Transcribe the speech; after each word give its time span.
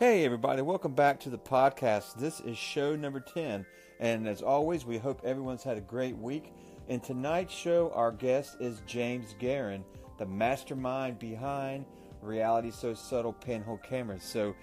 Hey, 0.00 0.24
everybody, 0.24 0.60
welcome 0.60 0.92
back 0.92 1.20
to 1.20 1.30
the 1.30 1.38
podcast. 1.38 2.16
This 2.16 2.40
is 2.40 2.58
show 2.58 2.96
number 2.96 3.20
10. 3.20 3.64
And 4.00 4.26
as 4.26 4.42
always, 4.42 4.84
we 4.84 4.98
hope 4.98 5.20
everyone's 5.22 5.62
had 5.62 5.76
a 5.76 5.80
great 5.80 6.18
week. 6.18 6.52
In 6.88 6.98
tonight's 6.98 7.54
show, 7.54 7.92
our 7.94 8.10
guest 8.10 8.56
is 8.58 8.82
James 8.88 9.36
Guerin, 9.38 9.84
the 10.18 10.26
mastermind 10.26 11.20
behind 11.20 11.84
Reality 12.22 12.72
So 12.72 12.92
Subtle 12.92 13.34
pinhole 13.34 13.78
cameras. 13.78 14.24
So 14.24 14.56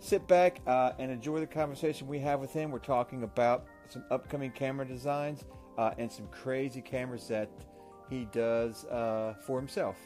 sit 0.00 0.26
back 0.26 0.60
uh, 0.66 0.94
and 0.98 1.08
enjoy 1.08 1.38
the 1.38 1.46
conversation 1.46 2.08
we 2.08 2.18
have 2.18 2.40
with 2.40 2.52
him. 2.52 2.72
We're 2.72 2.80
talking 2.80 3.22
about 3.22 3.66
some 3.88 4.04
upcoming 4.10 4.50
camera 4.50 4.84
designs 4.84 5.44
uh, 5.78 5.92
and 5.98 6.10
some 6.10 6.26
crazy 6.32 6.82
cameras 6.82 7.28
that 7.28 7.48
he 8.10 8.24
does 8.32 8.86
uh, 8.86 9.34
for 9.46 9.56
himself. 9.56 9.96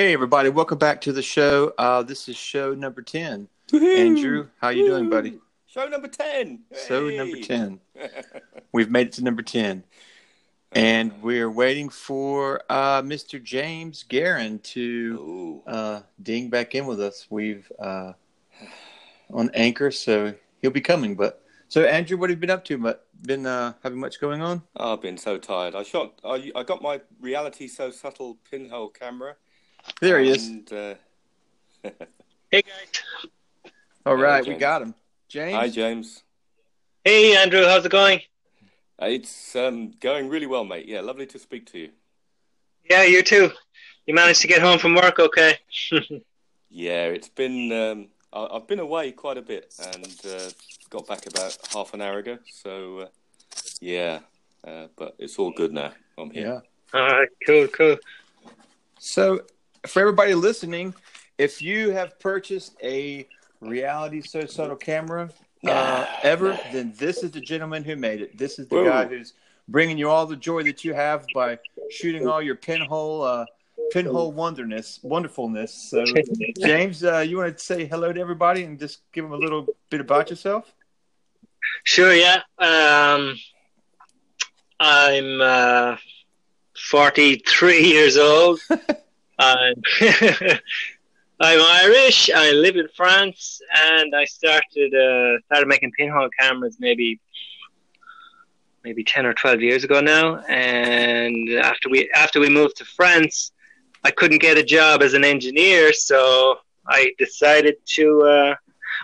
Hey 0.00 0.14
everybody, 0.14 0.48
welcome 0.48 0.78
back 0.78 1.02
to 1.02 1.12
the 1.12 1.20
show. 1.20 1.74
Uh, 1.76 2.02
this 2.02 2.26
is 2.26 2.34
show 2.34 2.72
number 2.72 3.02
ten. 3.02 3.48
Woo-hoo! 3.70 3.86
Andrew, 3.86 4.48
how 4.58 4.70
you 4.70 4.86
doing, 4.86 5.10
buddy? 5.10 5.38
Show 5.66 5.88
number 5.88 6.08
ten. 6.08 6.60
Show 6.88 7.10
number 7.10 7.38
ten. 7.42 7.80
We've 8.72 8.90
made 8.90 9.08
it 9.08 9.12
to 9.14 9.22
number 9.22 9.42
ten, 9.42 9.84
and 10.72 11.12
we're 11.20 11.50
waiting 11.50 11.90
for 11.90 12.62
uh, 12.70 13.02
Mr. 13.02 13.42
James 13.42 14.02
Guerin 14.04 14.60
to 14.60 15.62
uh, 15.66 16.00
ding 16.22 16.48
back 16.48 16.74
in 16.74 16.86
with 16.86 16.98
us. 16.98 17.26
We've 17.28 17.70
uh, 17.78 18.14
on 19.30 19.50
Anchor, 19.52 19.90
so 19.90 20.32
he'll 20.62 20.70
be 20.70 20.80
coming. 20.80 21.14
But 21.14 21.44
so, 21.68 21.84
Andrew, 21.84 22.16
what 22.16 22.30
have 22.30 22.38
you 22.38 22.40
been 22.40 22.48
up 22.48 22.64
to? 22.64 22.78
But 22.78 23.06
been 23.20 23.44
uh, 23.44 23.74
having 23.82 24.00
much 24.00 24.18
going 24.18 24.40
on? 24.40 24.62
I've 24.78 25.02
been 25.02 25.18
so 25.18 25.36
tired. 25.36 25.74
I 25.74 25.82
shot. 25.82 26.18
I, 26.24 26.50
I 26.56 26.62
got 26.62 26.80
my 26.80 27.02
reality 27.20 27.68
so 27.68 27.90
subtle 27.90 28.38
pinhole 28.50 28.88
camera. 28.88 29.36
There 30.00 30.18
he 30.20 30.30
is. 30.30 30.48
And, 30.48 30.72
uh, 30.72 30.94
Hey 32.50 32.62
guys. 32.62 33.70
All 34.04 34.16
Hello, 34.16 34.22
right, 34.22 34.46
we 34.46 34.54
got 34.54 34.82
him. 34.82 34.94
James. 35.28 35.54
hi, 35.54 35.68
James. 35.68 36.22
Hey 37.04 37.36
Andrew, 37.36 37.64
how's 37.64 37.84
it 37.84 37.92
going? 37.92 38.20
Uh, 39.00 39.06
It's 39.06 39.54
um, 39.54 39.92
going 40.00 40.28
really 40.28 40.46
well, 40.46 40.64
mate. 40.64 40.86
Yeah, 40.86 41.00
lovely 41.00 41.26
to 41.26 41.38
speak 41.38 41.66
to 41.72 41.78
you. 41.78 41.90
Yeah, 42.90 43.04
you 43.04 43.22
too. 43.22 43.50
You 44.06 44.14
managed 44.14 44.40
to 44.40 44.48
get 44.48 44.60
home 44.60 44.78
from 44.78 44.94
work, 44.94 45.18
okay? 45.18 45.58
Yeah, 46.72 47.06
it's 47.06 47.28
been. 47.28 47.72
Um, 47.72 48.08
I, 48.32 48.46
I've 48.56 48.68
been 48.68 48.78
away 48.78 49.10
quite 49.10 49.36
a 49.36 49.42
bit 49.42 49.74
and 49.92 50.14
uh, 50.24 50.50
got 50.88 51.04
back 51.08 51.26
about 51.26 51.58
half 51.72 51.94
an 51.94 52.00
hour 52.00 52.18
ago. 52.18 52.38
So, 52.48 52.98
uh, 53.00 53.06
yeah, 53.80 54.20
uh, 54.64 54.86
but 54.96 55.16
it's 55.18 55.36
all 55.40 55.50
good 55.50 55.72
now. 55.72 55.92
I'm 56.16 56.30
here. 56.30 56.62
Yeah. 56.94 57.00
All 57.00 57.08
right, 57.08 57.28
cool, 57.44 57.66
cool. 57.68 57.96
So, 59.00 59.40
for 59.86 60.00
everybody 60.00 60.34
listening, 60.34 60.94
if 61.38 61.62
you 61.62 61.90
have 61.90 62.18
purchased 62.18 62.76
a 62.82 63.26
reality 63.60 64.20
so 64.22 64.46
subtle 64.46 64.76
camera 64.76 65.30
uh, 65.66 66.06
ever, 66.22 66.58
then 66.72 66.92
this 66.96 67.22
is 67.22 67.30
the 67.30 67.40
gentleman 67.40 67.84
who 67.84 67.96
made 67.96 68.20
it. 68.20 68.36
This 68.36 68.58
is 68.58 68.68
the 68.68 68.76
Whoa. 68.76 68.84
guy 68.84 69.06
who's 69.06 69.34
bringing 69.68 69.98
you 69.98 70.10
all 70.10 70.26
the 70.26 70.36
joy 70.36 70.62
that 70.64 70.84
you 70.84 70.94
have 70.94 71.24
by 71.34 71.58
shooting 71.90 72.26
all 72.26 72.42
your 72.42 72.56
pinhole 72.56 73.22
uh, 73.22 73.46
pinhole 73.92 74.32
wonderness, 74.32 75.00
wonderfulness. 75.02 75.72
So, 75.90 76.04
James, 76.58 77.04
uh, 77.04 77.18
you 77.18 77.38
want 77.38 77.56
to 77.56 77.64
say 77.64 77.86
hello 77.86 78.12
to 78.12 78.20
everybody 78.20 78.64
and 78.64 78.78
just 78.78 79.02
give 79.12 79.24
them 79.24 79.32
a 79.32 79.36
little 79.36 79.66
bit 79.90 80.00
about 80.00 80.30
yourself? 80.30 80.72
Sure, 81.84 82.14
yeah. 82.14 82.42
Um, 82.58 83.36
I'm 84.78 85.40
uh, 85.40 85.96
43 86.90 87.80
years 87.82 88.16
old. 88.16 88.60
I'm, 89.40 89.74
I'm 91.40 91.60
Irish. 91.62 92.28
I 92.30 92.50
live 92.52 92.76
in 92.76 92.88
France, 92.94 93.62
and 93.74 94.14
I 94.14 94.26
started 94.26 94.94
uh, 94.94 95.40
started 95.46 95.66
making 95.66 95.92
pinhole 95.92 96.28
cameras 96.38 96.76
maybe 96.78 97.18
maybe 98.84 99.02
10 99.02 99.24
or 99.24 99.32
12 99.32 99.62
years 99.62 99.82
ago 99.82 100.00
now. 100.00 100.40
And 100.40 101.48
after 101.54 101.88
we 101.88 102.10
after 102.14 102.38
we 102.38 102.50
moved 102.50 102.76
to 102.76 102.84
France, 102.84 103.52
I 104.04 104.10
couldn't 104.10 104.42
get 104.42 104.58
a 104.58 104.62
job 104.62 105.02
as 105.02 105.14
an 105.14 105.24
engineer, 105.24 105.94
so 105.94 106.58
I 106.86 107.12
decided 107.18 107.76
to. 107.96 108.22
Uh, 108.22 108.54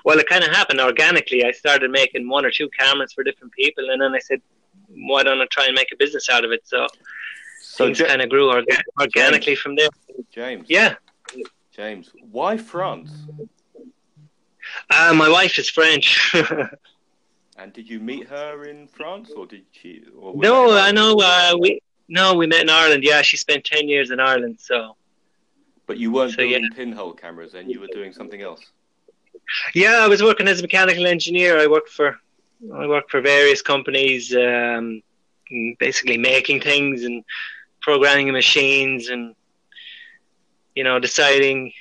well, 0.04 0.18
it 0.18 0.28
kind 0.28 0.44
of 0.44 0.50
happened 0.50 0.80
organically. 0.80 1.46
I 1.46 1.52
started 1.52 1.90
making 1.90 2.28
one 2.28 2.44
or 2.44 2.50
two 2.50 2.68
cameras 2.78 3.14
for 3.14 3.24
different 3.24 3.54
people, 3.54 3.88
and 3.88 4.02
then 4.02 4.14
I 4.14 4.18
said, 4.18 4.42
"Why 4.88 5.22
don't 5.22 5.40
I 5.40 5.46
try 5.50 5.64
and 5.64 5.74
make 5.74 5.92
a 5.92 5.96
business 5.96 6.28
out 6.28 6.44
of 6.44 6.52
it?" 6.52 6.60
So, 6.68 6.86
So, 7.76 7.84
things 7.84 7.98
Ja- 8.00 8.06
kind 8.06 8.22
of 8.22 8.28
grew 8.28 8.46
orga- 8.46 8.82
organically 9.00 9.54
from 9.54 9.76
there. 9.76 9.88
James. 10.32 10.66
Yeah, 10.68 10.94
James, 11.74 12.10
why 12.30 12.56
France? 12.56 13.10
uh, 14.90 15.12
my 15.14 15.28
wife 15.28 15.58
is 15.58 15.68
French. 15.70 16.32
And 17.58 17.72
did 17.72 17.88
you 17.88 18.00
meet 18.00 18.28
her 18.28 18.64
in 18.64 18.86
France, 18.86 19.30
or 19.34 19.46
did 19.46 19.62
she? 19.72 20.02
Or 20.14 20.34
no, 20.36 20.76
I 20.76 20.92
know. 20.92 21.16
Uh, 21.18 21.54
we 21.58 21.80
no, 22.06 22.34
we 22.34 22.46
met 22.46 22.60
in 22.60 22.68
Ireland. 22.68 23.02
Yeah, 23.02 23.22
she 23.22 23.38
spent 23.38 23.64
ten 23.64 23.88
years 23.88 24.10
in 24.10 24.20
Ireland. 24.20 24.58
So, 24.60 24.94
But 25.86 25.96
you 25.96 26.12
weren't 26.12 26.32
So, 26.32 26.36
building 26.36 26.68
pinhole 26.76 27.14
cameras, 27.14 27.54
and 27.54 27.70
you 27.72 27.80
were 27.80 27.86
doing 27.98 28.12
something 28.12 28.42
else. 28.42 28.60
yeah, 29.74 30.00
I 30.04 30.06
was 30.06 30.22
working 30.22 30.46
as 30.48 30.58
a 30.58 30.62
mechanical 30.62 31.06
engineer. 31.06 31.58
I 31.58 31.66
worked 31.66 31.88
for 31.98 32.08
I 32.82 32.86
worked 32.86 33.10
for 33.10 33.22
various 33.22 33.62
companies, 33.62 34.36
um, 34.36 35.00
basically 35.78 36.18
making 36.18 36.60
things 36.60 37.04
and 37.04 37.24
programming 37.86 38.32
machines 38.32 39.10
and 39.10 39.32
you 40.74 40.82
know 40.82 40.98
deciding 40.98 41.72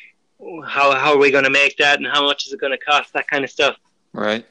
how 0.64 0.88
how 1.02 1.12
are 1.14 1.18
we 1.18 1.32
going 1.32 1.44
to 1.44 1.56
make 1.64 1.76
that 1.78 1.98
and 1.98 2.08
how 2.16 2.24
much 2.24 2.46
is 2.46 2.54
it 2.54 2.60
going 2.60 2.72
to 2.80 2.86
cost 2.92 3.12
that 3.14 3.28
kind 3.28 3.44
of 3.44 3.50
stuff. 3.50 3.76
Right. 4.14 4.46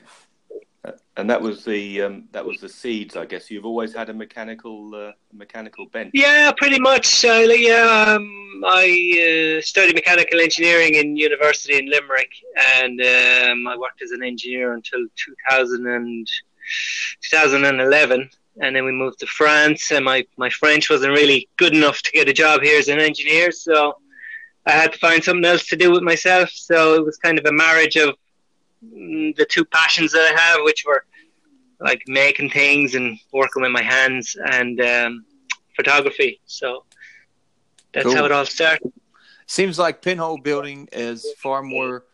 And 1.16 1.30
that 1.30 1.40
was 1.40 1.64
the 1.64 2.02
um, 2.02 2.24
that 2.32 2.44
was 2.44 2.60
the 2.60 2.68
seeds, 2.68 3.16
I 3.16 3.24
guess. 3.24 3.48
You've 3.50 3.64
always 3.64 3.94
had 3.94 4.10
a 4.10 4.12
mechanical 4.12 4.76
uh, 4.94 5.12
mechanical 5.32 5.86
bent. 5.86 6.10
Yeah, 6.12 6.50
pretty 6.56 6.80
much. 6.80 7.24
Uh, 7.24 7.46
yeah, 7.68 7.86
um, 8.08 8.64
I 8.66 8.84
uh, 9.24 9.62
studied 9.62 9.94
mechanical 9.94 10.40
engineering 10.40 10.96
in 10.96 11.16
university 11.16 11.78
in 11.78 11.88
Limerick, 11.88 12.32
and 12.80 13.00
um, 13.00 13.68
I 13.68 13.76
worked 13.78 14.02
as 14.02 14.10
an 14.10 14.24
engineer 14.24 14.74
until 14.74 15.06
2000 15.48 15.86
and, 15.86 16.28
2011. 17.30 18.30
And 18.60 18.74
then 18.74 18.84
we 18.84 18.92
moved 18.92 19.18
to 19.20 19.26
France, 19.26 19.90
and 19.90 20.04
my, 20.04 20.24
my 20.36 20.48
French 20.48 20.88
wasn't 20.88 21.12
really 21.12 21.48
good 21.56 21.74
enough 21.74 22.00
to 22.02 22.12
get 22.12 22.28
a 22.28 22.32
job 22.32 22.62
here 22.62 22.78
as 22.78 22.88
an 22.88 23.00
engineer, 23.00 23.50
so 23.50 23.98
I 24.66 24.72
had 24.72 24.92
to 24.92 24.98
find 24.98 25.22
something 25.22 25.44
else 25.44 25.66
to 25.66 25.76
do 25.76 25.90
with 25.90 26.02
myself. 26.02 26.50
So 26.50 26.94
it 26.94 27.04
was 27.04 27.16
kind 27.16 27.38
of 27.38 27.46
a 27.46 27.52
marriage 27.52 27.96
of 27.96 28.14
mm, 28.84 29.34
the 29.36 29.44
two 29.44 29.64
passions 29.64 30.12
that 30.12 30.32
I 30.34 30.40
have, 30.40 30.60
which 30.62 30.84
were 30.86 31.04
like 31.80 32.02
making 32.06 32.50
things 32.50 32.94
and 32.94 33.18
working 33.32 33.62
with 33.62 33.72
my 33.72 33.82
hands, 33.82 34.36
and 34.52 34.80
um, 34.80 35.24
photography. 35.76 36.40
So 36.46 36.84
that's 37.92 38.06
Cool. 38.06 38.16
how 38.16 38.24
it 38.24 38.32
all 38.32 38.46
started. 38.46 38.92
Seems 39.46 39.78
like 39.78 40.00
pinhole 40.00 40.38
building 40.38 40.88
is 40.92 41.26
far 41.38 41.62
more 41.62 42.04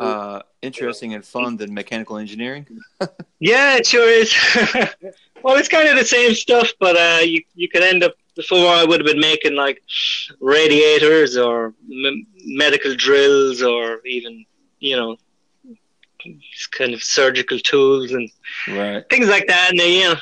uh, 0.00 0.42
interesting 0.60 1.14
and 1.14 1.24
fun 1.24 1.56
than 1.56 1.72
mechanical 1.72 2.16
engineering. 2.18 2.66
Yeah, 3.40 3.76
it 3.76 3.86
sure 3.86 4.08
is. 4.08 4.32
well, 5.44 5.56
it's 5.56 5.68
kind 5.68 5.88
of 5.88 5.96
the 5.96 6.04
same 6.04 6.34
stuff, 6.34 6.68
but 6.80 6.96
uh, 6.96 7.20
you 7.22 7.42
you 7.54 7.68
could 7.68 7.82
end 7.82 8.02
up 8.02 8.14
before 8.34 8.66
I 8.68 8.82
would 8.84 9.00
have 9.00 9.06
been 9.06 9.20
making 9.20 9.54
like 9.54 9.80
radiators 10.40 11.36
or 11.36 11.74
m- 11.90 12.26
medical 12.44 12.94
drills 12.96 13.62
or 13.62 14.00
even 14.06 14.44
you 14.80 14.96
know 14.96 15.16
kind 16.70 16.94
of 16.94 17.02
surgical 17.02 17.58
tools 17.58 18.12
and 18.12 18.30
Right. 18.68 19.04
things 19.10 19.28
like 19.28 19.46
that. 19.48 19.70
And 19.70 19.78
they, 19.78 20.00
you 20.00 20.08
know, 20.08 20.16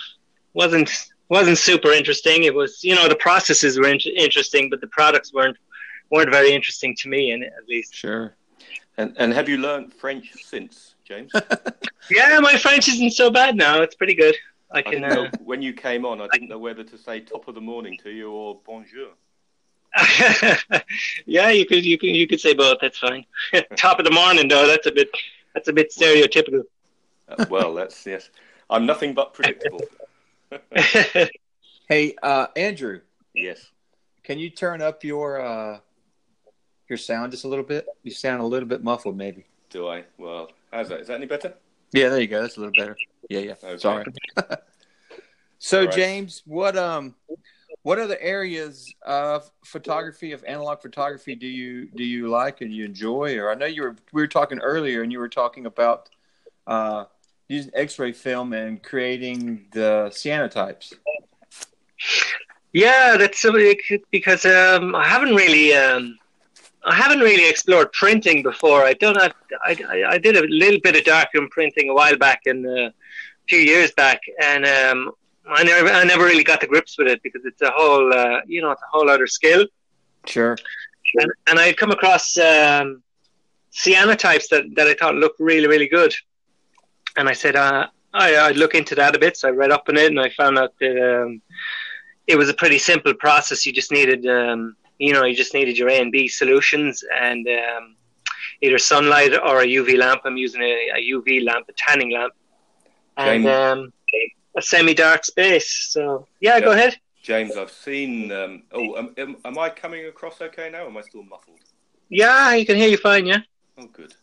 wasn't 0.54 0.90
wasn't 1.28 1.58
super 1.58 1.90
interesting. 1.92 2.42
It 2.44 2.54
was 2.54 2.82
you 2.84 2.94
know 2.94 3.08
the 3.08 3.16
processes 3.16 3.78
were 3.78 3.88
in- 3.88 4.00
interesting, 4.16 4.68
but 4.70 4.80
the 4.80 4.88
products 4.88 5.32
weren't 5.32 5.56
weren't 6.10 6.30
very 6.30 6.52
interesting 6.52 6.94
to 7.00 7.08
me, 7.08 7.30
and 7.30 7.44
at 7.44 7.66
least. 7.68 7.94
Sure. 7.94 8.34
And 8.98 9.14
and 9.18 9.32
have 9.32 9.48
you 9.48 9.56
learned 9.58 9.94
French 9.94 10.32
since, 10.44 10.94
James? 11.04 11.32
Yeah, 12.10 12.40
my 12.40 12.58
French 12.58 12.88
isn't 12.88 13.12
so 13.12 13.30
bad 13.30 13.54
now. 13.54 13.80
It's 13.80 13.94
pretty 13.94 14.14
good. 14.14 14.34
I 14.72 14.78
I 14.78 14.82
can. 14.82 14.92
didn't 15.02 15.14
know 15.14 15.24
Uh, 15.26 15.30
when 15.44 15.62
you 15.62 15.72
came 15.72 16.04
on. 16.04 16.20
I 16.20 16.28
didn't 16.32 16.48
know 16.48 16.58
whether 16.58 16.82
to 16.84 16.98
say 16.98 17.20
top 17.20 17.48
of 17.48 17.54
the 17.54 17.60
morning 17.60 17.98
to 18.02 18.10
you 18.10 18.30
or 18.30 18.60
bonjour. 18.66 19.10
yeah, 21.26 21.50
you 21.50 21.66
could 21.66 21.84
you 21.84 21.98
could 21.98 22.10
you 22.10 22.26
could 22.26 22.40
say 22.40 22.54
both. 22.54 22.78
That's 22.80 22.98
fine. 22.98 23.26
Top 23.76 23.98
of 23.98 24.06
the 24.06 24.10
morning, 24.10 24.48
though. 24.48 24.66
That's 24.66 24.86
a 24.86 24.92
bit 24.92 25.10
that's 25.54 25.68
a 25.68 25.72
bit 25.72 25.90
stereotypical. 25.92 26.62
Uh, 27.28 27.44
well, 27.50 27.74
that's 27.74 28.06
yes. 28.06 28.30
I'm 28.70 28.86
nothing 28.86 29.12
but 29.14 29.34
predictable. 29.34 29.80
Hey, 31.88 32.14
uh, 32.22 32.46
Andrew, 32.56 33.00
yes. 33.34 33.70
can 34.22 34.38
you 34.38 34.48
turn 34.48 34.80
up 34.80 35.04
your 35.04 35.40
uh, 35.42 35.80
your 36.88 36.96
sound 36.96 37.32
just 37.32 37.44
a 37.44 37.48
little 37.48 37.64
bit? 37.64 37.86
You 38.02 38.10
sound 38.12 38.40
a 38.40 38.46
little 38.46 38.68
bit 38.68 38.82
muffled, 38.82 39.16
maybe. 39.16 39.44
Do 39.68 39.88
I? 39.88 40.04
Well, 40.16 40.50
how's 40.72 40.88
that? 40.88 41.00
Is 41.00 41.08
that 41.08 41.14
any 41.16 41.26
better? 41.26 41.52
Yeah, 41.92 42.08
there 42.08 42.20
you 42.20 42.26
go. 42.26 42.42
That's 42.42 42.56
a 42.56 42.60
little 42.60 42.74
better. 42.74 42.96
Yeah, 43.28 43.40
yeah. 43.40 43.54
Okay. 43.62 43.78
Sorry. 43.78 44.04
so, 45.58 45.80
All 45.80 45.84
right. 45.86 45.94
James, 45.94 46.42
what 46.46 46.76
um, 46.76 47.14
what 47.82 47.98
other 47.98 48.16
areas 48.20 48.94
of 49.02 49.50
photography, 49.64 50.32
of 50.32 50.44
analog 50.44 50.80
photography, 50.80 51.34
do 51.34 51.46
you 51.46 51.86
do 51.94 52.04
you 52.04 52.28
like 52.28 52.60
and 52.60 52.72
you 52.72 52.84
enjoy? 52.84 53.36
Or 53.38 53.50
I 53.50 53.54
know 53.54 53.66
you 53.66 53.82
were 53.82 53.96
we 54.12 54.22
were 54.22 54.28
talking 54.28 54.58
earlier, 54.60 55.02
and 55.02 55.12
you 55.12 55.18
were 55.18 55.28
talking 55.28 55.66
about 55.66 56.08
uh, 56.66 57.04
using 57.48 57.72
X-ray 57.74 58.12
film 58.12 58.52
and 58.52 58.82
creating 58.82 59.66
the 59.72 60.10
cyanotypes. 60.10 60.94
Yeah, 62.72 63.16
that's 63.18 63.40
something 63.40 63.74
because 64.10 64.46
um, 64.46 64.94
I 64.94 65.06
haven't 65.06 65.34
really 65.34 65.74
um, 65.74 66.18
I 66.84 66.94
haven't 66.94 67.20
really 67.20 67.48
explored 67.48 67.92
printing 67.92 68.42
before. 68.42 68.84
I've 68.84 68.98
done 68.98 69.16
a, 69.16 69.32
I, 69.64 69.76
I, 69.88 70.04
I 70.14 70.18
did 70.18 70.36
a 70.36 70.46
little 70.48 70.80
bit 70.82 70.96
of 70.96 71.04
darkroom 71.04 71.48
printing 71.50 71.88
a 71.88 71.94
while 71.94 72.16
back 72.16 72.42
and 72.46 72.66
uh, 72.66 72.90
a 72.90 72.92
few 73.48 73.58
years 73.58 73.92
back, 73.92 74.20
and 74.42 74.66
um, 74.66 75.12
I 75.48 75.62
never 75.62 75.88
I 75.88 76.04
never 76.04 76.24
really 76.24 76.44
got 76.44 76.60
the 76.60 76.66
grips 76.66 76.98
with 76.98 77.08
it 77.08 77.22
because 77.22 77.42
it's 77.44 77.62
a 77.62 77.70
whole 77.70 78.12
uh, 78.12 78.40
you 78.46 78.60
know 78.60 78.70
it's 78.72 78.82
a 78.82 78.90
whole 78.90 79.08
other 79.08 79.26
skill. 79.26 79.66
Sure. 80.26 80.56
And, 81.14 81.30
and 81.48 81.58
I 81.58 81.66
had 81.66 81.76
come 81.76 81.90
across 81.90 82.36
um, 82.38 83.02
cyanotypes 83.72 84.48
that, 84.48 84.64
that 84.76 84.86
I 84.86 84.94
thought 84.94 85.14
looked 85.14 85.40
really 85.40 85.68
really 85.68 85.88
good, 85.88 86.14
and 87.16 87.28
I 87.28 87.32
said 87.32 87.54
uh, 87.54 87.86
I, 88.12 88.36
I'd 88.36 88.56
look 88.56 88.74
into 88.74 88.94
that 88.96 89.14
a 89.14 89.18
bit. 89.18 89.36
So 89.36 89.48
I 89.48 89.52
read 89.52 89.70
up 89.70 89.84
on 89.88 89.96
it, 89.96 90.06
and 90.06 90.20
I 90.20 90.30
found 90.30 90.58
out 90.58 90.72
that. 90.80 91.22
Um, 91.22 91.42
it 92.28 92.36
was 92.36 92.48
a 92.48 92.54
pretty 92.54 92.78
simple 92.78 93.12
process. 93.14 93.66
You 93.66 93.72
just 93.72 93.90
needed, 93.90 94.26
um, 94.26 94.76
you 94.98 95.12
know, 95.12 95.24
you 95.24 95.34
just 95.34 95.54
needed 95.54 95.76
your 95.78 95.88
A 95.88 96.00
and 96.00 96.12
B 96.12 96.28
solutions 96.28 97.02
and 97.20 97.46
um, 97.48 97.96
either 98.62 98.78
sunlight 98.78 99.32
or 99.34 99.60
a 99.62 99.66
UV 99.66 99.98
lamp. 99.98 100.22
I'm 100.24 100.36
using 100.36 100.62
a, 100.62 100.90
a 100.96 101.10
UV 101.12 101.44
lamp, 101.44 101.66
a 101.68 101.72
tanning 101.76 102.10
lamp, 102.12 102.32
and 103.16 103.46
um, 103.46 103.92
a 104.56 104.62
semi-dark 104.62 105.24
space. 105.24 105.88
So 105.92 106.26
yeah, 106.40 106.60
go 106.60 106.72
ahead. 106.72 106.96
James, 107.22 107.56
I've 107.56 107.70
seen. 107.70 108.32
Um, 108.32 108.64
oh, 108.72 108.96
am, 108.96 109.14
am, 109.16 109.36
am 109.44 109.58
I 109.58 109.70
coming 109.70 110.06
across 110.06 110.40
okay 110.40 110.70
now? 110.70 110.84
Or 110.84 110.88
am 110.88 110.96
I 110.96 111.02
still 111.02 111.22
muffled? 111.22 111.58
Yeah, 112.08 112.34
I 112.34 112.64
can 112.64 112.76
hear 112.76 112.88
you 112.88 112.96
fine. 112.96 113.26
Yeah. 113.26 113.38
Oh, 113.78 113.86
good. 113.86 114.14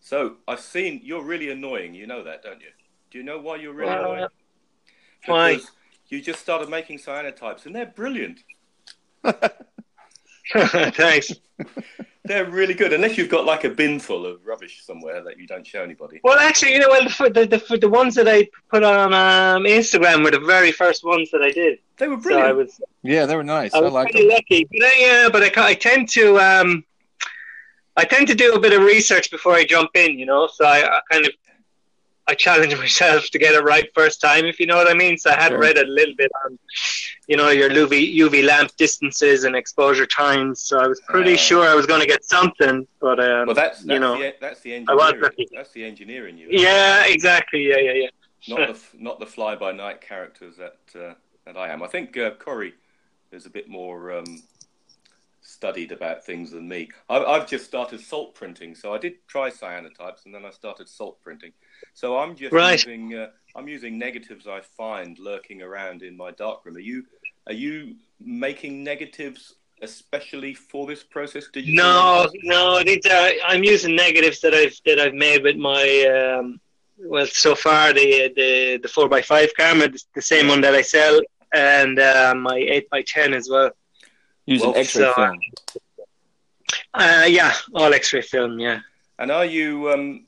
So 0.00 0.36
I've 0.46 0.60
seen. 0.60 1.00
You're 1.02 1.24
really 1.24 1.50
annoying. 1.50 1.94
You 1.94 2.06
know 2.06 2.22
that, 2.24 2.42
don't 2.42 2.60
you? 2.60 2.68
Do 3.10 3.18
you 3.18 3.24
know 3.24 3.38
why 3.38 3.56
you're 3.56 3.72
really 3.72 3.90
Uh, 3.90 3.98
annoying? 4.00 4.26
why? 5.26 5.54
Because 5.54 5.70
you 6.08 6.20
just 6.20 6.40
started 6.40 6.68
making 6.68 6.98
cyanotypes, 6.98 7.64
and 7.66 7.74
they're 7.74 7.86
brilliant. 7.86 8.40
Thanks. 10.94 11.32
They're 12.24 12.48
really 12.48 12.74
good, 12.74 12.92
unless 12.92 13.18
you've 13.18 13.28
got 13.28 13.44
like 13.44 13.64
a 13.64 13.68
bin 13.68 13.98
full 13.98 14.26
of 14.26 14.46
rubbish 14.46 14.84
somewhere 14.84 15.24
that 15.24 15.38
you 15.40 15.46
don't 15.48 15.66
show 15.66 15.82
anybody. 15.82 16.20
Well, 16.22 16.38
actually, 16.38 16.72
you 16.74 16.78
know, 16.78 16.88
well, 16.88 17.04
the 17.04 17.30
the, 17.46 17.64
the, 17.68 17.78
the 17.78 17.88
ones 17.88 18.14
that 18.14 18.28
I 18.28 18.48
put 18.70 18.84
on 18.84 19.12
um, 19.12 19.64
Instagram 19.64 20.22
were 20.22 20.30
the 20.30 20.38
very 20.38 20.70
first 20.70 21.02
ones 21.04 21.30
that 21.32 21.42
I 21.42 21.50
did. 21.50 21.80
They 21.96 22.06
were 22.06 22.16
So 22.16 22.22
brilliant. 22.22 22.48
I 22.48 22.52
was 22.52 22.80
Yeah, 23.02 23.26
they 23.26 23.34
were 23.34 23.42
nice. 23.42 23.74
I 23.74 23.78
I, 23.78 23.80
was 23.80 23.92
like 23.92 24.10
pretty 24.12 24.28
them. 24.28 24.34
lucky, 24.36 24.68
but 24.70 24.82
I, 24.84 24.94
yeah, 24.98 25.28
but 25.32 25.58
I, 25.58 25.68
I 25.70 25.74
tend 25.74 26.08
to 26.10 26.38
um, 26.38 26.84
I 27.96 28.04
tend 28.04 28.28
to 28.28 28.34
do 28.36 28.52
a 28.54 28.60
bit 28.60 28.72
of 28.72 28.82
research 28.82 29.30
before 29.32 29.54
I 29.54 29.64
jump 29.64 29.90
in, 29.96 30.16
you 30.16 30.26
know. 30.26 30.46
So 30.46 30.64
I, 30.64 30.98
I 30.98 31.00
kind 31.10 31.26
of 31.26 31.32
I 32.28 32.34
challenge 32.34 32.76
myself 32.86 33.30
to 33.30 33.38
get 33.40 33.54
it 33.56 33.64
right 33.64 33.88
first 33.96 34.20
time, 34.20 34.44
if 34.44 34.60
you 34.60 34.66
know 34.66 34.76
what 34.76 34.88
I 34.88 34.94
mean. 34.94 35.18
So 35.18 35.30
I 35.30 35.34
had 35.34 35.50
Sure. 35.50 35.58
read 35.58 35.76
a 35.76 35.84
little 35.86 36.14
bit 36.16 36.30
on, 36.44 36.56
you 37.28 37.36
know, 37.36 37.50
your 37.50 37.70
UV 37.70 38.16
UV 38.16 38.44
lamp 38.44 38.70
distances 38.76 39.44
and 39.44 39.54
exposure 39.56 40.06
times. 40.06 40.60
So 40.60 40.78
I 40.80 40.86
was 40.86 41.00
pretty 41.08 41.34
Uh, 41.34 41.36
sure 41.36 41.66
I 41.66 41.74
was 41.74 41.86
going 41.86 42.00
to 42.00 42.06
get 42.06 42.24
something, 42.24 42.86
but 43.00 43.20
um, 43.20 43.46
well, 43.46 43.54
that's, 43.54 43.78
that's 43.78 43.84
you 43.84 43.98
know, 44.00 44.18
the, 44.18 44.34
that's 44.40 44.60
the 44.60 44.74
engineering. 44.74 45.48
That's 45.52 45.72
the 45.72 45.84
engineer 45.84 46.28
in 46.28 46.36
you. 46.38 46.48
yeah, 46.50 47.04
exactly, 47.06 47.68
yeah, 47.68 47.78
yeah, 47.78 47.92
yeah. 47.92 48.08
not 48.48 48.68
the 48.74 48.78
not 48.98 49.20
the 49.20 49.26
fly 49.26 49.54
by 49.56 49.72
night 49.72 50.00
characters 50.00 50.56
that 50.56 50.78
uh, 51.00 51.14
that 51.46 51.56
I 51.56 51.68
am. 51.68 51.82
I 51.82 51.86
think 51.86 52.16
uh, 52.16 52.32
Corey 52.32 52.74
is 53.30 53.46
a 53.46 53.50
bit 53.50 53.68
more 53.68 54.12
um, 54.12 54.42
studied 55.40 55.92
about 55.92 56.24
things 56.24 56.50
than 56.50 56.68
me. 56.68 56.88
I, 57.08 57.18
I've 57.18 57.48
just 57.48 57.64
started 57.64 58.00
salt 58.00 58.34
printing, 58.34 58.74
so 58.74 58.94
I 58.94 58.98
did 58.98 59.14
try 59.26 59.50
cyanotypes, 59.50 60.24
and 60.24 60.34
then 60.34 60.44
I 60.44 60.50
started 60.50 60.88
salt 60.88 61.20
printing. 61.22 61.52
So 61.94 62.18
I'm 62.18 62.36
just 62.36 62.52
Right. 62.52 62.84
using 62.84 63.14
uh, 63.14 63.28
I'm 63.54 63.68
using 63.68 63.98
negatives 63.98 64.46
I 64.46 64.60
find 64.60 65.18
lurking 65.18 65.62
around 65.62 66.02
in 66.02 66.16
my 66.16 66.30
darkroom. 66.32 66.76
Are 66.76 66.80
you 66.80 67.04
are 67.46 67.52
you 67.52 67.96
making 68.20 68.82
negatives 68.84 69.54
especially 69.82 70.54
for 70.54 70.86
this 70.86 71.02
process? 71.02 71.48
Did 71.52 71.66
you? 71.66 71.74
No, 71.74 72.28
no, 72.44 72.82
these 72.84 73.04
are, 73.06 73.30
I'm 73.46 73.64
using 73.64 73.94
negatives 73.96 74.40
that 74.40 74.54
I've 74.54 74.76
that 74.86 74.98
I've 74.98 75.14
made 75.14 75.42
with 75.42 75.56
my 75.56 76.36
um, 76.38 76.60
well 76.98 77.26
so 77.26 77.54
far 77.54 77.92
the 77.92 78.32
the 78.36 78.78
the 78.82 78.88
four 78.88 79.12
x 79.14 79.26
five 79.26 79.50
camera, 79.56 79.88
the, 79.88 80.02
the 80.14 80.22
same 80.22 80.48
one 80.48 80.60
that 80.62 80.74
I 80.74 80.82
sell, 80.82 81.20
and 81.52 81.98
uh, 81.98 82.34
my 82.36 82.56
eight 82.56 82.86
x 82.92 83.12
ten 83.12 83.34
as 83.34 83.48
well. 83.50 83.70
Using 84.46 84.70
Well, 84.70 84.78
X-ray 84.80 85.02
so- 85.04 85.12
film. 85.12 85.38
Uh, 86.94 87.24
yeah, 87.28 87.52
all 87.74 87.92
X-ray 87.94 88.22
film. 88.22 88.58
Yeah. 88.58 88.80
And 89.18 89.30
are 89.30 89.44
you? 89.44 89.90
Um, 89.92 90.26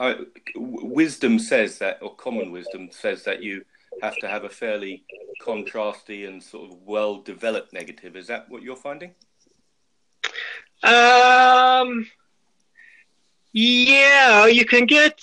I, 0.00 0.16
wisdom 0.56 1.38
says 1.38 1.78
that, 1.78 1.98
or 2.02 2.14
common 2.14 2.50
wisdom 2.50 2.88
says 2.90 3.22
that 3.24 3.42
you 3.42 3.64
have 4.02 4.16
to 4.16 4.28
have 4.28 4.44
a 4.44 4.48
fairly 4.48 5.04
contrasty 5.42 6.26
and 6.26 6.42
sort 6.42 6.70
of 6.70 6.78
well-developed 6.84 7.72
negative. 7.72 8.16
Is 8.16 8.26
that 8.28 8.48
what 8.48 8.62
you're 8.62 8.76
finding? 8.76 9.12
Um. 10.82 12.08
Yeah, 13.52 14.46
you 14.46 14.64
can 14.64 14.86
get. 14.86 15.20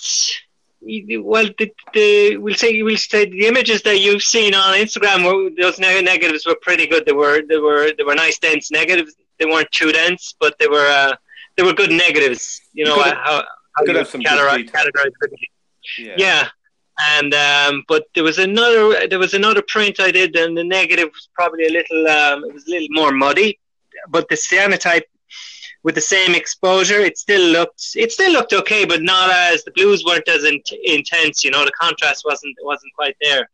Well, 0.80 1.48
the, 1.58 1.72
the 1.92 2.36
we'll 2.36 2.54
say 2.54 2.82
we'll 2.82 2.96
say 2.96 3.28
the 3.28 3.46
images 3.46 3.82
that 3.82 4.00
you've 4.00 4.22
seen 4.22 4.54
on 4.54 4.76
Instagram, 4.76 5.24
were, 5.24 5.50
those 5.60 5.80
neg- 5.80 6.04
negatives 6.04 6.46
were 6.46 6.56
pretty 6.62 6.86
good. 6.86 7.04
They 7.04 7.12
were 7.12 7.42
they 7.48 7.58
were 7.58 7.90
they 7.96 8.04
were 8.04 8.14
nice 8.14 8.38
dense 8.38 8.70
negatives. 8.70 9.16
They 9.38 9.46
weren't 9.46 9.72
too 9.72 9.92
dense, 9.92 10.34
but 10.38 10.58
they 10.58 10.68
were 10.68 10.86
uh, 10.86 11.16
they 11.56 11.64
were 11.64 11.72
good 11.72 11.90
negatives. 11.90 12.60
You 12.74 12.84
know 12.84 13.02
how 13.02 13.42
gotta 13.86 13.98
have 14.00 14.08
some 14.08 14.20
good 14.22 14.30
categorize, 14.30 14.70
categorize 14.70 15.12
Yeah. 15.98 16.14
yeah. 16.18 16.48
And 17.10 17.32
um, 17.34 17.84
but 17.86 18.04
there 18.14 18.24
was 18.24 18.38
another 18.38 19.06
there 19.08 19.18
was 19.20 19.34
another 19.34 19.62
print 19.68 20.00
I 20.00 20.10
did, 20.10 20.34
and 20.36 20.56
the 20.56 20.64
negative 20.64 21.08
was 21.12 21.28
probably 21.34 21.66
a 21.66 21.70
little 21.70 22.08
um, 22.08 22.44
it 22.44 22.52
was 22.52 22.66
a 22.66 22.70
little 22.70 22.88
more 22.90 23.12
muddy, 23.12 23.58
but 24.08 24.28
the 24.28 24.34
cyanotype 24.34 25.02
with 25.84 25.94
the 25.94 26.00
same 26.00 26.34
exposure, 26.34 27.00
it 27.00 27.16
still 27.16 27.50
looked 27.50 27.92
it 27.94 28.10
still 28.10 28.32
looked 28.32 28.52
okay, 28.52 28.84
but 28.84 29.02
not 29.02 29.30
as 29.30 29.62
the 29.62 29.70
blues 29.70 30.04
weren't 30.04 30.28
as 30.28 30.42
in, 30.44 30.60
intense. 30.84 31.44
You 31.44 31.52
know, 31.52 31.64
the 31.64 31.72
contrast 31.80 32.24
wasn't 32.24 32.56
wasn't 32.62 32.92
quite 32.94 33.16
there. 33.22 33.48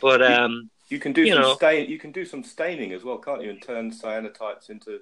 But 0.00 0.22
um, 0.22 0.70
You 0.88 1.00
can 1.00 1.12
do 1.12 1.22
You 1.22 1.32
some 1.34 1.42
know. 1.42 1.54
stain. 1.56 1.90
You 1.90 1.98
can 1.98 2.12
do 2.12 2.24
some 2.24 2.44
staining 2.44 2.92
as 2.92 3.02
well, 3.02 3.18
can't 3.18 3.42
you? 3.42 3.50
And 3.50 3.60
turn 3.60 3.90
cyanotypes 3.90 4.70
into 4.70 5.00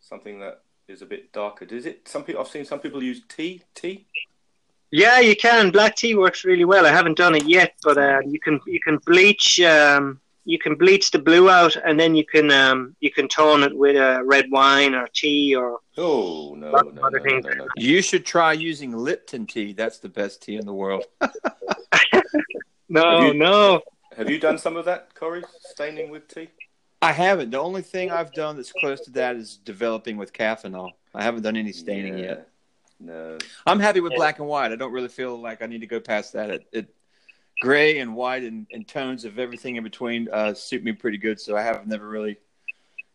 something 0.00 0.40
that 0.40 0.62
is 0.92 1.02
a 1.02 1.06
bit 1.06 1.32
darker. 1.32 1.64
Does 1.64 1.86
it? 1.86 2.06
Some 2.06 2.22
people 2.24 2.40
I've 2.42 2.48
seen 2.48 2.64
some 2.64 2.78
people 2.78 3.02
use 3.02 3.22
tea. 3.28 3.62
Tea. 3.74 4.06
yeah, 4.90 5.18
you 5.20 5.34
can. 5.34 5.70
Black 5.70 5.96
tea 5.96 6.14
works 6.14 6.44
really 6.44 6.64
well. 6.64 6.86
I 6.86 6.90
haven't 6.90 7.16
done 7.16 7.34
it 7.34 7.44
yet, 7.46 7.74
but 7.82 7.98
uh, 7.98 8.20
you 8.26 8.38
can 8.38 8.60
you 8.66 8.78
can 8.80 8.98
bleach 8.98 9.60
um, 9.60 10.20
you 10.44 10.58
can 10.58 10.74
bleach 10.74 11.10
the 11.10 11.18
blue 11.18 11.48
out, 11.50 11.74
and 11.76 11.98
then 11.98 12.14
you 12.14 12.24
can 12.24 12.50
um, 12.50 12.94
you 13.00 13.10
can 13.10 13.26
tone 13.28 13.62
it 13.62 13.76
with 13.76 13.96
uh, 13.96 14.22
red 14.24 14.46
wine 14.50 14.94
or 14.94 15.08
tea 15.12 15.54
or 15.56 15.80
Oh 15.96 16.54
no, 16.56 16.70
no, 16.70 17.02
other 17.02 17.18
no, 17.18 17.24
things. 17.24 17.44
no, 17.44 17.52
no. 17.54 17.66
You 17.76 18.02
should 18.02 18.24
try 18.26 18.52
using 18.52 18.96
Lipton 18.96 19.46
tea. 19.46 19.72
That's 19.72 19.98
the 19.98 20.08
best 20.08 20.42
tea 20.42 20.56
in 20.56 20.66
the 20.66 20.74
world. 20.74 21.04
no 22.88 23.20
Have 23.20 23.24
you- 23.28 23.34
no. 23.34 23.80
Have 24.16 24.28
you 24.28 24.38
done 24.38 24.58
some 24.58 24.76
of 24.76 24.84
that, 24.84 25.14
Corey? 25.14 25.42
Staining 25.60 26.10
with 26.10 26.28
tea? 26.28 26.48
I 27.02 27.12
haven't. 27.12 27.50
The 27.50 27.58
only 27.58 27.82
thing 27.82 28.10
I've 28.12 28.32
done 28.32 28.56
that's 28.56 28.72
close 28.72 29.00
to 29.02 29.10
that 29.12 29.36
is 29.36 29.56
developing 29.56 30.16
with 30.16 30.32
caffeinol. 30.32 30.92
I 31.14 31.22
haven't 31.22 31.42
done 31.42 31.56
any 31.56 31.72
staining 31.72 32.16
Yeah. 32.16 32.24
yet. 32.24 32.48
No. 33.00 33.38
I'm 33.66 33.80
happy 33.80 33.98
with 34.00 34.14
black 34.14 34.38
and 34.38 34.46
white. 34.46 34.70
I 34.70 34.76
don't 34.76 34.92
really 34.92 35.08
feel 35.08 35.36
like 35.40 35.60
I 35.60 35.66
need 35.66 35.80
to 35.80 35.88
go 35.88 35.98
past 35.98 36.34
that. 36.34 36.50
It, 36.50 36.66
it 36.72 36.94
gray 37.60 37.98
and 37.98 38.14
white 38.14 38.44
and, 38.44 38.66
and 38.72 38.86
tones 38.86 39.24
of 39.24 39.40
everything 39.40 39.74
in 39.74 39.82
between 39.82 40.28
uh, 40.32 40.54
suit 40.54 40.84
me 40.84 40.92
pretty 40.92 41.18
good. 41.18 41.40
So 41.40 41.56
I 41.56 41.62
have 41.62 41.86
never 41.88 42.08
really 42.08 42.38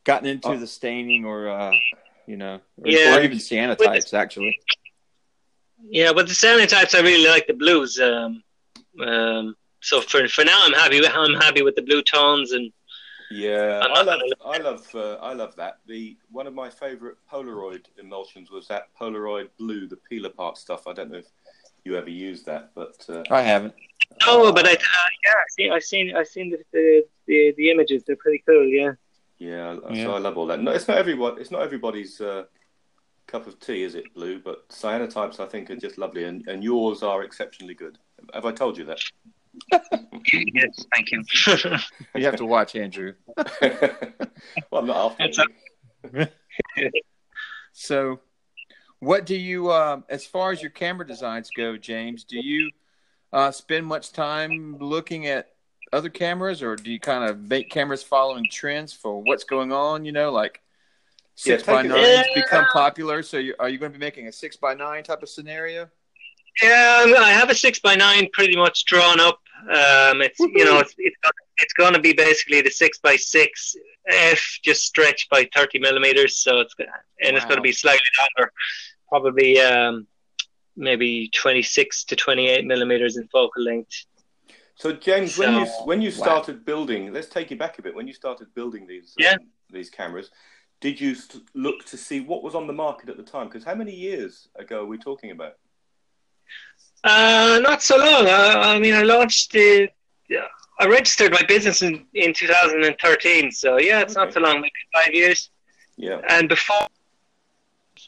gotten 0.04 0.28
into 0.28 0.50
Oh. 0.50 0.58
the 0.58 0.68
staining 0.68 1.24
or 1.24 1.50
uh, 1.50 1.72
you 2.26 2.36
know, 2.36 2.56
or, 2.84 2.90
Yeah. 2.92 3.16
or 3.18 3.22
even 3.22 3.38
cyanotypes 3.38 4.14
actually. 4.14 4.60
Yeah, 5.82 6.12
but 6.12 6.28
the 6.28 6.34
cyanotypes 6.34 6.94
I 6.94 7.00
really 7.02 7.28
like 7.30 7.48
the 7.48 7.54
blues. 7.54 7.98
Um, 8.00 8.44
um, 9.02 9.56
so 9.82 10.02
for 10.02 10.28
for 10.28 10.44
now, 10.44 10.60
I'm 10.64 10.74
happy. 10.74 11.00
With, 11.00 11.12
I'm 11.14 11.36
happy 11.36 11.62
with 11.62 11.76
the 11.76 11.84
blue 11.84 12.02
tones 12.02 12.52
and 12.52 12.74
Yeah, 13.30 13.82
I'm 13.84 13.92
I 13.92 13.96
not 14.04 14.06
love, 14.06 14.22
I 14.46 14.58
love, 14.58 14.96
uh, 14.96 15.14
I 15.16 15.34
love 15.34 15.56
that. 15.58 15.80
The 15.86 16.18
one 16.32 16.48
of 16.48 16.54
my 16.54 16.70
favourite 16.70 17.16
Polaroid 17.32 17.86
emulsions 18.00 18.50
was 18.52 18.68
that 18.68 18.84
Polaroid 19.00 19.50
blue, 19.58 19.88
the 19.88 19.98
peel 19.98 20.26
apart 20.26 20.58
stuff. 20.58 20.88
I 20.88 20.94
don't 20.94 21.12
know 21.12 21.18
if 21.18 21.28
you 21.84 21.98
ever 21.98 22.10
used 22.10 22.46
that, 22.46 22.72
but 22.74 23.06
uh, 23.10 23.24
I 23.30 23.42
haven't. 23.42 23.74
oh, 24.26 24.52
but 24.54 24.66
I 24.66 24.74
uh, 24.74 24.76
yeah, 25.26 25.32
I've 25.34 25.52
seen 25.52 25.72
I've 25.72 25.84
seen 25.84 26.16
I've 26.16 26.28
seen 26.28 26.52
the 26.52 26.60
the, 26.72 27.06
the, 27.28 27.54
the 27.58 27.72
images. 27.72 28.04
They're 28.06 28.16
pretty 28.16 28.44
cool. 28.48 28.66
Yeah. 28.66 28.94
yeah, 29.40 29.78
Yeah. 29.92 30.06
so 30.06 30.16
I 30.16 30.20
love 30.20 30.38
all 30.38 30.46
that. 30.48 30.62
No, 30.62 30.72
it's 30.72 30.88
not 30.88 30.98
everyone. 30.98 31.40
It's 31.40 31.52
not 31.52 31.62
everybody's 31.62 32.22
uh, 32.22 32.46
cup 33.28 33.46
of 33.46 33.60
tea, 33.60 33.84
is 33.84 33.96
it, 33.96 34.14
Blue? 34.14 34.40
But 34.40 34.70
cyanotypes, 34.70 35.40
I 35.40 35.48
think, 35.48 35.70
are 35.70 35.76
just 35.76 35.98
lovely, 35.98 36.24
and, 36.24 36.48
and 36.48 36.64
yours 36.64 37.04
are 37.04 37.24
exceptionally 37.24 37.74
good. 37.74 37.98
Have 38.34 38.46
I 38.46 38.52
told 38.54 38.78
you 38.78 38.86
that? 38.86 39.00
Yes, 40.34 40.86
thank 40.94 41.12
you. 41.12 41.24
you 42.16 42.26
have 42.26 42.36
to 42.38 42.46
watch 42.46 42.76
Andrew. 42.76 43.14
well, 43.62 44.02
I'm 44.74 44.88
not 44.88 45.16
after. 45.20 45.44
so, 47.74 48.20
what 49.00 49.26
do 49.26 49.36
you, 49.36 49.70
uh, 49.70 50.02
as 50.10 50.26
far 50.26 50.52
as 50.52 50.62
your 50.62 50.72
camera 50.72 51.06
designs 51.06 51.50
go, 51.56 51.78
James? 51.78 52.24
Do 52.24 52.40
you 52.40 52.72
uh, 53.32 53.52
spend 53.52 53.86
much 53.86 54.12
time 54.12 54.78
looking 54.80 55.28
at 55.28 55.50
other 55.94 56.10
cameras, 56.10 56.62
or 56.64 56.76
do 56.76 56.92
you 56.92 57.00
kind 57.00 57.30
of 57.30 57.40
make 57.40 57.70
cameras 57.70 58.04
following 58.04 58.48
trends 58.50 58.94
for 58.94 59.22
what's 59.22 59.44
going 59.44 59.72
on? 59.72 60.06
You 60.06 60.12
know, 60.12 60.32
like 60.32 60.62
six 61.36 61.64
Yeah, 61.68 61.74
by 61.76 61.82
take 61.84 61.92
nines 61.92 62.28
it- 62.28 62.36
become 62.36 62.66
popular. 62.74 63.22
So, 63.24 63.38
you, 63.38 63.56
are 63.60 63.70
you 63.70 63.78
going 63.78 63.92
to 63.92 63.98
be 63.98 64.04
making 64.04 64.28
a 64.28 64.32
six 64.32 64.56
by 64.56 64.74
nine 64.74 65.04
type 65.04 65.24
of 65.24 65.30
scenario? 65.30 65.90
Yeah, 66.62 67.04
um, 67.06 67.14
I 67.18 67.32
have 67.32 67.50
a 67.50 67.56
six 67.56 67.80
by 67.80 67.96
nine 67.96 68.28
pretty 68.34 68.56
much 68.56 68.86
drawn 68.86 69.20
up. 69.20 69.40
Um, 69.64 70.22
it's 70.22 70.40
you 70.40 70.66
know 70.66 70.80
it's 70.80 70.94
it's 70.98 71.18
gonna, 71.24 71.34
it's 71.58 71.74
going 71.74 71.94
to 71.94 72.00
be 72.00 72.14
basically 72.14 72.62
the 72.62 72.70
six 72.70 73.00
by 73.00 73.16
six 73.16 73.76
f 74.08 74.60
just 74.64 74.84
stretched 74.84 75.30
by 75.30 75.48
thirty 75.54 75.80
millimeters. 75.80 76.38
So 76.38 76.60
it's 76.60 76.74
gonna- 76.74 76.92
and 77.24 77.36
it's 77.36 77.46
going 77.46 77.58
to 77.58 77.62
be 77.64 77.72
slightly 77.72 78.00
longer, 78.20 78.52
probably 79.10 79.60
um, 79.60 80.08
maybe 80.76 81.30
twenty 81.34 81.62
six 81.64 82.04
to 82.06 82.16
twenty 82.16 82.48
eight 82.48 82.66
millimeters 82.66 83.18
in 83.18 83.28
focal 83.28 83.64
length. 83.64 84.06
So, 84.76 84.94
James, 84.94 85.38
when 85.38 85.54
you 85.60 85.66
when 85.86 86.02
you 86.02 86.10
Wow. 86.10 86.16
started 86.16 86.64
building, 86.64 87.12
let's 87.12 87.28
take 87.28 87.50
you 87.52 87.58
back 87.58 87.80
a 87.80 87.82
bit. 87.82 87.96
When 87.96 88.08
you 88.08 88.14
started 88.14 88.54
building 88.54 88.86
these 88.88 89.16
um, 89.34 89.48
these 89.72 89.90
cameras, 89.90 90.30
did 90.80 91.02
you 91.02 91.16
look 91.56 91.84
to 91.86 91.98
see 91.98 92.20
what 92.20 92.44
was 92.44 92.54
on 92.54 92.68
the 92.68 92.74
market 92.74 93.10
at 93.10 93.18
the 93.18 93.24
time? 93.24 93.48
Because 93.48 93.64
how 93.64 93.74
many 93.76 93.94
years 93.94 94.48
ago 94.56 94.82
are 94.84 94.86
we 94.86 94.98
talking 95.00 95.32
about? 95.32 95.54
Uh, 97.08 97.60
not 97.62 97.82
so 97.82 97.98
long. 97.98 98.28
I, 98.28 98.76
I 98.76 98.80
mean, 98.80 98.94
I 98.94 99.04
launched 99.04 99.52
the. 99.54 99.88
yeah, 100.30 100.48
I 100.80 100.86
registered 100.88 101.32
my 101.32 101.42
business 101.48 101.82
in, 101.82 102.06
in 102.14 102.34
2013. 102.34 103.52
So 103.52 103.78
yeah, 103.78 104.02
it's 104.02 104.16
not 104.16 104.34
so 104.34 104.40
long, 104.42 104.56
maybe 104.56 104.72
five 104.94 105.14
years. 105.14 105.50
Yeah. 106.00 106.22
and 106.30 106.48
before 106.48 106.86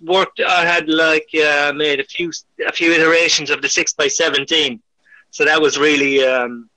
worked 0.05 0.39
I 0.39 0.63
had 0.63 0.87
like 0.87 1.27
uh, 1.33 1.73
made 1.75 1.99
a 1.99 2.03
few 2.03 2.31
a 2.67 2.71
few 2.71 2.91
iterations 2.93 3.49
of 3.49 3.61
the 3.63 3.69
six 3.69 3.93
by 3.93 4.07
seventeen, 4.07 4.79
so 5.31 5.43
that 5.45 5.59
was 5.59 5.77
really 5.79 6.23
um, 6.23 6.69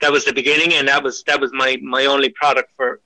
that 0.00 0.10
was 0.10 0.24
the 0.24 0.32
beginning, 0.32 0.74
and 0.74 0.88
that 0.88 1.02
was 1.04 1.22
that 1.28 1.40
was 1.40 1.52
my 1.52 1.78
my 1.82 2.06
only 2.06 2.30
product 2.30 2.72
for 2.76 3.00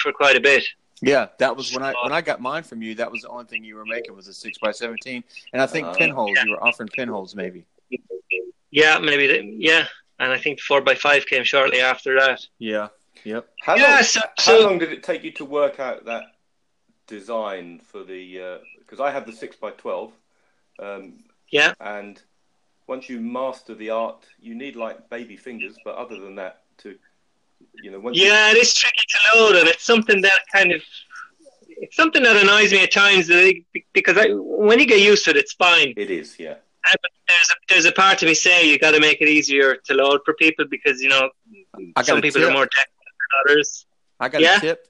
for 0.00 0.12
quite 0.12 0.36
a 0.36 0.40
bit. 0.40 0.62
Yeah, 1.02 1.26
that 1.38 1.56
was 1.56 1.74
when 1.74 1.82
I 1.82 1.92
when 2.02 2.12
I 2.12 2.20
got 2.20 2.40
mine 2.40 2.62
from 2.62 2.80
you. 2.80 2.94
That 2.94 3.10
was 3.10 3.22
the 3.22 3.28
only 3.28 3.46
thing 3.46 3.64
you 3.64 3.74
were 3.74 3.84
making 3.84 4.14
was 4.14 4.28
a 4.28 4.32
six 4.34 4.56
by 4.58 4.70
seventeen, 4.70 5.24
and 5.52 5.60
I 5.60 5.66
think 5.66 5.88
Uh, 5.88 5.94
pinholes. 5.94 6.38
You 6.44 6.52
were 6.52 6.62
offering 6.64 6.88
pinholes, 6.90 7.34
maybe. 7.34 7.66
Yeah, 8.70 8.98
maybe 8.98 9.26
the, 9.26 9.42
yeah, 9.58 9.86
and 10.18 10.32
I 10.32 10.38
think 10.38 10.58
the 10.58 10.62
four 10.62 10.80
by 10.80 10.94
five 10.94 11.26
came 11.26 11.44
shortly 11.44 11.80
after 11.80 12.18
that. 12.18 12.40
Yeah. 12.58 12.88
Yep. 13.24 13.48
How 13.62 13.76
yeah, 13.76 13.94
long? 13.94 14.02
so, 14.02 14.20
How 14.38 14.60
long 14.62 14.78
did 14.78 14.92
it 14.92 15.02
take 15.02 15.24
you 15.24 15.30
to 15.32 15.44
work 15.44 15.80
out 15.80 16.04
that 16.04 16.24
design 17.06 17.80
for 17.84 18.04
the? 18.04 18.60
Because 18.80 19.00
I 19.00 19.10
have 19.10 19.26
the 19.26 19.32
six 19.32 19.56
by 19.56 19.70
twelve, 19.70 20.12
um, 20.78 21.14
yeah, 21.50 21.72
and 21.80 22.20
once 22.86 23.08
you 23.08 23.20
master 23.20 23.74
the 23.74 23.90
art, 23.90 24.26
you 24.40 24.54
need 24.54 24.76
like 24.76 25.08
baby 25.08 25.36
fingers. 25.36 25.76
But 25.84 25.94
other 25.96 26.20
than 26.20 26.34
that, 26.34 26.62
to 26.78 26.96
you 27.82 27.90
know, 27.90 28.00
once 28.00 28.18
you- 28.18 28.26
yeah, 28.26 28.50
it 28.50 28.58
is 28.58 28.74
tricky 28.74 28.94
to 29.08 29.38
load, 29.38 29.56
and 29.56 29.68
it's 29.68 29.84
something 29.84 30.20
that 30.20 30.40
kind 30.52 30.72
of 30.72 30.82
it's 31.68 31.96
something 31.96 32.22
that 32.22 32.36
annoys 32.36 32.72
me 32.72 32.82
at 32.82 32.92
times 32.92 33.30
uh, 33.30 33.50
because 33.92 34.16
I, 34.18 34.28
when 34.32 34.78
you 34.78 34.86
get 34.86 35.00
used 35.00 35.24
to 35.24 35.30
it, 35.30 35.36
it's 35.36 35.54
fine. 35.54 35.94
it 35.96 36.10
is, 36.10 36.38
yeah. 36.38 36.56
There's 37.28 37.48
a, 37.50 37.54
there's 37.68 37.84
a 37.86 37.92
part 37.92 38.22
of 38.22 38.28
me 38.28 38.34
saying 38.34 38.68
you 38.68 38.78
got 38.78 38.90
to 38.92 39.00
make 39.00 39.20
it 39.20 39.28
easier 39.28 39.76
to 39.76 39.94
load 39.94 40.20
for 40.24 40.34
people 40.34 40.66
because 40.70 41.00
you 41.00 41.08
know 41.08 41.30
I 41.74 41.92
got 41.96 42.06
some 42.06 42.20
people 42.20 42.40
tip. 42.42 42.50
are 42.50 42.52
more 42.52 42.66
technical 42.66 43.04
than 43.46 43.52
others. 43.56 43.86
I 44.20 44.28
got 44.28 44.40
Yeah? 44.42 44.56
a 44.58 44.60
tip. 44.60 44.86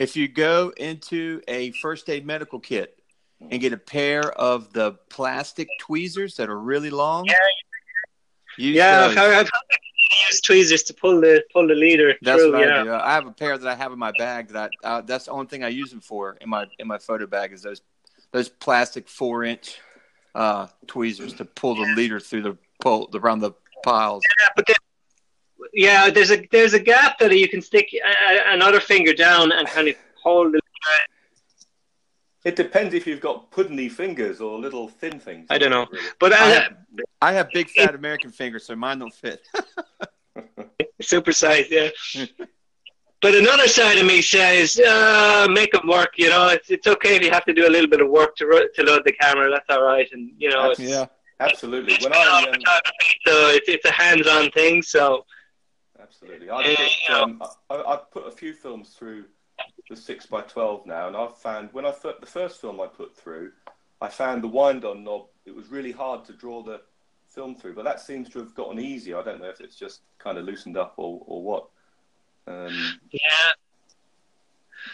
If 0.00 0.16
you 0.16 0.28
go 0.28 0.72
into 0.78 1.42
a 1.46 1.72
first 1.72 2.08
aid 2.08 2.24
medical 2.24 2.58
kit 2.58 2.98
and 3.50 3.60
get 3.60 3.72
a 3.74 3.76
pair 3.76 4.32
of 4.32 4.72
the 4.72 4.92
plastic 5.10 5.68
tweezers 5.78 6.36
that 6.36 6.48
are 6.48 6.58
really 6.58 6.90
long, 6.90 7.26
Yeah. 7.26 7.34
use 8.56 8.76
Yeah, 8.76 9.08
those. 9.08 9.16
I've, 9.18 9.32
I've 9.46 9.50
tweezers 10.44 10.82
to 10.84 10.94
pull 10.94 11.20
the 11.20 11.42
pull 11.52 11.68
the 11.68 11.74
leader 11.74 12.14
That's 12.22 12.40
through. 12.42 12.52
what 12.52 12.66
yeah, 12.66 12.80
I 12.80 12.84
do. 12.84 12.92
I 12.94 13.12
have 13.12 13.26
a 13.26 13.32
pair 13.32 13.56
that 13.58 13.68
I 13.68 13.74
have 13.74 13.92
in 13.92 13.98
my 13.98 14.12
bag 14.18 14.48
that 14.48 14.70
I, 14.82 14.86
uh, 14.88 15.00
that's 15.02 15.26
the 15.26 15.32
only 15.32 15.46
thing 15.46 15.62
I 15.64 15.68
use 15.68 15.90
them 15.90 16.00
for 16.00 16.36
in 16.40 16.48
my 16.48 16.66
in 16.78 16.88
my 16.88 16.98
photo 16.98 17.26
bag 17.26 17.52
is 17.52 17.62
those 17.62 17.82
those 18.32 18.48
plastic 18.48 19.08
four 19.08 19.44
inch 19.44 19.78
uh, 20.34 20.66
tweezers 20.86 21.32
to 21.34 21.44
pull 21.44 21.74
the 21.74 21.92
leader 21.94 22.20
through 22.20 22.42
the 22.42 22.56
pull 22.80 23.08
around 23.14 23.40
the 23.40 23.52
piles. 23.84 24.22
yeah, 24.40 24.46
but 24.56 24.66
then, 24.66 24.76
yeah, 25.72 26.10
there's 26.10 26.30
a 26.30 26.46
there's 26.52 26.74
a 26.74 26.80
gap 26.80 27.18
that 27.18 27.36
you 27.36 27.48
can 27.48 27.60
stick 27.62 27.88
a, 27.92 27.98
a- 28.34 28.52
another 28.54 28.80
finger 28.80 29.12
down 29.12 29.52
and 29.52 29.66
kind 29.68 29.88
of 29.88 29.94
hold 30.22 30.52
the. 30.52 30.60
It 32.42 32.56
depends 32.56 32.94
if 32.94 33.06
you've 33.06 33.20
got 33.20 33.50
puddiny 33.50 33.90
fingers 33.90 34.40
or 34.40 34.58
little 34.58 34.88
thin 34.88 35.20
things. 35.20 35.46
I 35.50 35.58
don't 35.58 35.70
know. 35.70 35.86
Really. 35.92 36.04
But 36.18 36.32
I 36.32 36.36
I, 36.36 36.48
have- 36.48 36.76
I 37.20 37.32
have 37.32 37.50
big 37.50 37.68
fat 37.70 37.94
American 38.02 38.30
fingers, 38.30 38.64
so 38.64 38.74
mine 38.76 38.98
don't 39.00 39.12
fit. 39.14 39.42
super 41.02 41.32
size, 41.32 41.66
yeah. 41.70 41.90
but 43.22 43.34
another 43.34 43.68
side 43.68 43.98
of 43.98 44.06
me 44.06 44.22
says, 44.22 44.78
uh, 44.78 45.46
make 45.50 45.72
them 45.72 45.86
work. 45.88 46.14
You 46.16 46.30
know, 46.30 46.48
it's 46.48 46.70
it's 46.70 46.86
okay 46.86 47.16
if 47.16 47.22
you 47.22 47.30
have 47.30 47.44
to 47.44 47.52
do 47.52 47.66
a 47.66 47.70
little 47.70 47.88
bit 47.88 48.00
of 48.00 48.08
work 48.08 48.36
to 48.36 48.46
ro- 48.46 48.68
to 48.74 48.82
load 48.82 49.02
the 49.04 49.12
camera. 49.12 49.50
That's 49.50 49.68
all 49.68 49.82
right, 49.82 50.08
and 50.12 50.32
you 50.38 50.50
know, 50.50 50.70
it's, 50.70 50.80
yeah. 50.80 51.06
Absolutely. 51.40 51.96
When 52.02 52.12
I 52.12 52.44
um, 52.52 52.60
so 53.26 53.48
it's 53.48 53.68
it's 53.68 53.84
a 53.86 53.92
hands-on 53.92 54.50
thing. 54.50 54.82
So 54.82 55.24
Absolutely. 56.00 56.50
I 56.50 56.74
put, 56.74 56.78
you 56.78 57.14
know. 57.14 57.22
um, 57.22 57.42
I, 57.70 57.76
I've 57.76 58.10
put 58.10 58.26
a 58.26 58.30
few 58.30 58.52
films 58.52 58.90
through 58.90 59.24
the 59.88 59.96
six 59.96 60.26
by 60.26 60.42
twelve 60.42 60.86
now, 60.86 61.08
and 61.08 61.16
I've 61.16 61.36
found 61.38 61.70
when 61.72 61.86
I 61.86 61.92
fir- 61.92 62.16
the 62.20 62.26
first 62.26 62.60
film 62.60 62.80
I 62.80 62.86
put 62.86 63.16
through, 63.16 63.52
I 64.00 64.08
found 64.08 64.42
the 64.42 64.48
wind-on 64.48 65.02
knob. 65.02 65.28
It 65.46 65.54
was 65.54 65.68
really 65.68 65.92
hard 65.92 66.24
to 66.26 66.32
draw 66.32 66.62
the 66.62 66.82
film 67.28 67.54
through, 67.54 67.74
but 67.74 67.84
that 67.84 68.00
seems 68.00 68.28
to 68.30 68.38
have 68.40 68.54
gotten 68.54 68.78
easier. 68.78 69.18
I 69.18 69.22
don't 69.22 69.40
know 69.40 69.48
if 69.48 69.60
it's 69.60 69.76
just 69.76 70.00
kind 70.18 70.36
of 70.36 70.44
loosened 70.44 70.76
up 70.76 70.94
or, 70.96 71.22
or 71.26 71.42
what. 71.42 71.68
Um, 72.50 73.00
yeah, 73.12 73.50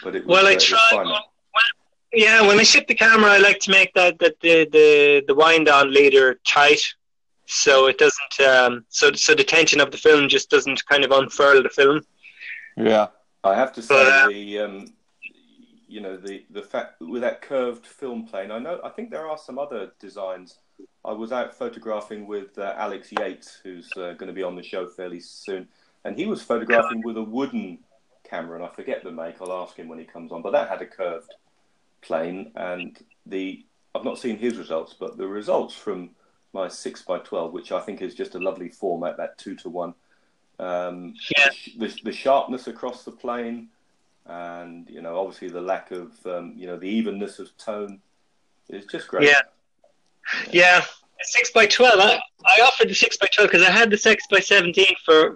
but 0.03 0.15
it 0.15 0.25
was, 0.25 0.33
Well, 0.33 0.45
uh, 0.45 0.49
I 0.49 0.51
it 0.51 0.55
was 0.55 0.65
try. 0.65 0.89
When, 0.95 1.07
yeah, 2.13 2.47
when 2.47 2.59
I 2.59 2.63
ship 2.63 2.87
the 2.87 2.95
camera, 2.95 3.31
I 3.31 3.37
like 3.37 3.59
to 3.61 3.71
make 3.71 3.93
that 3.93 4.19
that 4.19 4.39
the 4.41 4.67
the, 4.71 5.23
the 5.27 5.35
wind 5.35 5.67
on 5.69 5.93
later 5.93 6.39
tight, 6.45 6.81
so 7.45 7.87
it 7.87 7.97
doesn't 7.97 8.35
um 8.47 8.85
so 8.89 9.11
so 9.13 9.35
the 9.35 9.43
tension 9.43 9.79
of 9.81 9.91
the 9.91 9.97
film 9.97 10.29
just 10.29 10.49
doesn't 10.49 10.85
kind 10.85 11.03
of 11.03 11.11
unfurl 11.11 11.63
the 11.63 11.69
film. 11.69 12.01
Yeah. 12.77 13.07
I 13.43 13.55
have 13.55 13.73
to 13.73 13.81
say 13.81 13.95
But, 13.95 14.07
uh, 14.07 14.27
the 14.27 14.59
um, 14.59 14.93
you 15.87 16.01
know 16.01 16.17
the 16.17 16.45
the 16.49 16.61
fact 16.61 17.01
with 17.01 17.21
that 17.21 17.41
curved 17.41 17.85
film 17.85 18.25
plane. 18.25 18.51
I 18.51 18.59
know. 18.59 18.79
I 18.83 18.89
think 18.89 19.09
there 19.09 19.27
are 19.27 19.37
some 19.37 19.57
other 19.57 19.91
designs. 19.99 20.59
I 21.05 21.13
was 21.13 21.31
out 21.31 21.55
photographing 21.55 22.27
with 22.27 22.57
uh, 22.57 22.73
Alex 22.77 23.09
Yates, 23.17 23.59
who's 23.63 23.89
uh, 23.95 24.13
going 24.13 24.27
to 24.27 24.33
be 24.33 24.43
on 24.43 24.55
the 24.55 24.63
show 24.63 24.87
fairly 24.87 25.19
soon, 25.19 25.67
and 26.07 26.17
he 26.17 26.25
was 26.25 26.41
photographing 26.41 27.01
with 27.03 27.17
a 27.17 27.23
wooden 27.23 27.79
camera, 28.23 28.55
and 28.55 28.65
I 28.65 28.69
forget 28.69 29.03
the 29.03 29.11
make. 29.11 29.41
I'll 29.41 29.51
ask 29.51 29.75
him 29.75 29.89
when 29.89 29.99
he 29.99 30.05
comes 30.05 30.31
on. 30.31 30.41
But 30.41 30.53
that 30.53 30.69
had 30.69 30.81
a 30.81 30.85
curved 30.85 31.35
plane, 32.01 32.51
and 32.55 32.97
the 33.25 33.65
I've 33.93 34.05
not 34.05 34.17
seen 34.17 34.37
his 34.37 34.57
results, 34.57 34.95
but 34.97 35.17
the 35.17 35.27
results 35.27 35.75
from 35.75 36.11
my 36.53 36.69
six 36.69 37.01
by 37.01 37.19
twelve, 37.19 37.51
which 37.51 37.73
I 37.73 37.81
think 37.81 38.01
is 38.01 38.15
just 38.15 38.35
a 38.35 38.39
lovely 38.39 38.69
format, 38.69 39.17
that 39.17 39.37
two 39.37 39.55
to 39.57 39.69
one. 39.69 39.93
Um, 40.59 41.13
Yeah. 41.37 41.49
the, 41.77 41.93
the 42.05 42.11
sharpness 42.13 42.67
across 42.67 43.03
the 43.03 43.11
plane, 43.11 43.67
and 44.25 44.89
you 44.89 45.01
know, 45.01 45.19
obviously 45.19 45.49
the 45.49 45.61
lack 45.61 45.91
of 45.91 46.13
um, 46.25 46.53
you 46.55 46.67
know 46.67 46.77
the 46.77 46.87
evenness 46.87 47.39
of 47.39 47.55
tone 47.57 47.99
is 48.69 48.85
just 48.85 49.09
great. 49.09 49.27
Yeah. 49.27 49.41
Yeah, 50.51 50.85
six 51.21 51.51
by 51.51 51.65
twelve. 51.65 51.99
I, 51.99 52.19
I 52.45 52.61
offered 52.61 52.89
the 52.89 52.95
six 52.95 53.17
by 53.17 53.27
twelve 53.27 53.51
because 53.51 53.67
I 53.67 53.71
had 53.71 53.89
the 53.89 53.97
six 53.97 54.25
by 54.31 54.39
seventeen 54.39 54.95
for 55.03 55.35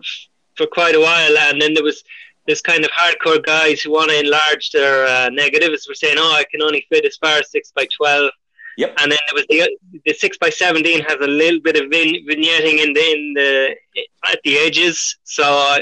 for 0.56 0.68
quite 0.68 0.96
a 0.96 1.00
while, 1.00 1.38
and 1.38 1.62
then 1.62 1.74
there 1.74 1.84
was 1.84 2.04
this 2.48 2.62
kind 2.62 2.84
of 2.84 2.92
hardcore 2.92 3.44
guys 3.44 3.82
who 3.82 3.92
want 3.92 4.10
to 4.10 4.20
enlarge 4.20 4.72
their 4.72 5.06
uh, 5.06 5.30
negatives. 5.30 5.88
Were 5.88 5.94
saying, 5.96 6.16
"Oh, 6.18 6.34
I 6.34 6.44
can 6.52 6.62
only 6.62 6.86
fit 6.90 7.06
as 7.06 7.18
far 7.18 7.38
as 7.40 7.50
six 7.52 7.72
by 7.72 7.88
12. 7.98 8.32
Yep. 8.78 8.96
And 9.02 9.12
then 9.12 9.20
there 9.28 9.36
was 9.36 9.46
the 9.50 9.78
the 10.06 10.14
six 10.14 10.38
by 10.38 10.50
seventeen 10.50 11.02
has 11.02 11.18
a 11.22 11.28
little 11.28 11.60
bit 11.60 11.76
of 11.76 11.90
vin- 11.90 12.26
vignetting 12.28 12.84
in 12.84 12.94
the 12.94 13.12
in 13.14 13.34
the 13.34 13.76
at 14.28 14.40
the 14.44 14.58
edges. 14.58 15.18
So 15.24 15.44
uh, 15.44 15.80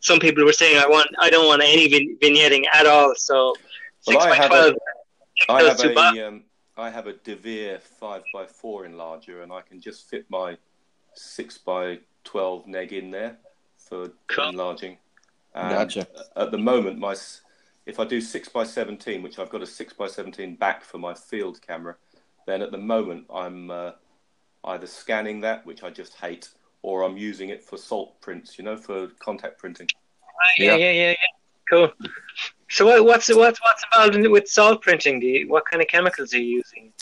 some 0.00 0.18
people 0.18 0.44
were 0.44 0.52
saying, 0.52 0.76
"I 0.78 0.86
want 0.86 1.08
I 1.20 1.30
don't 1.30 1.46
want 1.46 1.62
any 1.62 1.88
vin- 1.88 2.18
vignetting 2.22 2.64
at 2.72 2.86
all." 2.86 3.14
So 3.16 3.54
Well, 4.06 4.20
six 4.20 4.24
I 4.24 4.28
by 4.30 4.36
have 4.36 4.50
a- 4.50 4.54
twelve. 4.54 4.76
I 5.48 5.62
have 5.62 5.80
a 5.80 6.28
um, 6.28 6.44
I 6.76 6.90
have 6.90 7.06
a 7.06 7.12
De 7.12 7.34
Vere 7.36 7.78
five 7.78 8.22
by 8.32 8.46
four 8.46 8.84
enlarger, 8.84 9.42
and 9.42 9.52
I 9.52 9.60
can 9.62 9.80
just 9.80 10.08
fit 10.10 10.26
my 10.28 10.56
six 11.14 11.56
by 11.56 12.00
twelve 12.24 12.66
neg 12.66 12.92
in 12.92 13.10
there 13.10 13.38
for 13.88 14.10
Cool. 14.28 14.50
enlarging. 14.50 14.98
And 15.54 15.70
Gotcha. 15.70 16.06
At 16.36 16.50
the 16.50 16.58
moment, 16.58 16.98
my 16.98 17.14
if 17.86 18.00
I 18.00 18.04
do 18.04 18.20
six 18.20 18.48
by 18.48 18.64
seventeen, 18.64 19.22
which 19.22 19.38
I've 19.38 19.50
got 19.50 19.62
a 19.62 19.66
six 19.66 19.92
by 19.92 20.06
seventeen 20.06 20.56
back 20.56 20.84
for 20.84 20.98
my 20.98 21.14
field 21.14 21.60
camera, 21.60 21.96
then 22.46 22.62
at 22.62 22.72
the 22.72 22.78
moment 22.78 23.26
I'm 23.32 23.70
uh, 23.70 23.92
either 24.64 24.86
scanning 24.86 25.40
that, 25.42 25.64
which 25.66 25.82
I 25.82 25.90
just 25.90 26.14
hate, 26.14 26.48
or 26.82 27.02
I'm 27.02 27.16
using 27.16 27.50
it 27.50 27.62
for 27.62 27.76
salt 27.76 28.20
prints. 28.20 28.58
You 28.58 28.64
know, 28.64 28.76
for 28.76 29.08
contact 29.20 29.58
printing. 29.58 29.88
Yeah, 30.58 30.76
yeah, 30.76 30.90
yeah, 30.90 31.10
yeah. 31.10 31.14
Cool. 31.70 31.92
So 32.70 32.86
what, 32.86 33.04
what's 33.04 33.28
what's 33.34 33.60
what's 33.60 33.84
involved 33.92 34.16
in, 34.16 34.30
with 34.30 34.48
salt 34.48 34.82
printing? 34.82 35.20
Do 35.20 35.26
you, 35.26 35.48
what 35.48 35.64
kind 35.64 35.80
of 35.80 35.88
chemicals 35.88 36.34
are 36.34 36.38
you 36.38 36.56
using? 36.56 36.92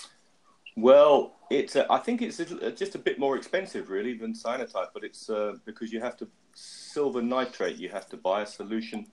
Well, 0.77 1.35
it's 1.51 1.77
uh, 1.77 1.87
I 1.91 1.99
think 1.99 2.23
it's 2.23 2.39
just 2.39 2.95
a 2.95 2.99
bit 2.99 3.19
more 3.19 3.37
expensive 3.37 3.91
really 3.91 4.17
than 4.17 4.33
cyanotype, 4.33 4.89
but 4.95 5.05
it's 5.05 5.29
uh, 5.29 5.55
because 5.65 5.93
you 5.93 6.01
have 6.01 6.17
to 6.19 6.29
silver 6.55 7.21
nitrate. 7.23 7.77
You 7.77 7.89
have 7.91 8.09
to 8.09 8.17
buy 8.17 8.43
a 8.43 8.47
solution 8.47 9.07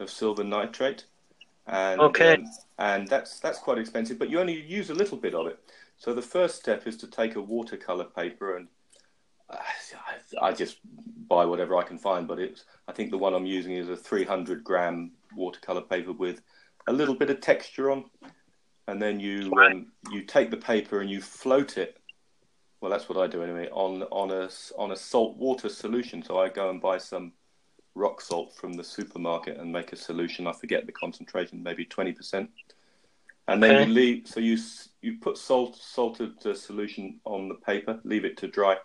of 0.00 0.10
silver 0.10 0.44
nitrate, 0.44 1.04
and 1.66 2.00
Okay. 2.00 2.34
um, 2.34 2.44
and 2.78 3.08
that's 3.08 3.40
that's 3.40 3.58
quite 3.58 3.78
expensive. 3.78 4.18
But 4.18 4.30
you 4.30 4.40
only 4.40 4.60
use 4.60 4.90
a 4.90 4.94
little 4.94 5.18
bit 5.18 5.34
of 5.34 5.46
it. 5.46 5.58
So 5.98 6.14
the 6.14 6.22
first 6.22 6.56
step 6.56 6.86
is 6.86 6.96
to 6.98 7.06
take 7.06 7.36
a 7.36 7.40
watercolor 7.42 8.04
paper 8.04 8.56
and 8.56 8.68
uh, 9.48 9.56
I, 10.40 10.48
I 10.48 10.52
just 10.52 10.78
buy 11.28 11.44
whatever 11.44 11.76
I 11.76 11.82
can 11.82 11.98
find. 11.98 12.26
But 12.28 12.38
it's 12.38 12.64
I 12.88 12.92
think 12.92 13.10
the 13.10 13.18
one 13.18 13.34
I'm 13.34 13.46
using 13.46 13.72
is 13.72 13.88
a 13.88 13.96
300 13.96 14.64
gram 14.64 15.12
watercolor 15.34 15.82
paper 15.82 16.12
with 16.12 16.40
a 16.86 16.92
little 16.92 17.14
bit 17.14 17.30
of 17.30 17.40
texture 17.40 17.90
on, 17.90 18.04
and 18.88 19.00
then 19.00 19.20
you 19.20 19.52
um, 19.58 19.86
you 20.10 20.22
take 20.22 20.50
the 20.50 20.56
paper 20.56 21.00
and 21.00 21.10
you 21.10 21.20
float 21.20 21.78
it. 21.78 21.98
Well, 22.80 22.90
that's 22.90 23.08
what 23.08 23.18
I 23.18 23.26
do 23.26 23.42
anyway 23.42 23.68
on 23.70 24.02
on 24.04 24.30
a 24.30 24.48
on 24.76 24.92
a 24.92 24.96
salt 24.96 25.36
water 25.36 25.68
solution. 25.68 26.22
So 26.22 26.38
I 26.38 26.48
go 26.48 26.70
and 26.70 26.80
buy 26.80 26.98
some 26.98 27.32
rock 27.94 28.20
salt 28.20 28.54
from 28.54 28.74
the 28.74 28.84
supermarket 28.84 29.58
and 29.58 29.72
make 29.72 29.92
a 29.92 29.96
solution. 29.96 30.46
I 30.46 30.52
forget 30.52 30.86
the 30.86 30.92
concentration, 30.92 31.62
maybe 31.62 31.84
twenty 31.84 32.12
percent. 32.12 32.50
And 33.48 33.62
then 33.62 33.76
Okay. 33.76 33.86
you 33.86 33.94
leave. 33.94 34.26
So 34.26 34.40
you 34.40 34.58
you 35.02 35.18
put 35.18 35.38
salt 35.38 35.76
salted 35.76 36.44
uh, 36.44 36.54
solution 36.54 37.20
on 37.24 37.48
the 37.48 37.54
paper, 37.54 38.00
leave 38.04 38.24
it 38.24 38.36
to 38.38 38.48
dry, 38.48 38.76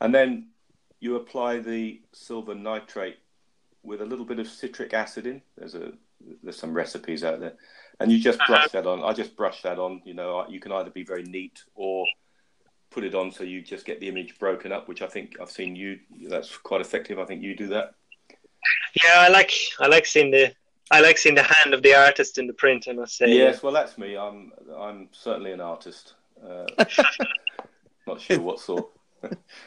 and 0.00 0.14
then 0.14 0.48
you 1.00 1.16
apply 1.16 1.58
the 1.60 2.02
silver 2.12 2.54
nitrate 2.54 3.18
with 3.82 4.02
a 4.02 4.04
little 4.04 4.26
bit 4.26 4.38
of 4.38 4.46
citric 4.46 4.92
acid 4.92 5.26
in. 5.26 5.40
There's 5.56 5.74
a 5.74 5.92
there's 6.42 6.58
some 6.58 6.74
recipes 6.74 7.24
out 7.24 7.40
there, 7.40 7.54
and 8.00 8.10
you 8.10 8.18
just 8.18 8.40
brush 8.46 8.70
that 8.72 8.86
on. 8.86 9.02
I 9.02 9.12
just 9.12 9.36
brush 9.36 9.62
that 9.62 9.78
on. 9.78 10.02
You 10.04 10.14
know, 10.14 10.44
you 10.48 10.58
can 10.58 10.72
either 10.72 10.90
be 10.90 11.04
very 11.04 11.22
neat 11.22 11.62
or 11.74 12.06
put 12.90 13.04
it 13.04 13.14
on 13.14 13.30
so 13.30 13.44
you 13.44 13.62
just 13.62 13.86
get 13.86 14.00
the 14.00 14.08
image 14.08 14.38
broken 14.38 14.72
up, 14.72 14.88
which 14.88 15.02
I 15.02 15.06
think 15.06 15.36
I've 15.40 15.50
seen 15.50 15.76
you. 15.76 16.00
That's 16.28 16.56
quite 16.56 16.80
effective. 16.80 17.18
I 17.18 17.24
think 17.24 17.42
you 17.42 17.54
do 17.54 17.68
that. 17.68 17.94
Yeah, 19.04 19.20
I 19.20 19.28
like 19.28 19.52
I 19.78 19.86
like 19.86 20.06
seeing 20.06 20.30
the 20.30 20.52
I 20.90 21.00
like 21.00 21.18
seeing 21.18 21.34
the 21.34 21.42
hand 21.42 21.72
of 21.72 21.82
the 21.82 21.94
artist 21.94 22.38
in 22.38 22.46
the 22.46 22.52
print. 22.54 22.86
I 22.88 22.92
must 22.92 23.16
say. 23.16 23.32
Yes, 23.32 23.62
well, 23.62 23.72
that's 23.72 23.96
me. 23.96 24.16
I'm 24.16 24.52
I'm 24.76 25.08
certainly 25.12 25.52
an 25.52 25.60
artist. 25.60 26.14
Uh, 26.44 26.66
not 28.06 28.20
sure 28.20 28.40
what 28.40 28.60
sort. 28.60 28.90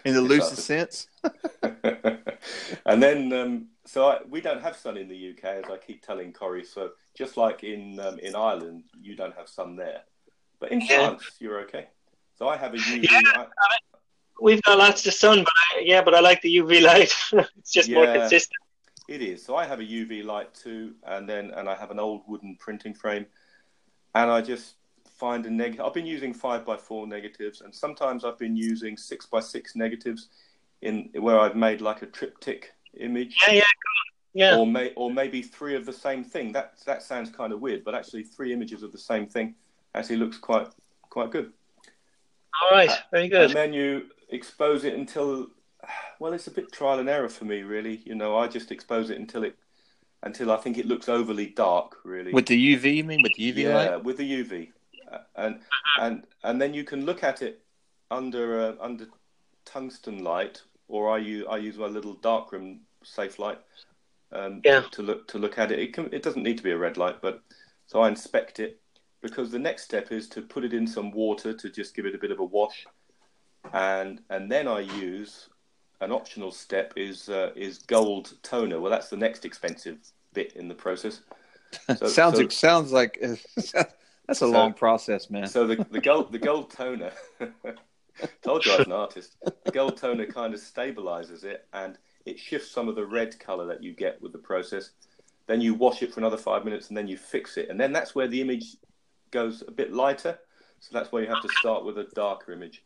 In 0.05 0.13
the 0.13 0.21
It's 0.21 0.29
loosest 0.29 0.65
sense. 0.65 1.07
and 2.85 3.01
then, 3.01 3.31
um, 3.31 3.67
so 3.85 4.07
I, 4.07 4.19
we 4.29 4.41
don't 4.41 4.61
have 4.61 4.75
sun 4.75 4.97
in 4.97 5.07
the 5.07 5.31
UK, 5.31 5.43
as 5.43 5.65
I 5.69 5.77
keep 5.77 6.01
telling 6.01 6.31
Corey. 6.33 6.63
So 6.63 6.91
just 7.17 7.37
like 7.37 7.63
in 7.63 7.99
um, 7.99 8.19
in 8.19 8.35
Ireland, 8.35 8.83
you 9.01 9.15
don't 9.15 9.35
have 9.35 9.47
sun 9.49 9.75
there, 9.75 10.01
but 10.59 10.71
in 10.71 10.81
Yeah. 10.81 10.97
France, 10.97 11.23
you're 11.39 11.59
okay. 11.61 11.87
So 12.37 12.47
I 12.47 12.57
have 12.57 12.73
a 12.73 12.77
UV. 12.77 13.09
Yeah. 13.09 13.19
I, 13.35 13.45
We've 14.41 14.61
got 14.63 14.79
lots 14.79 15.05
of 15.05 15.13
sun, 15.13 15.43
but 15.43 15.53
I, 15.75 15.81
yeah, 15.81 16.01
but 16.01 16.15
I 16.15 16.19
like 16.19 16.41
the 16.41 16.57
UV 16.57 16.81
light. 16.81 17.13
it's 17.57 17.71
just 17.71 17.89
more 17.91 18.07
consistent. 18.07 18.57
It 19.07 19.21
is. 19.21 19.45
So 19.45 19.55
I 19.55 19.65
have 19.65 19.79
a 19.79 19.83
UV 19.83 20.23
light 20.23 20.53
too, 20.53 20.95
and 21.05 21.29
then 21.29 21.51
and 21.51 21.69
I 21.69 21.75
have 21.75 21.91
an 21.91 21.99
old 21.99 22.23
wooden 22.27 22.57
printing 22.59 22.93
frame, 22.93 23.25
and 24.15 24.31
I 24.31 24.41
just 24.41 24.75
find 25.17 25.45
a 25.45 25.49
negative. 25.49 25.85
I've 25.85 25.93
been 25.93 26.05
using 26.05 26.33
five 26.33 26.65
by 26.65 26.77
four 26.77 27.05
negatives, 27.05 27.61
and 27.61 27.73
sometimes 27.73 28.25
I've 28.25 28.39
been 28.39 28.55
using 28.57 28.97
six 28.97 29.25
by 29.25 29.39
six 29.39 29.75
negatives, 29.75 30.29
in 30.81 31.09
where 31.19 31.39
I've 31.39 31.55
made 31.55 31.79
like 31.81 32.01
a 32.01 32.07
triptych 32.07 32.73
image, 32.97 33.35
Yeah, 33.47 33.53
yeah, 33.53 33.61
cool. 33.61 34.13
Yeah. 34.35 34.57
or 34.57 34.65
may 34.67 34.93
or 34.95 35.11
maybe 35.11 35.41
three 35.41 35.75
of 35.75 35.85
the 35.85 35.93
same 35.93 36.23
thing. 36.23 36.51
That 36.53 36.73
that 36.85 37.03
sounds 37.03 37.29
kind 37.29 37.53
of 37.53 37.59
weird, 37.61 37.83
but 37.83 37.93
actually 37.95 38.23
three 38.23 38.51
images 38.53 38.83
of 38.83 38.91
the 38.91 38.97
same 38.97 39.27
thing 39.27 39.55
actually 39.95 40.17
looks 40.17 40.37
quite 40.37 40.67
quite 41.09 41.29
good. 41.31 41.51
All 42.61 42.71
right. 42.71 42.89
Very 43.11 43.27
good. 43.29 43.45
And 43.45 43.53
then 43.53 43.73
you 43.73 44.03
expose 44.29 44.83
it 44.83 44.93
until, 44.93 45.47
well, 46.19 46.33
it's 46.33 46.47
a 46.47 46.51
bit 46.51 46.71
trial 46.71 46.99
and 46.99 47.09
error 47.09 47.29
for 47.29 47.45
me, 47.45 47.61
really. 47.63 48.01
You 48.05 48.15
know, 48.15 48.37
I 48.37 48.47
just 48.47 48.71
expose 48.71 49.09
it 49.09 49.17
until 49.19 49.43
it, 49.43 49.55
until 50.21 50.51
I 50.51 50.57
think 50.57 50.77
it 50.77 50.85
looks 50.87 51.09
overly 51.09 51.47
dark, 51.47 51.97
really. 52.03 52.31
With 52.31 52.45
the 52.47 52.75
UV, 52.75 52.95
you 52.95 53.03
mean? 53.03 53.21
With 53.21 53.33
the 53.35 53.51
UV 53.51 53.57
yeah, 53.57 53.75
light? 53.75 54.03
with 54.03 54.17
the 54.17 54.43
UV, 54.43 54.71
Uh, 55.11 55.17
and 55.35 55.59
and 55.99 56.23
and 56.43 56.61
then 56.61 56.73
you 56.73 56.83
can 56.83 57.05
look 57.05 57.23
at 57.23 57.41
it 57.41 57.61
under 58.09 58.59
uh, 58.61 58.73
under 58.79 59.07
tungsten 59.65 60.23
light, 60.23 60.61
or 60.87 61.09
I 61.11 61.17
use 61.17 61.45
I 61.49 61.57
use 61.57 61.77
my 61.77 61.87
little 61.87 62.13
darkroom 62.15 62.81
safe 63.03 63.39
light. 63.39 63.59
Um, 64.31 64.61
Yeah. 64.63 64.83
To 64.91 65.01
look 65.03 65.27
to 65.29 65.37
look 65.37 65.57
at 65.59 65.71
it, 65.71 65.79
it 65.79 65.93
can 65.93 66.09
it 66.13 66.23
doesn't 66.23 66.43
need 66.43 66.57
to 66.57 66.63
be 66.63 66.71
a 66.71 66.77
red 66.77 66.97
light, 66.97 67.21
but 67.21 67.41
so 67.87 68.01
I 68.01 68.07
inspect 68.09 68.59
it 68.59 68.79
because 69.21 69.51
the 69.51 69.59
next 69.59 69.83
step 69.83 70.11
is 70.11 70.27
to 70.29 70.41
put 70.41 70.63
it 70.65 70.73
in 70.73 70.85
some 70.87 71.11
water 71.11 71.53
to 71.53 71.69
just 71.69 71.95
give 71.95 72.05
it 72.05 72.15
a 72.15 72.17
bit 72.17 72.31
of 72.31 72.39
a 72.39 72.43
wash, 72.43 72.85
and 73.73 74.21
and 74.29 74.51
then 74.51 74.67
I 74.67 74.79
use 74.81 75.49
an 76.01 76.11
optional 76.11 76.51
step 76.51 76.93
is 76.97 77.29
uh, 77.29 77.51
is 77.55 77.77
gold 77.79 78.33
toner. 78.43 78.79
Well, 78.81 78.91
that's 78.91 79.09
the 79.09 79.17
next 79.17 79.45
expensive 79.45 79.97
bit 80.33 80.53
in 80.53 80.67
the 80.67 80.75
process. 80.75 81.21
So- 81.97 82.07
sounds 82.07 82.37
so- 82.37 82.47
sounds 82.49 82.91
like 82.91 83.19
that's 83.55 83.73
a 83.73 84.35
So- 84.35 84.51
long 84.51 84.73
process, 84.73 85.29
man. 85.29 85.47
So 85.47 85.65
the 85.67 85.85
the 85.91 86.01
gold 86.01 86.31
the 86.31 86.39
gold 86.39 86.69
toner, 86.71 87.11
told 88.43 88.65
you 88.65 88.73
I 88.73 88.77
was 88.77 88.85
an 88.87 88.93
artist. 88.93 89.35
The 89.65 89.71
gold 89.71 89.97
toner 89.97 90.25
kind 90.25 90.53
of 90.53 90.59
stabilizes 90.59 91.43
it 91.43 91.67
and 91.73 91.97
it 92.25 92.39
shifts 92.39 92.71
some 92.71 92.87
of 92.87 92.95
the 92.95 93.05
red 93.05 93.39
color 93.39 93.65
that 93.67 93.83
you 93.83 93.93
get 93.93 94.21
with 94.21 94.31
the 94.31 94.37
process. 94.37 94.91
Then 95.47 95.59
you 95.59 95.73
wash 95.73 96.01
it 96.01 96.13
for 96.13 96.19
another 96.19 96.37
five 96.37 96.63
minutes 96.63 96.87
and 96.87 96.97
then 96.97 97.07
you 97.07 97.17
fix 97.17 97.57
it, 97.57 97.69
and 97.69 97.79
then 97.79 97.91
that's 97.91 98.15
where 98.15 98.27
the 98.27 98.39
image 98.39 98.77
goes 99.31 99.63
a 99.67 99.71
bit 99.71 99.91
lighter. 99.91 100.39
So 100.79 100.89
that's 100.93 101.11
where 101.11 101.21
you 101.21 101.29
have 101.29 101.41
to 101.41 101.49
start 101.59 101.85
with 101.85 101.97
a 101.97 102.05
darker 102.15 102.53
image. 102.53 102.83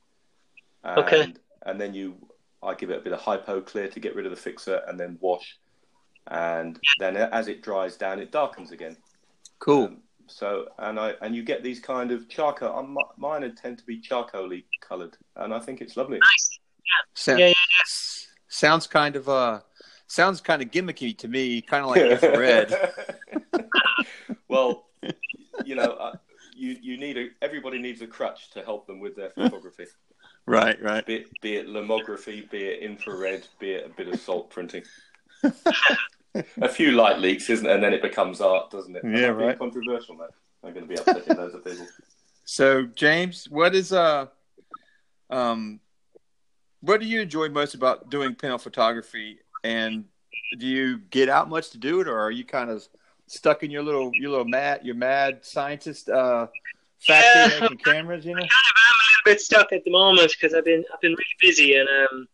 And, 0.84 1.00
Okay. 1.00 1.34
And 1.66 1.80
then 1.80 1.94
you, 1.94 2.16
I 2.64 2.74
give 2.74 2.90
it 2.90 2.98
a 2.98 3.02
bit 3.02 3.14
of 3.14 3.20
hypo 3.20 3.62
clear 3.62 3.88
to 3.90 4.00
get 4.00 4.16
rid 4.16 4.26
of 4.26 4.32
the 4.32 4.38
fixer, 4.38 4.82
and 4.88 5.00
then 5.00 5.18
wash. 5.20 5.58
And 6.28 6.80
then 7.00 7.16
as 7.16 7.48
it 7.48 7.62
dries 7.62 7.96
down, 7.98 8.20
it 8.20 8.32
darkens 8.32 8.72
again. 8.72 8.98
cool. 9.60 9.86
Um, 9.86 9.98
so 10.28 10.68
and 10.80 11.00
I 11.00 11.14
and 11.22 11.36
you 11.36 11.44
get 11.44 11.64
these 11.64 11.80
kind 11.80 12.12
of 12.12 12.28
charcoal. 12.30 12.76
Um, 12.78 12.98
mine 13.18 13.54
tend 13.56 13.78
to 13.80 13.86
be 13.86 14.02
charcoaly 14.02 14.66
coloured, 14.82 15.18
and 15.36 15.54
I 15.54 15.60
think 15.60 15.82
it's 15.82 15.98
lovely. 15.98 16.20
Nice. 16.20 16.60
Sa- 17.14 17.36
Yeah, 17.36 17.48
yeah, 17.48 17.54
s- 17.84 18.28
Sounds 18.48 18.88
kind 18.88 19.16
of 19.16 19.28
uh 19.30 19.60
sounds 20.08 20.40
kind 20.42 20.62
of 20.62 20.72
gimmicky 20.72 21.18
to 21.18 21.28
me, 21.28 21.62
kind 21.62 21.84
of 21.84 21.90
like 21.92 22.02
infrared. 22.24 22.74
well, 24.48 24.86
you 25.66 25.76
know, 25.76 25.92
uh, 25.94 26.16
you 26.56 26.78
you 26.82 26.98
need 26.98 27.18
a 27.18 27.28
everybody 27.42 27.80
needs 27.80 28.02
a 28.02 28.08
crutch 28.08 28.52
to 28.52 28.62
help 28.64 28.88
them 28.88 29.00
with 29.00 29.16
their 29.16 29.32
photography. 29.32 29.86
right, 30.46 30.82
right. 30.82 31.06
Be 31.06 31.16
it, 31.16 31.42
be 31.42 31.56
it 31.58 31.68
lomography, 31.68 32.50
be 32.50 32.64
it 32.64 32.82
infrared, 32.82 33.46
be 33.60 33.72
it 33.72 33.86
a 33.86 33.90
bit 33.90 34.08
of 34.08 34.20
salt 34.20 34.50
printing. 34.50 34.84
a 36.62 36.70
few 36.70 36.92
light 36.92 37.20
leaks, 37.20 37.50
isn't 37.50 37.66
it? 37.66 37.72
And 37.72 37.84
then 37.84 37.94
it 37.94 38.02
becomes 38.02 38.42
art, 38.42 38.72
doesn't 38.72 38.96
it? 38.96 39.04
Yeah, 39.04 39.30
I'm 39.30 39.38
right. 39.38 39.58
Controversial, 39.58 40.16
man. 40.16 40.30
I'm 40.64 40.74
going 40.74 40.88
to 40.88 40.90
be 40.90 40.96
upsetting 40.96 41.38
loads 41.38 41.54
of 41.56 41.64
people. 41.64 41.88
So, 42.46 42.86
James, 42.86 43.50
what 43.50 43.76
is 43.76 43.92
uh 43.92 44.28
um 45.30 45.80
what 46.82 47.02
do 47.02 47.08
you 47.08 47.20
enjoy 47.22 47.50
most 47.50 47.74
about 47.74 48.10
doing 48.10 48.36
pinhole 48.36 48.58
photography 48.58 49.40
and 49.64 50.06
do 50.58 50.66
you 50.66 51.00
get 51.00 51.28
out 51.28 51.50
much 51.50 51.72
to 51.72 51.78
do 51.78 52.00
it 52.00 52.08
or 52.08 52.18
are 52.18 52.32
you 52.32 52.46
kind 52.46 52.70
of 52.70 52.88
stuck 53.26 53.64
in 53.64 53.72
your 53.72 53.84
little 53.84 54.12
your 54.14 54.30
little 54.30 54.46
mad 54.46 54.80
your 54.86 54.96
mad 54.96 55.44
scientist 55.44 56.08
uh 56.08 56.48
factory 57.00 57.42
Yeah. 57.42 57.60
making 57.60 57.78
cameras, 57.80 58.26
you 58.26 58.32
know? 58.32 58.40
Kind 58.40 58.50
of 58.50 58.50
am 58.50 58.94
a 58.94 59.04
little 59.04 59.36
bit 59.36 59.42
stuck 59.42 59.74
at 59.74 59.84
the 59.84 59.92
moment 59.92 60.32
because 60.32 60.54
I've 60.54 60.66
been 60.66 60.86
I've 60.94 61.02
been 61.02 61.12
really 61.12 61.38
busy 61.42 61.76
and 61.76 61.90
um, 61.90 62.28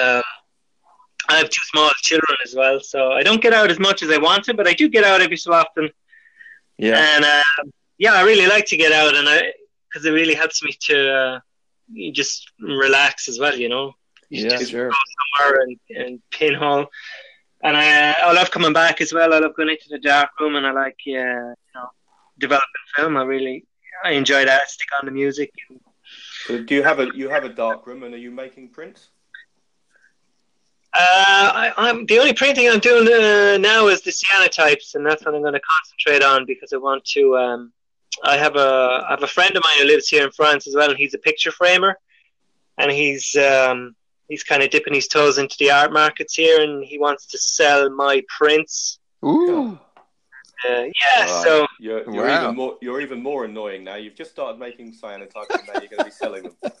um, 0.00 0.22
I 1.32 1.38
have 1.38 1.50
two 1.50 1.64
small 1.72 1.90
children 2.02 2.36
as 2.44 2.54
well, 2.54 2.80
so 2.80 3.12
I 3.12 3.22
don't 3.22 3.42
get 3.42 3.52
out 3.54 3.70
as 3.70 3.78
much 3.78 4.02
as 4.02 4.10
I 4.10 4.18
want 4.18 4.44
to, 4.44 4.54
but 4.54 4.68
I 4.68 4.74
do 4.74 4.88
get 4.88 5.04
out 5.04 5.20
every 5.20 5.36
so 5.36 5.52
often. 5.52 5.90
Yeah. 6.78 6.98
And 7.16 7.24
um 7.24 7.72
yeah, 7.98 8.14
I 8.14 8.22
really 8.22 8.46
like 8.46 8.66
to 8.66 8.76
get 8.76 8.92
out, 8.92 9.14
and 9.16 9.28
I 9.28 9.52
because 9.88 10.04
it 10.06 10.12
really 10.12 10.34
helps 10.34 10.62
me 10.62 10.72
to 10.88 10.96
uh, 11.12 11.40
just 12.12 12.50
relax 12.60 13.28
as 13.28 13.38
well, 13.38 13.56
you 13.56 13.68
know, 13.68 13.94
Yeah, 14.30 14.56
just 14.56 14.70
sure. 14.70 14.90
somewhere 15.18 15.60
and, 15.62 15.76
and 16.00 16.22
pinhole. 16.30 16.86
And 17.62 17.76
I 17.76 18.12
I 18.28 18.32
love 18.32 18.50
coming 18.50 18.72
back 18.72 19.00
as 19.00 19.12
well. 19.12 19.32
I 19.32 19.38
love 19.38 19.54
going 19.56 19.70
into 19.70 19.88
the 19.90 19.98
dark 19.98 20.30
room, 20.40 20.56
and 20.56 20.66
I 20.66 20.72
like 20.72 20.96
yeah, 21.06 21.54
you 21.66 21.72
know 21.74 21.88
developing 22.38 22.86
film. 22.96 23.16
I 23.16 23.22
really 23.24 23.64
I 24.04 24.12
enjoy 24.12 24.44
that. 24.44 24.68
Stick 24.68 24.88
on 25.00 25.06
the 25.06 25.12
music. 25.12 25.50
So 26.46 26.62
do 26.62 26.74
you 26.74 26.82
have 26.82 26.98
a 27.00 27.08
you 27.14 27.28
have 27.28 27.44
a 27.44 27.48
dark 27.48 27.86
room 27.86 28.02
and 28.02 28.14
are 28.14 28.18
you 28.26 28.32
making 28.32 28.70
prints? 28.70 29.11
Uh, 30.94 31.72
I, 31.78 31.88
am 31.88 32.04
the 32.04 32.18
only 32.18 32.34
printing 32.34 32.68
I'm 32.68 32.78
doing 32.78 33.06
uh, 33.08 33.56
now 33.56 33.88
is 33.88 34.02
the 34.02 34.10
cyanotypes, 34.10 34.94
and 34.94 35.06
that's 35.06 35.24
what 35.24 35.34
I'm 35.34 35.40
going 35.40 35.54
to 35.54 35.60
concentrate 35.60 36.22
on 36.22 36.44
because 36.44 36.72
I 36.72 36.76
want 36.76 37.04
to. 37.06 37.36
Um, 37.36 37.72
I 38.22 38.36
have 38.36 38.56
a 38.56 39.04
I 39.06 39.10
have 39.10 39.22
a 39.22 39.26
friend 39.26 39.56
of 39.56 39.62
mine 39.64 39.78
who 39.78 39.86
lives 39.86 40.08
here 40.08 40.24
in 40.24 40.30
France 40.32 40.66
as 40.66 40.74
well, 40.74 40.90
and 40.90 40.98
he's 40.98 41.14
a 41.14 41.18
picture 41.18 41.50
framer, 41.50 41.98
and 42.76 42.90
he's 42.90 43.34
um, 43.36 43.96
he's 44.28 44.42
kind 44.42 44.62
of 44.62 44.68
dipping 44.68 44.92
his 44.92 45.08
toes 45.08 45.38
into 45.38 45.56
the 45.58 45.70
art 45.70 45.94
markets 45.94 46.34
here, 46.34 46.60
and 46.60 46.84
he 46.84 46.98
wants 46.98 47.26
to 47.28 47.38
sell 47.38 47.88
my 47.88 48.22
prints. 48.28 48.98
Ooh. 49.24 49.78
Uh, 50.68 50.84
yeah, 50.84 51.26
so 51.42 51.66
you're, 51.80 52.02
you're 52.12 52.26
Wow. 52.26 52.42
even 52.42 52.56
more 52.56 52.78
you're 52.80 53.00
even 53.00 53.22
more 53.22 53.44
annoying 53.44 53.84
now. 53.84 53.96
You've 53.96 54.14
just 54.14 54.30
started 54.30 54.58
making 54.58 54.92
cyanotypes, 54.92 55.50
and 55.58 55.66
now 55.66 55.80
you're 55.80 55.88
going 55.88 55.98
to 55.98 56.04
be 56.04 56.10
selling 56.10 56.44
them. 56.44 56.56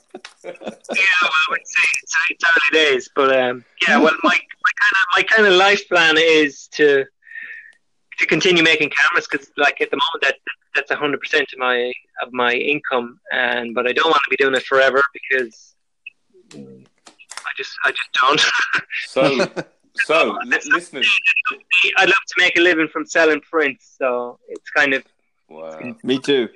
yeah, 0.44 0.52
well, 0.62 1.56
it's, 1.56 1.74
it's, 2.02 2.16
it's 2.30 2.44
early 2.44 2.84
days, 2.84 3.10
but 3.14 3.36
um, 3.38 3.64
yeah, 3.86 3.98
well, 3.98 4.14
my 4.22 4.30
my 4.30 4.72
kind 4.80 4.92
of 4.92 5.06
my 5.16 5.22
kind 5.22 5.46
of 5.48 5.54
life 5.54 5.88
plan 5.88 6.16
is 6.18 6.68
to 6.68 7.04
to 8.18 8.26
continue 8.26 8.62
making 8.62 8.90
cameras 8.90 9.26
because, 9.30 9.50
like, 9.56 9.80
at 9.80 9.90
the 9.90 9.96
moment, 9.96 10.22
that 10.22 10.36
that's 10.74 10.92
hundred 10.92 11.20
percent 11.20 11.48
of 11.52 11.58
my 11.58 11.92
of 12.22 12.32
my 12.32 12.52
income, 12.54 13.18
and 13.32 13.74
but 13.74 13.86
I 13.88 13.92
don't 13.92 14.06
want 14.10 14.22
to 14.24 14.30
be 14.30 14.36
doing 14.36 14.54
it 14.54 14.62
forever 14.64 15.02
because 15.12 15.74
I 16.54 17.50
just 17.56 17.72
I 17.84 17.90
just 17.90 18.12
don't. 18.20 18.40
So, 19.06 19.22
so 19.94 20.38
li- 20.44 20.58
listeners, 20.66 21.08
I'd 21.96 22.08
love 22.08 22.14
to 22.28 22.34
make 22.38 22.56
a 22.56 22.60
living 22.60 22.88
from 22.88 23.04
selling 23.06 23.40
prints, 23.40 23.96
so 23.98 24.38
it's 24.48 24.70
kind 24.70 24.94
of 24.94 25.04
wow, 25.48 25.94
Me 26.02 26.18
too. 26.18 26.48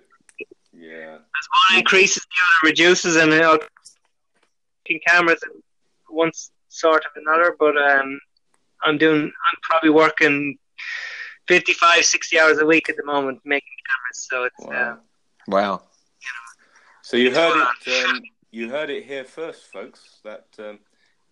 yeah, 0.73 1.15
as 1.15 1.49
one 1.71 1.79
increases, 1.81 2.23
the 2.25 2.67
other 2.67 2.71
reduces, 2.71 3.17
and 3.17 3.33
I'll 3.35 3.59
making 4.89 5.01
cameras 5.07 5.41
and 5.43 5.63
one 6.09 6.31
sort 6.69 7.05
of 7.05 7.11
another. 7.17 7.57
But 7.59 7.77
um, 7.77 8.21
I'm 8.83 8.99
doing, 8.99 9.23
I'm 9.23 9.59
probably 9.63 9.91
working 9.91 10.59
55, 11.49 12.05
60 12.05 12.39
hours 12.41 12.59
a 12.59 12.67
week 12.67 12.89
at 12.89 12.97
the 12.97 13.05
moment 13.05 13.41
making 13.45 13.69
cameras. 13.89 14.27
So 14.31 14.45
it's 14.45 14.67
wow. 14.67 14.93
uh, 14.93 14.97
Wow. 15.49 15.83
So 17.03 17.17
you 17.17 17.33
heard 17.33 17.57
it. 17.87 18.05
Um, 18.09 18.21
you 18.51 18.69
heard 18.69 18.91
it 18.91 19.05
here 19.05 19.25
first, 19.25 19.71
folks. 19.73 20.19
That 20.25 20.47
um, 20.59 20.81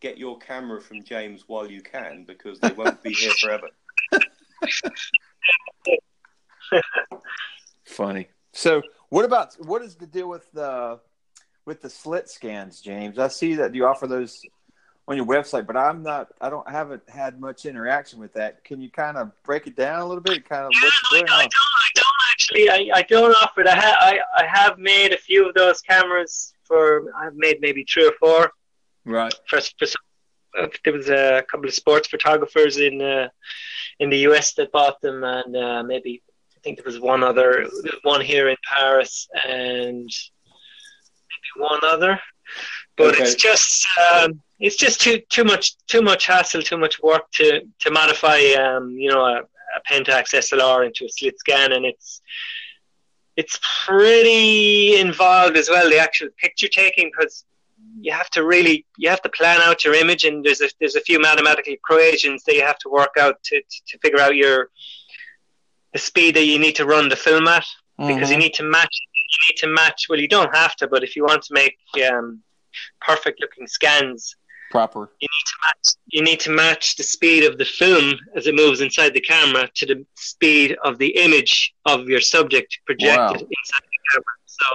get 0.05 0.19
your 0.19 0.39
camera 0.39 0.83
from 0.83 1.03
James 1.03 1.45
while 1.47 1.67
you 1.67 1.81
can, 1.81 2.25
because 2.25 2.61
they 2.61 2.73
won't 2.73 3.03
be 3.03 3.15
here 3.15 3.33
forever. 3.41 3.69
Funny. 7.87 8.29
So, 8.53 8.83
what 9.09 9.25
about 9.25 9.55
what 9.65 9.81
is 9.81 9.95
the 9.95 10.07
deal 10.07 10.29
with 10.29 10.51
the 10.53 11.01
with 11.65 11.81
the 11.81 11.89
slit 11.89 12.29
scans, 12.29 12.83
James? 12.83 13.19
I 13.19 13.29
see 13.29 13.55
that 13.55 13.75
you 13.75 13.87
offer 13.87 14.07
those 14.07 14.43
on 15.09 15.17
your 15.17 15.25
website, 15.25 15.67
but 15.67 15.77
I'm 15.77 16.03
not. 16.03 16.29
I 16.39 16.51
don't 16.51 16.69
haven't 16.69 17.09
had 17.09 17.41
much 17.41 17.65
interaction 17.65 18.21
with 18.21 18.35
that. 18.35 18.63
Can 18.63 18.83
you 18.83 18.91
kind 18.91 19.17
of 19.17 19.33
break 19.43 19.67
it 19.67 19.75
down 19.75 20.03
a 20.03 20.07
little 20.07 20.23
bit? 20.23 20.47
Kind 20.47 20.67
of 20.67 20.73
yeah, 20.75 20.87
what's 20.87 21.01
I, 21.05 21.17
going 21.17 21.31
I 21.31 21.35
on? 21.35 21.41
don't, 21.41 21.53
I 21.81 21.91
don't 21.95 22.07
actually. 22.33 22.69
I, 22.71 22.99
I 22.99 23.03
don't 23.03 23.35
offer 23.43 23.63
it. 23.63 23.69
I, 23.69 23.75
ha- 23.75 23.99
I 24.01 24.21
I 24.37 24.47
have 24.47 24.79
made 24.79 25.15
a 25.15 25.19
few 25.19 25.49
of 25.49 25.55
those 25.55 25.81
cameras 25.81 26.53
for. 26.65 27.11
I've 27.17 27.37
made 27.37 27.63
maybe 27.63 27.87
three 27.91 28.07
or 28.07 28.13
four 28.21 28.53
Right. 29.05 29.35
for, 29.49 29.61
for 29.79 29.87
some, 29.87 30.03
uh, 30.59 30.67
there 30.85 30.93
was 30.93 31.09
a 31.09 31.45
couple 31.51 31.67
of 31.69 31.75
sports 31.75 32.09
photographers 32.09 32.79
in 32.79 33.01
uh, 33.03 33.29
in 34.01 34.11
the 34.11 34.19
US 34.29 34.55
that 34.55 34.73
bought 34.73 35.01
them, 35.01 35.23
and 35.25 35.57
uh, 35.57 35.83
maybe 35.83 36.23
I 36.57 36.61
think 36.63 36.77
there 36.79 36.85
was 36.87 37.01
one 37.01 37.23
other, 37.23 37.67
one 38.03 38.21
here 38.21 38.49
in 38.49 38.57
Paris, 38.73 39.29
and 39.47 40.09
maybe 41.31 41.69
one 41.69 41.81
other. 41.85 42.19
But 42.97 43.15
Okay. 43.15 43.25
it's 43.25 43.35
just 43.35 43.87
um, 44.13 44.41
it's 44.61 44.77
just 44.77 45.01
too 45.01 45.21
too 45.31 45.45
much 45.45 45.77
too 45.87 46.03
much 46.03 46.27
hassle, 46.27 46.63
too 46.63 46.79
much 46.79 47.03
work 47.03 47.31
to 47.35 47.61
to 47.81 47.91
modify 47.91 48.39
um, 48.53 48.91
you 48.91 49.11
know 49.11 49.25
a, 49.25 49.41
a 49.41 49.81
Pentax 49.91 50.33
SLR 50.35 50.87
into 50.87 51.05
a 51.05 51.09
slit 51.09 51.39
scan, 51.39 51.73
and 51.73 51.85
it's 51.85 52.21
it's 53.37 53.59
pretty 53.85 54.99
involved 55.01 55.57
as 55.57 55.69
well. 55.69 55.89
The 55.91 55.99
actual 55.99 56.29
picture 56.39 56.69
taking 56.69 57.11
because 57.17 57.45
you 58.05 58.13
have 58.21 58.29
to 58.37 58.41
really 58.55 58.77
you 59.03 59.09
have 59.15 59.23
to 59.23 59.31
plan 59.39 59.61
out 59.67 59.79
your 59.85 59.95
image 59.95 60.23
and 60.29 60.45
there's 60.45 60.61
a 60.67 60.69
there's 60.81 60.95
a 61.01 61.01
few 61.09 61.19
mathematical 61.29 61.73
equations 61.81 62.39
that 62.45 62.55
you 62.59 62.65
have 62.71 62.79
to 62.85 62.89
work 63.01 63.15
out 63.25 63.37
to, 63.49 63.57
to, 63.71 63.79
to 63.89 63.99
figure 64.05 64.21
out 64.25 64.35
your 64.37 64.59
the 65.95 65.99
speed 66.09 66.33
that 66.37 66.45
you 66.51 66.59
need 66.59 66.77
to 66.81 66.85
run 66.95 67.09
the 67.09 67.17
film 67.29 67.47
at 67.49 67.67
because 68.11 68.29
you 68.31 68.37
Mhm. 68.37 68.45
need 68.45 68.55
to 68.61 68.65
match 68.77 68.95
you 69.33 69.39
need 69.49 69.59
to 69.65 69.69
match 69.81 70.01
well 70.09 70.21
you 70.25 70.29
don't 70.37 70.55
have 70.63 70.75
to 70.77 70.85
but 70.93 71.03
if 71.07 71.11
you 71.17 71.23
want 71.31 71.43
to 71.45 71.53
make 71.63 71.77
um, 72.09 72.27
perfect 73.09 73.37
looking 73.41 73.67
scans 73.79 74.37
proper. 74.71 75.03
you 75.23 75.29
need 75.37 75.47
to 75.53 75.57
match 75.67 75.87
you 76.15 76.23
need 76.29 76.41
to 76.47 76.51
match 76.65 76.85
the 76.99 77.07
speed 77.15 77.43
of 77.49 77.55
the 77.61 77.65
film 77.81 78.07
as 78.37 78.47
it 78.51 78.55
moves 78.63 78.81
inside 78.87 79.13
the 79.15 79.21
camera 79.35 79.65
to 79.79 79.85
the 79.91 79.99
speed 80.33 80.69
of 80.89 80.93
the 81.03 81.13
image 81.27 81.55
of 81.93 81.99
your 82.13 82.21
subject 82.35 82.71
projected 82.89 83.41
Wow. 83.43 83.49
inside 83.59 83.85
the 83.93 84.01
camera. 84.11 84.35
So 84.61 84.67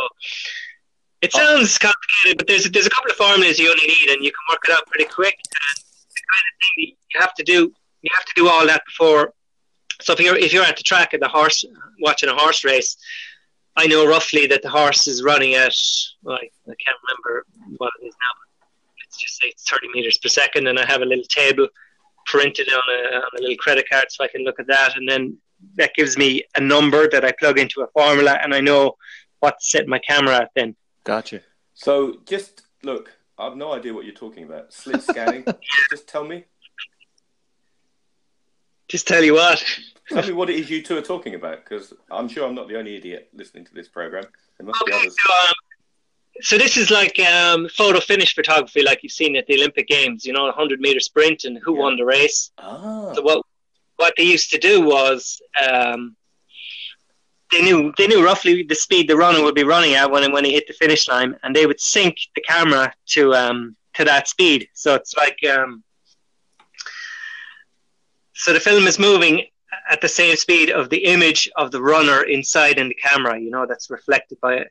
it 1.21 1.33
sounds 1.33 1.77
complicated, 1.77 2.37
but 2.37 2.47
there's 2.47 2.69
there's 2.71 2.87
a 2.87 2.89
couple 2.89 3.11
of 3.11 3.17
formulas 3.17 3.59
you 3.59 3.69
only 3.69 3.87
need, 3.87 4.09
and 4.09 4.23
you 4.23 4.31
can 4.31 4.43
work 4.49 4.61
it 4.67 4.71
out 4.71 4.85
pretty 4.87 5.09
quick. 5.09 5.35
And 5.35 5.83
the 5.83 6.21
kind 6.31 6.45
of 6.47 6.55
thing 6.61 6.95
you 7.13 7.19
have 7.19 7.33
to 7.35 7.43
do 7.43 7.73
you 8.01 8.09
have 8.15 8.25
to 8.25 8.33
do 8.35 8.47
all 8.47 8.65
that 8.65 8.83
before. 8.85 9.33
So 10.01 10.13
if 10.13 10.19
you're 10.19 10.37
if 10.37 10.53
you're 10.53 10.63
at 10.63 10.77
the 10.77 10.83
track 10.83 11.13
at 11.13 11.19
the 11.19 11.27
horse 11.27 11.65
watching 12.01 12.29
a 12.29 12.35
horse 12.35 12.63
race, 12.63 12.97
I 13.75 13.87
know 13.87 14.07
roughly 14.07 14.47
that 14.47 14.61
the 14.61 14.69
horse 14.69 15.07
is 15.07 15.23
running 15.23 15.55
at 15.55 15.73
well, 16.23 16.35
I, 16.35 16.49
I 16.69 16.75
can't 16.83 16.97
remember 17.07 17.45
what 17.77 17.91
it 18.01 18.05
is 18.05 18.13
now. 18.13 18.33
But 18.39 18.69
let's 19.05 19.17
just 19.17 19.41
say 19.41 19.49
it's 19.49 19.69
30 19.69 19.89
meters 19.93 20.17
per 20.17 20.29
second, 20.29 20.67
and 20.67 20.79
I 20.79 20.85
have 20.85 21.01
a 21.01 21.05
little 21.05 21.25
table 21.25 21.67
printed 22.25 22.69
on 22.71 22.81
a, 22.95 23.15
on 23.17 23.29
a 23.37 23.41
little 23.41 23.57
credit 23.57 23.89
card, 23.89 24.05
so 24.09 24.23
I 24.23 24.27
can 24.27 24.43
look 24.43 24.59
at 24.59 24.67
that, 24.67 24.95
and 24.95 25.09
then 25.09 25.37
that 25.75 25.93
gives 25.95 26.17
me 26.17 26.43
a 26.55 26.61
number 26.61 27.09
that 27.09 27.25
I 27.25 27.33
plug 27.33 27.59
into 27.59 27.81
a 27.81 27.87
formula, 27.87 28.39
and 28.41 28.53
I 28.53 28.61
know 28.61 28.95
what 29.39 29.59
to 29.59 29.65
set 29.65 29.87
my 29.87 29.99
camera 29.99 30.35
at. 30.35 30.51
Then 30.55 30.75
Gotcha. 31.09 31.41
So 31.73 32.17
just 32.27 32.61
look, 32.83 33.11
I 33.39 33.45
have 33.45 33.57
no 33.57 33.73
idea 33.73 33.95
what 33.95 34.05
you're 34.05 34.13
talking 34.13 34.43
about. 34.43 34.71
Slit 34.71 35.01
scanning. 35.01 35.43
just 35.89 36.07
tell 36.07 36.23
me, 36.23 36.43
just 38.87 39.07
tell 39.07 39.23
you 39.23 39.33
what. 39.33 39.63
tell 40.09 40.23
me 40.27 40.33
what 40.33 40.51
it 40.51 40.57
is 40.59 40.69
you 40.69 40.83
two 40.83 40.95
are 40.97 41.01
talking 41.01 41.33
about, 41.33 41.63
because 41.63 41.93
I'm 42.11 42.27
sure 42.27 42.47
I'm 42.47 42.53
not 42.53 42.67
the 42.67 42.77
only 42.77 42.95
idiot 42.95 43.29
listening 43.33 43.65
to 43.65 43.73
this 43.73 43.87
program. 43.87 44.25
There 44.59 44.67
must 44.67 44.85
be 44.85 44.91
others. 44.93 45.15
so, 45.25 45.33
um, 45.33 45.53
so 46.41 46.57
this 46.59 46.77
is 46.77 46.91
like 46.91 47.19
um, 47.21 47.67
photo 47.69 47.99
finish 47.99 48.35
photography, 48.35 48.83
like 48.83 49.01
you've 49.01 49.11
seen 49.11 49.35
at 49.35 49.47
the 49.47 49.55
Olympic 49.55 49.87
Games. 49.87 50.25
You 50.25 50.33
know, 50.33 50.47
a 50.47 50.51
hundred 50.51 50.79
meter 50.79 50.99
sprint 50.99 51.43
and 51.43 51.57
who 51.63 51.73
Yeah. 51.73 51.79
won 51.81 51.97
the 51.97 52.05
race. 52.05 52.51
Ah, 52.59 53.13
So 53.13 53.23
what 53.23 53.43
what 53.95 54.13
they 54.15 54.23
used 54.25 54.51
to 54.51 54.59
do 54.59 54.81
was 54.81 55.41
um, 55.67 56.15
they 57.51 57.61
knew 57.61 57.93
they 57.97 58.07
knew 58.07 58.23
roughly 58.23 58.63
the 58.63 58.75
speed 58.75 59.07
the 59.07 59.15
runner 59.15 59.43
would 59.43 59.55
be 59.55 59.63
running 59.63 59.93
at 59.95 60.09
when 60.09 60.31
when 60.31 60.45
he 60.45 60.53
hit 60.53 60.67
the 60.67 60.73
finish 60.73 61.07
line, 61.07 61.35
and 61.43 61.55
they 61.55 61.65
would 61.65 61.79
sync 61.79 62.15
the 62.35 62.41
camera 62.41 62.93
to 63.07 63.33
um, 63.33 63.75
to 63.95 64.05
that 64.05 64.27
speed. 64.27 64.67
So 64.73 64.95
it's 64.95 65.15
like 65.15 65.37
um, 65.49 65.83
so 68.33 68.53
the 68.53 68.59
film 68.59 68.87
is 68.87 68.99
moving 68.99 69.45
at 69.89 70.01
the 70.01 70.07
same 70.07 70.35
speed 70.35 70.69
of 70.69 70.89
the 70.89 71.03
image 71.05 71.49
of 71.57 71.71
the 71.71 71.81
runner 71.81 72.23
inside 72.23 72.77
in 72.77 72.87
the 72.89 72.95
camera. 72.95 73.39
You 73.39 73.51
know 73.51 73.65
that's 73.65 73.89
reflected 73.89 74.39
by 74.41 74.65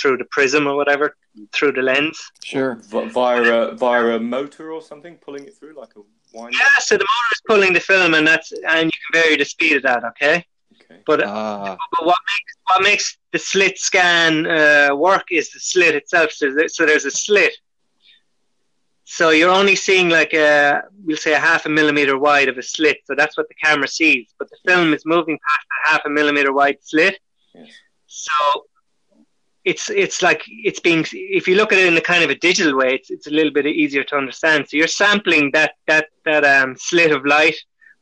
through 0.00 0.16
the 0.16 0.24
prism 0.26 0.66
or 0.66 0.76
whatever 0.76 1.16
through 1.52 1.72
the 1.72 1.82
lens. 1.82 2.30
Sure. 2.42 2.76
v- 2.76 3.08
via 3.08 3.42
a 3.42 3.74
via 3.74 4.16
a 4.16 4.20
motor 4.20 4.72
or 4.72 4.82
something, 4.82 5.16
pulling 5.16 5.44
it 5.44 5.54
through 5.56 5.74
like 5.74 5.94
a 5.96 6.00
wind. 6.36 6.54
Yeah, 6.54 6.80
so 6.80 6.96
the 6.96 7.04
motor 7.04 7.32
is 7.32 7.42
pulling 7.46 7.72
the 7.72 7.80
film, 7.80 8.14
and 8.14 8.26
that's 8.26 8.52
and 8.68 8.86
you 8.86 8.98
can 9.12 9.22
vary 9.22 9.36
the 9.36 9.44
speed 9.44 9.76
of 9.76 9.82
that. 9.84 10.04
Okay. 10.04 10.44
Okay. 10.90 11.00
But 11.06 11.22
Ah. 11.24 11.76
But 11.92 12.04
what 12.06 12.18
makes 12.32 12.52
what 12.70 12.82
makes 12.82 13.18
the 13.32 13.38
slit 13.38 13.78
scan 13.78 14.46
uh, 14.46 14.94
work 14.94 15.24
is 15.30 15.50
the 15.50 15.60
slit 15.60 15.94
itself. 15.94 16.32
So, 16.32 16.52
there- 16.54 16.68
so 16.68 16.86
there's 16.86 17.04
a 17.04 17.10
slit. 17.10 17.52
So 19.04 19.30
you're 19.30 19.50
only 19.50 19.76
seeing 19.76 20.08
like 20.08 20.32
a 20.34 20.82
we'll 21.04 21.16
say 21.18 21.34
a 21.34 21.38
half 21.38 21.66
a 21.66 21.68
millimeter 21.68 22.18
wide 22.18 22.48
of 22.48 22.56
a 22.58 22.62
slit. 22.62 22.98
So 23.04 23.14
that's 23.14 23.36
what 23.36 23.48
the 23.48 23.54
camera 23.54 23.86
sees. 23.88 24.34
But 24.38 24.48
the 24.50 24.56
film 24.66 24.94
is 24.94 25.04
moving 25.04 25.38
past 25.48 25.66
a 25.86 25.90
half 25.90 26.02
a 26.06 26.10
millimeter 26.10 26.52
wide 26.52 26.78
slit. 26.80 27.18
Yes. 27.54 27.70
So 28.06 28.32
it's 29.64 29.90
it's 29.90 30.22
like 30.22 30.42
it's 30.46 30.80
being 30.80 31.04
if 31.12 31.46
you 31.48 31.54
look 31.56 31.72
at 31.72 31.78
it 31.78 31.86
in 31.86 31.96
a 31.96 32.00
kind 32.00 32.24
of 32.24 32.30
a 32.30 32.34
digital 32.34 32.76
way, 32.76 32.94
it's 32.94 33.10
it's 33.10 33.26
a 33.26 33.30
little 33.30 33.52
bit 33.52 33.66
easier 33.66 34.04
to 34.04 34.16
understand. 34.16 34.68
So 34.68 34.76
you're 34.78 34.86
sampling 35.04 35.50
that 35.52 35.72
that 35.86 36.06
that 36.24 36.44
um, 36.44 36.74
slit 36.76 37.12
of 37.12 37.24
light. 37.26 37.56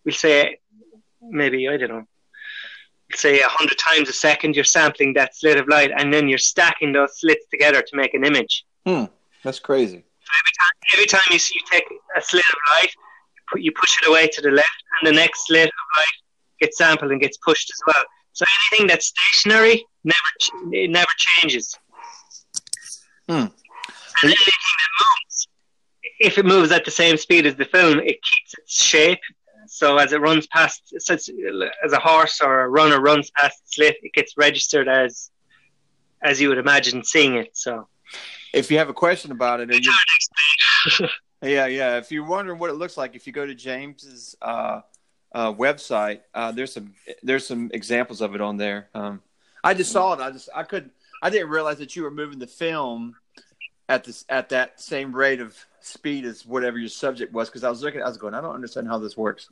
We'll 0.04 0.14
say 0.14 0.58
maybe 1.20 1.68
I 1.68 1.76
don't 1.76 1.88
know 1.90 2.06
say 3.16 3.40
a 3.40 3.48
hundred 3.48 3.78
times 3.78 4.08
a 4.08 4.12
second, 4.12 4.56
you're 4.56 4.64
sampling 4.64 5.14
that 5.14 5.34
slit 5.34 5.58
of 5.58 5.68
light, 5.68 5.90
and 5.96 6.12
then 6.12 6.28
you're 6.28 6.38
stacking 6.38 6.92
those 6.92 7.18
slits 7.18 7.46
together 7.50 7.82
to 7.82 7.96
make 7.96 8.14
an 8.14 8.24
image. 8.24 8.64
That's 9.44 9.58
crazy. 9.58 10.04
Every 10.94 11.06
time 11.06 11.20
you 11.30 11.38
see 11.38 11.54
you 11.54 11.66
take 11.70 11.84
a 12.16 12.22
slit 12.22 12.44
of 12.48 12.58
light, 12.76 12.90
you, 12.94 13.42
put, 13.50 13.60
you 13.62 13.72
push 13.72 13.96
it 14.02 14.08
away 14.08 14.28
to 14.28 14.40
the 14.40 14.50
left, 14.50 14.84
and 15.00 15.08
the 15.08 15.12
next 15.12 15.46
slit 15.46 15.66
of 15.66 15.98
light 15.98 16.06
gets 16.60 16.78
sampled 16.78 17.10
and 17.10 17.20
gets 17.20 17.36
pushed 17.38 17.70
as 17.70 17.80
well. 17.86 18.04
So 18.32 18.46
anything 18.70 18.86
that's 18.86 19.12
stationary 19.14 19.84
never 20.04 20.72
it 20.72 20.90
never 20.90 21.10
changes. 21.16 21.76
Hmm. 23.28 23.46
And 24.22 24.30
anything 24.30 24.46
that 24.46 24.92
moves, 25.00 25.48
if 26.20 26.38
it 26.38 26.46
moves 26.46 26.70
at 26.72 26.84
the 26.84 26.90
same 26.90 27.16
speed 27.16 27.46
as 27.46 27.56
the 27.56 27.64
film, 27.64 27.98
it 27.98 28.22
keeps 28.22 28.54
its 28.58 28.82
shape. 28.82 29.20
So 29.74 29.96
as 29.96 30.12
it 30.12 30.20
runs 30.20 30.46
past, 30.48 30.92
as 30.94 31.92
a 31.92 31.98
horse 31.98 32.42
or 32.42 32.60
a 32.60 32.68
runner 32.68 33.00
runs 33.00 33.30
past 33.30 33.58
the 33.64 33.68
slit, 33.72 33.96
it 34.02 34.12
gets 34.12 34.36
registered 34.36 34.86
as 34.86 35.30
as 36.20 36.42
you 36.42 36.50
would 36.50 36.58
imagine 36.58 37.02
seeing 37.02 37.36
it. 37.36 37.56
So, 37.56 37.88
if 38.52 38.70
you 38.70 38.76
have 38.76 38.90
a 38.90 38.92
question 38.92 39.32
about 39.32 39.60
it, 39.60 39.72
you, 39.72 39.90
yeah, 41.42 41.66
yeah. 41.68 41.96
If 41.96 42.12
you're 42.12 42.26
wondering 42.26 42.58
what 42.58 42.68
it 42.68 42.74
looks 42.74 42.98
like, 42.98 43.16
if 43.16 43.26
you 43.26 43.32
go 43.32 43.46
to 43.46 43.54
James's 43.54 44.36
uh, 44.42 44.82
uh, 45.34 45.54
website, 45.54 46.20
uh, 46.34 46.52
there's 46.52 46.74
some 46.74 46.92
there's 47.22 47.46
some 47.46 47.70
examples 47.72 48.20
of 48.20 48.34
it 48.34 48.42
on 48.42 48.58
there. 48.58 48.90
Um, 48.94 49.22
I 49.64 49.72
just 49.72 49.90
saw 49.90 50.12
it. 50.12 50.20
I 50.20 50.30
just 50.32 50.50
I 50.54 50.64
couldn't. 50.64 50.92
I 51.22 51.30
didn't 51.30 51.48
realize 51.48 51.78
that 51.78 51.96
you 51.96 52.02
were 52.02 52.10
moving 52.10 52.38
the 52.38 52.46
film 52.46 53.16
at 53.88 54.04
this 54.04 54.26
at 54.28 54.50
that 54.50 54.82
same 54.82 55.16
rate 55.16 55.40
of 55.40 55.56
speed 55.84 56.24
as 56.24 56.46
whatever 56.46 56.78
your 56.78 56.88
subject 56.88 57.32
was 57.32 57.48
because 57.48 57.64
I 57.64 57.70
was 57.70 57.82
looking. 57.82 58.02
I 58.02 58.08
was 58.08 58.18
going. 58.18 58.34
I 58.34 58.40
don't 58.40 58.54
understand 58.54 58.88
how 58.88 58.98
this 58.98 59.16
works. 59.16 59.48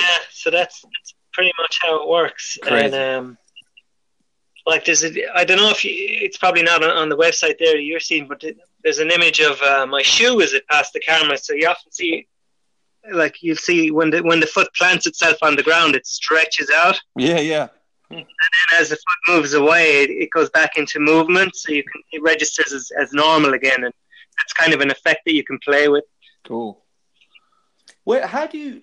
Yeah, 0.00 0.16
so 0.30 0.50
that's, 0.50 0.80
that's 0.80 1.14
pretty 1.32 1.52
much 1.60 1.78
how 1.82 2.02
it 2.02 2.08
works. 2.08 2.58
Crazy. 2.62 2.86
And 2.86 2.94
um, 2.94 3.38
like 4.66 4.84
there's 4.84 5.04
a, 5.04 5.36
I 5.36 5.44
don't 5.44 5.58
know 5.58 5.70
if 5.70 5.84
you, 5.84 5.92
it's 5.94 6.38
probably 6.38 6.62
not 6.62 6.82
on, 6.82 6.90
on, 6.90 7.08
the 7.08 7.16
website 7.16 7.58
there 7.58 7.76
you're 7.76 8.00
seeing, 8.00 8.26
but 8.26 8.42
there's 8.82 8.98
an 8.98 9.10
image 9.10 9.40
of 9.40 9.60
uh, 9.60 9.86
my 9.86 10.02
shoe 10.02 10.40
as 10.40 10.52
it 10.52 10.66
passed 10.68 10.92
the 10.92 11.00
camera. 11.00 11.36
So 11.36 11.52
you 11.52 11.68
often 11.68 11.92
see, 11.92 12.26
like 13.12 13.42
you'll 13.42 13.56
see 13.56 13.90
when 13.90 14.10
the 14.10 14.22
when 14.22 14.40
the 14.40 14.46
foot 14.46 14.72
plants 14.74 15.06
itself 15.06 15.36
on 15.42 15.56
the 15.56 15.62
ground, 15.62 15.94
it 15.94 16.06
stretches 16.06 16.70
out. 16.70 16.98
Yeah, 17.16 17.40
yeah. 17.40 17.68
And 18.10 18.20
then 18.20 18.80
as 18.80 18.90
the 18.90 18.96
foot 18.96 19.34
moves 19.34 19.54
away, 19.54 20.02
it, 20.02 20.10
it 20.10 20.30
goes 20.30 20.48
back 20.50 20.76
into 20.76 21.00
movement, 21.00 21.54
so 21.56 21.72
you 21.72 21.82
can 21.82 22.02
it 22.12 22.22
registers 22.22 22.72
as, 22.72 22.90
as 22.98 23.12
normal 23.12 23.52
again, 23.52 23.84
and 23.84 23.92
that's 24.38 24.52
kind 24.52 24.72
of 24.72 24.80
an 24.80 24.90
effect 24.90 25.22
that 25.26 25.34
you 25.34 25.44
can 25.44 25.58
play 25.58 25.88
with. 25.88 26.04
Cool. 26.44 26.82
Well, 28.04 28.26
how 28.26 28.46
do 28.46 28.58
you 28.58 28.80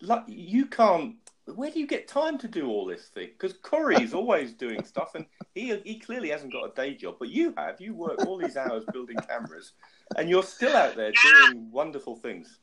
like 0.00 0.24
you 0.28 0.66
can't 0.66 1.16
where 1.54 1.70
do 1.70 1.80
you 1.80 1.86
get 1.86 2.08
time 2.08 2.38
to 2.38 2.48
do 2.48 2.68
all 2.68 2.84
this 2.84 3.08
thing? 3.08 3.28
Because 3.28 3.56
Corey's 3.58 4.14
always 4.20 4.52
doing 4.52 4.84
stuff, 4.84 5.14
and 5.14 5.26
he 5.54 5.76
he 5.84 5.98
clearly 5.98 6.30
hasn't 6.30 6.52
got 6.52 6.64
a 6.64 6.74
day 6.74 6.94
job. 6.94 7.16
But 7.18 7.28
you 7.30 7.54
have. 7.56 7.80
You 7.80 7.94
work 7.94 8.24
all 8.26 8.38
these 8.38 8.56
hours 8.56 8.84
building 8.92 9.16
cameras, 9.28 9.72
and 10.16 10.28
you're 10.28 10.42
still 10.42 10.76
out 10.76 10.96
there 10.96 11.12
doing 11.12 11.70
wonderful 11.70 12.16
things. 12.16 12.58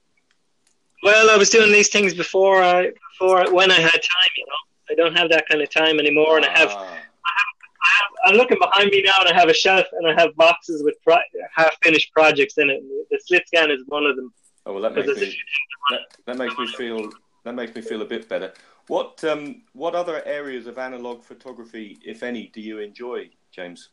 Well, 1.03 1.29
I 1.29 1.37
was 1.37 1.49
doing 1.49 1.71
these 1.71 1.89
things 1.89 2.13
before 2.13 2.61
I 2.61 2.91
before 3.11 3.51
when 3.53 3.71
I 3.71 3.79
had 3.79 3.91
time. 3.91 4.31
You 4.37 4.45
know, 4.45 4.91
I 4.91 4.95
don't 4.95 5.17
have 5.17 5.29
that 5.29 5.47
kind 5.49 5.61
of 5.61 5.69
time 5.69 5.99
anymore, 5.99 6.37
and 6.37 6.45
Ah. 6.45 6.53
I 6.53 6.59
have, 6.59 6.71
I 8.25 8.29
am 8.29 8.35
looking 8.35 8.57
behind 8.59 8.89
me 8.91 9.01
now, 9.03 9.13
and 9.19 9.29
I 9.29 9.33
have 9.33 9.49
a 9.49 9.53
shelf, 9.53 9.85
and 9.93 10.07
I 10.07 10.19
have 10.19 10.35
boxes 10.35 10.83
with 10.83 10.95
pro- 11.03 11.17
half-finished 11.55 12.11
projects 12.13 12.57
in 12.57 12.69
it. 12.69 12.81
The 13.09 13.19
slit 13.25 13.47
scan 13.47 13.71
is 13.71 13.81
one 13.87 14.05
of 14.05 14.15
them. 14.15 14.33
Oh 14.65 14.73
well, 14.73 14.81
that 14.81 14.95
makes 14.95 15.19
me 15.19 15.37
that, 15.91 15.99
that 16.25 16.37
makes 16.37 16.57
me 16.57 16.67
feel 16.67 17.09
that 17.43 17.53
makes 17.53 17.75
me 17.75 17.81
feel 17.81 18.01
a 18.01 18.05
bit 18.05 18.27
better. 18.27 18.53
What 18.87 19.23
um, 19.23 19.63
what 19.73 19.95
other 19.95 20.23
areas 20.25 20.67
of 20.67 20.77
analog 20.77 21.23
photography, 21.23 21.97
if 22.03 22.23
any, 22.23 22.47
do 22.47 22.61
you 22.61 22.79
enjoy, 22.79 23.29
James? 23.51 23.89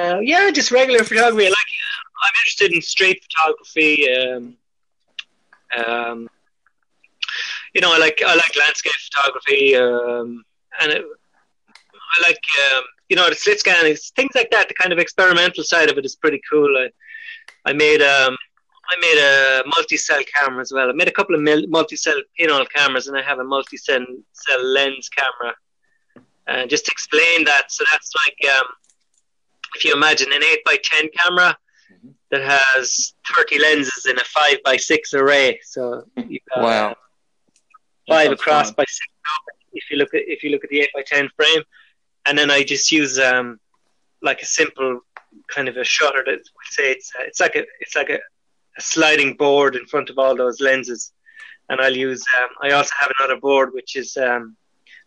Uh, 0.00 0.20
yeah, 0.20 0.50
just 0.50 0.70
regular 0.70 1.04
photography. 1.04 1.48
Like 1.48 1.72
I'm 2.22 2.32
interested 2.42 2.72
in 2.72 2.82
street 2.82 3.22
photography. 3.24 4.10
Um, 4.10 4.56
um, 5.76 6.28
you 7.74 7.80
know, 7.80 7.92
I 7.94 7.98
like 7.98 8.22
I 8.24 8.34
like 8.34 8.56
landscape 8.56 8.92
photography, 9.12 9.76
um, 9.76 10.44
and 10.80 10.92
it, 10.92 11.04
I 12.18 12.28
like 12.28 12.44
um, 12.72 12.84
you 13.08 13.16
know 13.16 13.28
the 13.28 13.34
slit 13.34 13.60
scanning, 13.60 13.96
things 14.16 14.34
like 14.34 14.50
that. 14.50 14.68
The 14.68 14.74
kind 14.74 14.92
of 14.92 14.98
experimental 14.98 15.64
side 15.64 15.90
of 15.90 15.98
it 15.98 16.04
is 16.04 16.16
pretty 16.16 16.40
cool. 16.50 16.68
I 16.76 16.90
I 17.70 17.72
made 17.72 18.02
um, 18.02 18.36
I 18.88 18.96
made 19.00 19.18
a 19.18 19.62
multi-cell 19.66 20.22
camera 20.34 20.60
as 20.60 20.72
well. 20.72 20.88
I 20.88 20.92
made 20.92 21.08
a 21.08 21.12
couple 21.12 21.34
of 21.34 21.68
multi-cell 21.68 22.20
pinhole 22.38 22.66
cameras, 22.66 23.08
and 23.08 23.16
I 23.16 23.22
have 23.22 23.38
a 23.38 23.44
multi-cell 23.44 24.04
lens 24.62 25.08
camera. 25.08 25.54
And 26.46 26.70
just 26.70 26.86
to 26.86 26.92
explain 26.92 27.44
that, 27.44 27.72
so 27.72 27.84
that's 27.90 28.12
like 28.24 28.50
um, 28.56 28.66
if 29.74 29.84
you 29.84 29.92
imagine 29.92 30.32
an 30.32 30.44
eight 30.44 30.60
by 30.64 30.78
ten 30.82 31.08
camera 31.16 31.56
mm-hmm. 31.92 32.10
that 32.30 32.42
has 32.42 33.14
thirty 33.34 33.58
lenses 33.58 34.06
in 34.06 34.16
a 34.18 34.24
five 34.24 34.58
by 34.64 34.76
six 34.76 35.12
array. 35.12 35.58
So 35.64 36.04
wow. 36.56 36.94
five 38.08 38.30
across 38.30 38.68
fun. 38.68 38.74
by 38.78 38.84
six. 38.86 39.08
If 39.72 39.90
you 39.90 39.98
look 39.98 40.14
at 40.14 40.22
if 40.26 40.44
you 40.44 40.50
look 40.50 40.62
at 40.62 40.70
the 40.70 40.80
eight 40.80 40.90
by 40.94 41.02
ten 41.02 41.28
frame, 41.36 41.62
and 42.26 42.36
then 42.38 42.50
I 42.50 42.62
just 42.62 42.90
use 42.92 43.18
um, 43.18 43.60
like 44.22 44.42
a 44.42 44.46
simple 44.46 45.00
kind 45.48 45.68
of 45.68 45.76
a 45.76 45.84
shutter 45.84 46.22
that 46.24 46.38
would 46.38 46.70
say 46.70 46.92
it's 46.92 47.12
uh, 47.18 47.24
it's 47.24 47.40
like 47.40 47.56
a 47.56 47.64
it's 47.80 47.96
like 47.96 48.10
a 48.10 48.18
a 48.78 48.80
sliding 48.80 49.34
board 49.34 49.74
in 49.76 49.86
front 49.86 50.10
of 50.10 50.18
all 50.18 50.36
those 50.36 50.60
lenses, 50.60 51.12
and 51.68 51.80
I'll 51.80 51.96
use. 51.96 52.22
Um, 52.38 52.48
I 52.62 52.72
also 52.72 52.92
have 53.00 53.10
another 53.18 53.40
board 53.40 53.72
which 53.72 53.96
is 53.96 54.16
um, 54.16 54.56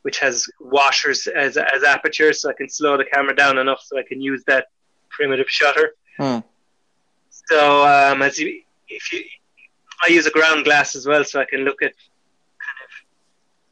which 0.01 0.19
has 0.19 0.45
washers 0.59 1.27
as 1.27 1.57
as 1.57 1.83
apertures, 1.83 2.41
so 2.41 2.49
I 2.49 2.53
can 2.53 2.69
slow 2.69 2.97
the 2.97 3.05
camera 3.05 3.35
down 3.35 3.57
enough 3.57 3.81
so 3.83 3.97
I 3.97 4.03
can 4.03 4.21
use 4.21 4.43
that 4.47 4.67
primitive 5.09 5.49
shutter. 5.49 5.93
Hmm. 6.17 6.39
So 7.47 7.83
um, 7.85 8.21
as 8.21 8.37
you, 8.37 8.61
if 8.87 9.11
you, 9.11 9.23
I 10.03 10.11
use 10.11 10.25
a 10.25 10.31
ground 10.31 10.65
glass 10.65 10.95
as 10.95 11.05
well, 11.05 11.23
so 11.23 11.39
I 11.39 11.45
can 11.45 11.61
look 11.61 11.81
at 11.81 11.93
kind 11.93 12.79
of 12.85 12.91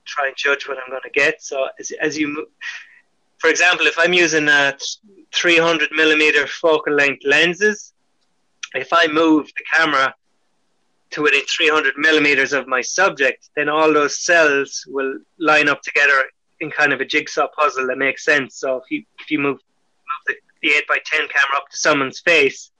try 0.05 0.27
and 0.27 0.35
judge 0.35 0.67
what 0.67 0.77
I'm 0.77 0.89
going 0.89 1.01
to 1.03 1.09
get. 1.09 1.41
So 1.41 1.67
as 1.79 1.91
as 2.01 2.17
you 2.17 2.27
move, 2.27 2.47
for 3.39 3.49
example, 3.49 3.85
if 3.85 3.97
I'm 3.97 4.13
using 4.13 4.47
a 4.47 4.77
300 5.33 5.89
millimeter 5.91 6.47
focal 6.47 6.93
length 6.93 7.23
lenses, 7.25 7.93
if 8.73 8.89
I 8.91 9.07
move 9.07 9.47
the 9.47 9.63
camera 9.73 10.13
to 11.11 11.21
within 11.21 11.43
300 11.45 11.93
millimeters 11.97 12.53
of 12.53 12.67
my 12.67 12.81
subject, 12.81 13.49
then 13.55 13.69
all 13.69 13.93
those 13.93 14.19
cells 14.19 14.85
will 14.87 15.19
line 15.39 15.69
up 15.69 15.81
together 15.81 16.25
in 16.59 16.71
kind 16.71 16.91
of 16.91 17.01
a 17.01 17.05
jigsaw 17.05 17.47
puzzle 17.47 17.87
that 17.87 17.97
makes 17.97 18.25
sense. 18.25 18.55
So 18.55 18.77
if 18.77 18.83
you 18.89 19.03
if 19.19 19.31
you 19.31 19.39
move, 19.39 19.57
move 19.57 19.61
the, 20.27 20.35
the 20.61 20.75
8 20.75 20.87
by 20.87 20.97
10 21.05 21.19
camera 21.19 21.57
up 21.57 21.69
to 21.69 21.77
someone's 21.77 22.19
face 22.19 22.71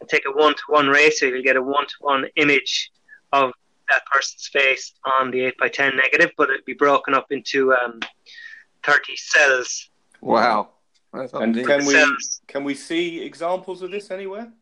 and 0.00 0.08
take 0.08 0.24
a 0.26 0.32
one 0.32 0.54
to 0.54 0.62
one 0.68 0.88
ratio, 0.88 1.28
you'll 1.30 1.42
get 1.42 1.56
a 1.56 1.62
one 1.62 1.86
to 1.86 1.94
one 2.00 2.26
image 2.36 2.90
of 3.32 3.52
that 3.88 4.04
person's 4.06 4.48
face 4.48 4.92
on 5.20 5.30
the 5.30 5.42
8 5.42 5.58
by 5.58 5.68
10 5.68 5.96
negative, 5.96 6.30
but 6.36 6.50
it'd 6.50 6.64
be 6.64 6.74
broken 6.74 7.14
up 7.14 7.26
into 7.30 7.72
um, 7.74 8.00
30 8.84 9.16
cells. 9.16 9.90
Wow. 10.20 10.70
And 11.12 11.64
can 11.66 11.84
we 11.86 12.16
can 12.46 12.64
we 12.64 12.74
see 12.74 13.20
examples 13.22 13.82
of 13.82 13.90
this 13.90 14.10
anywhere? 14.10 14.52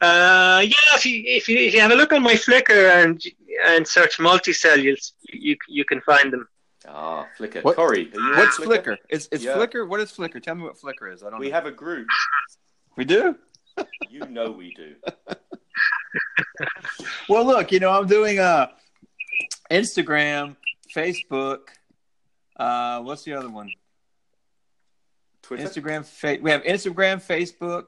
Uh, 0.00 0.60
yeah, 0.64 0.74
if 0.94 1.06
you, 1.06 1.22
if 1.24 1.48
you 1.48 1.58
if 1.58 1.74
you 1.74 1.80
have 1.80 1.90
a 1.90 1.94
look 1.94 2.12
on 2.12 2.22
my 2.22 2.34
Flickr 2.34 3.02
and 3.02 3.22
and 3.66 3.86
search 3.86 4.18
multi-cell, 4.18 4.78
you 4.78 4.96
you 5.32 5.56
you 5.68 5.84
can 5.84 6.00
find 6.00 6.32
them. 6.32 6.48
Ah, 6.86 7.26
Flickr. 7.38 7.62
What, 7.62 7.76
Corey, 7.76 8.10
what's 8.12 8.58
Flickr? 8.58 8.84
Flickr? 8.84 8.96
Is 9.10 9.28
is 9.30 9.44
yeah. 9.44 9.54
Flickr? 9.54 9.88
What 9.88 10.00
is 10.00 10.10
Flickr? 10.12 10.42
Tell 10.42 10.54
me 10.54 10.62
what 10.62 10.78
Flickr 10.80 11.12
is. 11.12 11.22
I 11.22 11.30
don't. 11.30 11.38
We 11.38 11.48
know. 11.48 11.54
have 11.54 11.66
a 11.66 11.72
group. 11.72 12.06
We 12.96 13.04
do. 13.04 13.36
you 14.08 14.26
know 14.26 14.50
we 14.50 14.74
do. 14.74 14.96
well, 17.28 17.44
look, 17.44 17.70
you 17.70 17.80
know, 17.80 17.90
I'm 17.90 18.06
doing 18.06 18.40
uh, 18.40 18.68
Instagram, 19.70 20.56
Facebook. 20.94 21.68
Uh, 22.56 23.00
what's 23.02 23.22
the 23.22 23.34
other 23.34 23.50
one? 23.50 23.70
Twitter. 25.48 25.64
Instagram. 25.64 26.04
Fa- 26.04 26.38
we 26.42 26.50
have 26.50 26.62
Instagram, 26.62 27.24
Facebook, 27.24 27.86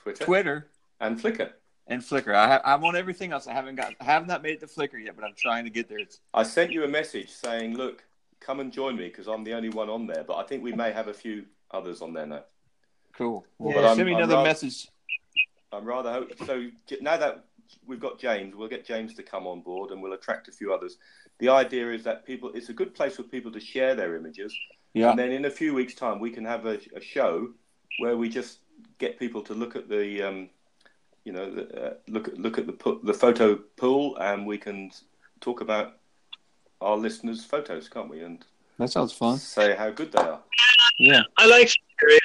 Twitter. 0.00 0.24
Twitter 0.24 0.66
and 1.00 1.20
Flickr. 1.20 1.50
And 1.88 2.00
Flickr. 2.00 2.34
I 2.34 2.46
have, 2.46 2.62
I'm 2.64 2.84
on 2.84 2.94
everything 2.94 3.32
else. 3.32 3.48
I 3.48 3.52
haven't 3.52 3.74
got, 3.74 3.94
I 4.00 4.04
have 4.04 4.28
not 4.28 4.42
made 4.42 4.54
it 4.54 4.60
to 4.60 4.66
Flickr 4.66 5.04
yet, 5.04 5.16
but 5.16 5.24
I'm 5.24 5.34
trying 5.36 5.64
to 5.64 5.70
get 5.70 5.88
there. 5.88 5.98
It's... 5.98 6.20
I 6.32 6.44
sent 6.44 6.70
you 6.70 6.84
a 6.84 6.88
message 6.88 7.30
saying, 7.30 7.76
"Look, 7.76 8.04
come 8.38 8.60
and 8.60 8.72
join 8.72 8.96
me 8.96 9.08
because 9.08 9.26
I'm 9.26 9.42
the 9.42 9.54
only 9.54 9.70
one 9.70 9.90
on 9.90 10.06
there." 10.06 10.22
But 10.22 10.36
I 10.36 10.44
think 10.44 10.62
we 10.62 10.72
may 10.72 10.92
have 10.92 11.08
a 11.08 11.14
few 11.14 11.46
others 11.72 12.00
on 12.00 12.12
there 12.12 12.26
now. 12.26 12.44
Cool. 13.12 13.44
Well, 13.58 13.74
yeah. 13.74 13.94
Send 13.94 14.06
me 14.06 14.14
another 14.14 14.34
rather, 14.34 14.48
message. 14.48 14.86
I'm 15.72 15.84
rather 15.84 16.12
hope 16.12 16.32
so. 16.46 16.68
Now 17.00 17.16
that 17.16 17.44
we've 17.84 17.98
got 17.98 18.20
James, 18.20 18.54
we'll 18.54 18.68
get 18.68 18.86
James 18.86 19.14
to 19.14 19.24
come 19.24 19.48
on 19.48 19.60
board, 19.60 19.90
and 19.90 20.00
we'll 20.00 20.12
attract 20.12 20.46
a 20.46 20.52
few 20.52 20.72
others. 20.72 20.96
The 21.40 21.48
idea 21.48 21.90
is 21.90 22.04
that 22.04 22.24
people, 22.24 22.52
it's 22.54 22.68
a 22.68 22.72
good 22.72 22.94
place 22.94 23.16
for 23.16 23.24
people 23.24 23.50
to 23.50 23.60
share 23.60 23.96
their 23.96 24.14
images. 24.14 24.56
Yeah. 24.94 25.10
And 25.10 25.18
then 25.18 25.32
in 25.32 25.44
a 25.44 25.50
few 25.50 25.74
weeks' 25.74 25.94
time, 25.94 26.18
we 26.18 26.30
can 26.30 26.44
have 26.44 26.66
a, 26.66 26.78
a 26.94 27.00
show 27.00 27.50
where 27.98 28.16
we 28.16 28.28
just 28.28 28.58
get 28.98 29.18
people 29.18 29.42
to 29.42 29.54
look 29.54 29.76
at 29.76 29.88
the 29.88 30.22
um, 30.22 30.50
you 31.24 31.32
know, 31.32 31.44
uh, 31.44 31.94
look 32.08 32.28
at 32.28 32.38
look 32.38 32.58
at 32.58 32.66
the 32.66 33.00
the 33.02 33.14
photo 33.14 33.56
pool, 33.76 34.16
and 34.16 34.46
we 34.46 34.58
can 34.58 34.90
talk 35.40 35.60
about 35.60 35.98
our 36.80 36.96
listeners' 36.96 37.44
photos, 37.44 37.88
can't 37.88 38.08
we? 38.08 38.20
And 38.20 38.44
that 38.78 38.90
sounds 38.90 39.12
fun. 39.12 39.38
Say 39.38 39.76
how 39.76 39.90
good 39.90 40.12
they 40.12 40.22
are. 40.22 40.40
Yeah, 40.98 41.22
I 41.36 41.46
like 41.46 41.68
Flickr. 41.68 42.18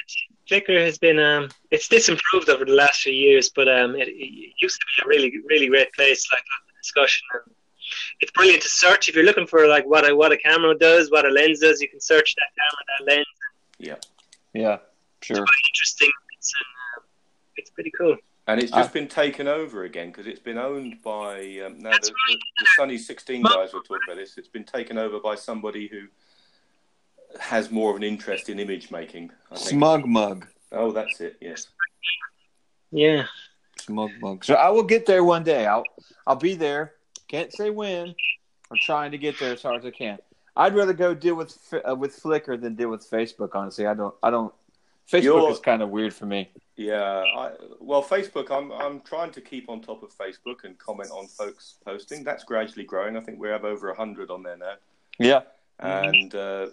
Flickr 0.50 0.84
has 0.84 0.98
been 0.98 1.18
um, 1.18 1.50
it's 1.70 1.88
disimproved 1.88 2.48
over 2.48 2.64
the 2.64 2.72
last 2.72 3.02
few 3.02 3.12
years, 3.12 3.50
but 3.54 3.68
um, 3.68 3.96
it, 3.96 4.08
it 4.08 4.52
used 4.60 4.80
to 4.80 4.86
be 4.96 5.04
a 5.04 5.08
really 5.08 5.32
really 5.48 5.68
great 5.68 5.92
place, 5.92 6.26
like 6.32 6.42
discussion 6.82 7.26
and 7.34 7.55
it's 8.20 8.32
brilliant 8.32 8.62
to 8.62 8.68
search 8.68 9.08
if 9.08 9.14
you're 9.14 9.24
looking 9.24 9.46
for 9.46 9.66
like 9.66 9.84
what 9.86 10.08
a 10.08 10.14
what 10.14 10.32
a 10.32 10.36
camera 10.36 10.76
does, 10.76 11.10
what 11.10 11.24
a 11.24 11.30
lens 11.30 11.60
does. 11.60 11.80
You 11.80 11.88
can 11.88 12.00
search 12.00 12.34
that 12.36 12.48
camera, 12.58 12.84
that 12.98 13.14
lens. 13.14 13.26
Yeah, 13.78 13.96
yeah, 14.52 14.78
sure. 15.22 15.38
It's 15.38 15.50
quite 15.50 15.68
interesting. 15.68 16.10
It's, 16.36 16.52
uh, 16.54 17.00
it's 17.56 17.70
pretty 17.70 17.92
cool. 17.98 18.16
And 18.48 18.60
it's 18.60 18.70
just 18.70 18.90
uh, 18.90 18.92
been 18.92 19.08
taken 19.08 19.48
over 19.48 19.84
again 19.84 20.08
because 20.08 20.26
it's 20.26 20.40
been 20.40 20.58
owned 20.58 21.02
by 21.02 21.40
um, 21.66 21.80
now 21.80 21.90
the, 21.90 21.98
the, 22.00 22.38
the, 22.60 22.66
Sunny 22.76 22.96
16 22.96 23.42
guys 23.42 23.72
were 23.72 23.80
talking 23.80 23.98
about 24.06 24.18
this. 24.18 24.38
It's 24.38 24.46
been 24.46 24.64
taken 24.64 24.98
over 24.98 25.18
by 25.18 25.34
somebody 25.34 25.88
who 25.88 26.06
has 27.40 27.72
more 27.72 27.90
of 27.90 27.96
an 27.96 28.04
interest 28.04 28.48
in 28.48 28.60
image 28.60 28.92
making. 28.92 29.32
SmugMug. 29.52 30.46
Oh, 30.70 30.92
that's 30.92 31.20
it. 31.20 31.36
Yes. 31.40 31.66
Yeah. 32.92 33.24
Smug 33.78 34.10
Mug. 34.20 34.44
So 34.44 34.54
I 34.54 34.70
will 34.70 34.82
get 34.82 35.06
there 35.06 35.24
one 35.24 35.44
day. 35.44 35.66
I'll 35.66 35.84
I'll 36.26 36.36
be 36.36 36.54
there. 36.54 36.94
Can't 37.28 37.52
say 37.52 37.70
when. 37.70 38.14
I'm 38.70 38.78
trying 38.78 39.10
to 39.12 39.18
get 39.18 39.38
there 39.38 39.52
as 39.52 39.62
hard 39.62 39.78
as 39.78 39.84
I 39.84 39.90
can. 39.90 40.18
I'd 40.56 40.74
rather 40.74 40.92
go 40.92 41.14
deal 41.14 41.34
with 41.34 41.74
uh, 41.88 41.94
with 41.94 42.20
Flickr 42.20 42.60
than 42.60 42.74
deal 42.74 42.88
with 42.88 43.08
Facebook. 43.08 43.50
Honestly, 43.54 43.86
I 43.86 43.94
don't. 43.94 44.14
I 44.22 44.30
don't. 44.30 44.52
Facebook 45.10 45.22
You're, 45.22 45.50
is 45.52 45.60
kind 45.60 45.82
of 45.82 45.90
weird 45.90 46.12
for 46.12 46.26
me. 46.26 46.50
Yeah, 46.76 47.22
I, 47.36 47.52
well, 47.78 48.02
Facebook. 48.02 48.50
I'm 48.50 48.72
I'm 48.72 49.00
trying 49.00 49.30
to 49.32 49.40
keep 49.40 49.68
on 49.68 49.80
top 49.80 50.02
of 50.02 50.10
Facebook 50.16 50.64
and 50.64 50.76
comment 50.78 51.10
on 51.10 51.26
folks 51.26 51.76
posting. 51.84 52.24
That's 52.24 52.42
gradually 52.42 52.84
growing. 52.84 53.16
I 53.16 53.20
think 53.20 53.38
we 53.38 53.48
have 53.48 53.64
over 53.64 53.92
hundred 53.94 54.30
on 54.30 54.42
there 54.42 54.56
now. 54.56 54.74
Yeah, 55.18 55.42
and 55.78 56.34
uh, 56.34 56.68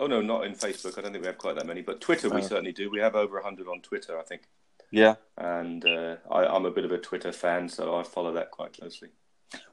oh 0.00 0.06
no, 0.06 0.20
not 0.20 0.44
in 0.44 0.52
Facebook. 0.52 0.98
I 0.98 1.02
don't 1.02 1.12
think 1.12 1.22
we 1.22 1.28
have 1.28 1.38
quite 1.38 1.56
that 1.56 1.66
many, 1.66 1.82
but 1.82 2.00
Twitter 2.00 2.28
we 2.28 2.42
oh. 2.42 2.46
certainly 2.46 2.72
do. 2.72 2.90
We 2.90 2.98
have 3.00 3.14
over 3.14 3.40
hundred 3.40 3.68
on 3.68 3.80
Twitter, 3.80 4.18
I 4.18 4.22
think. 4.22 4.42
Yeah, 4.90 5.14
and 5.38 5.86
uh, 5.86 6.16
I, 6.30 6.44
I'm 6.44 6.66
a 6.66 6.70
bit 6.70 6.84
of 6.84 6.90
a 6.90 6.98
Twitter 6.98 7.30
fan, 7.30 7.68
so 7.68 7.96
I 7.96 8.02
follow 8.02 8.32
that 8.34 8.50
quite 8.50 8.72
closely. 8.72 9.10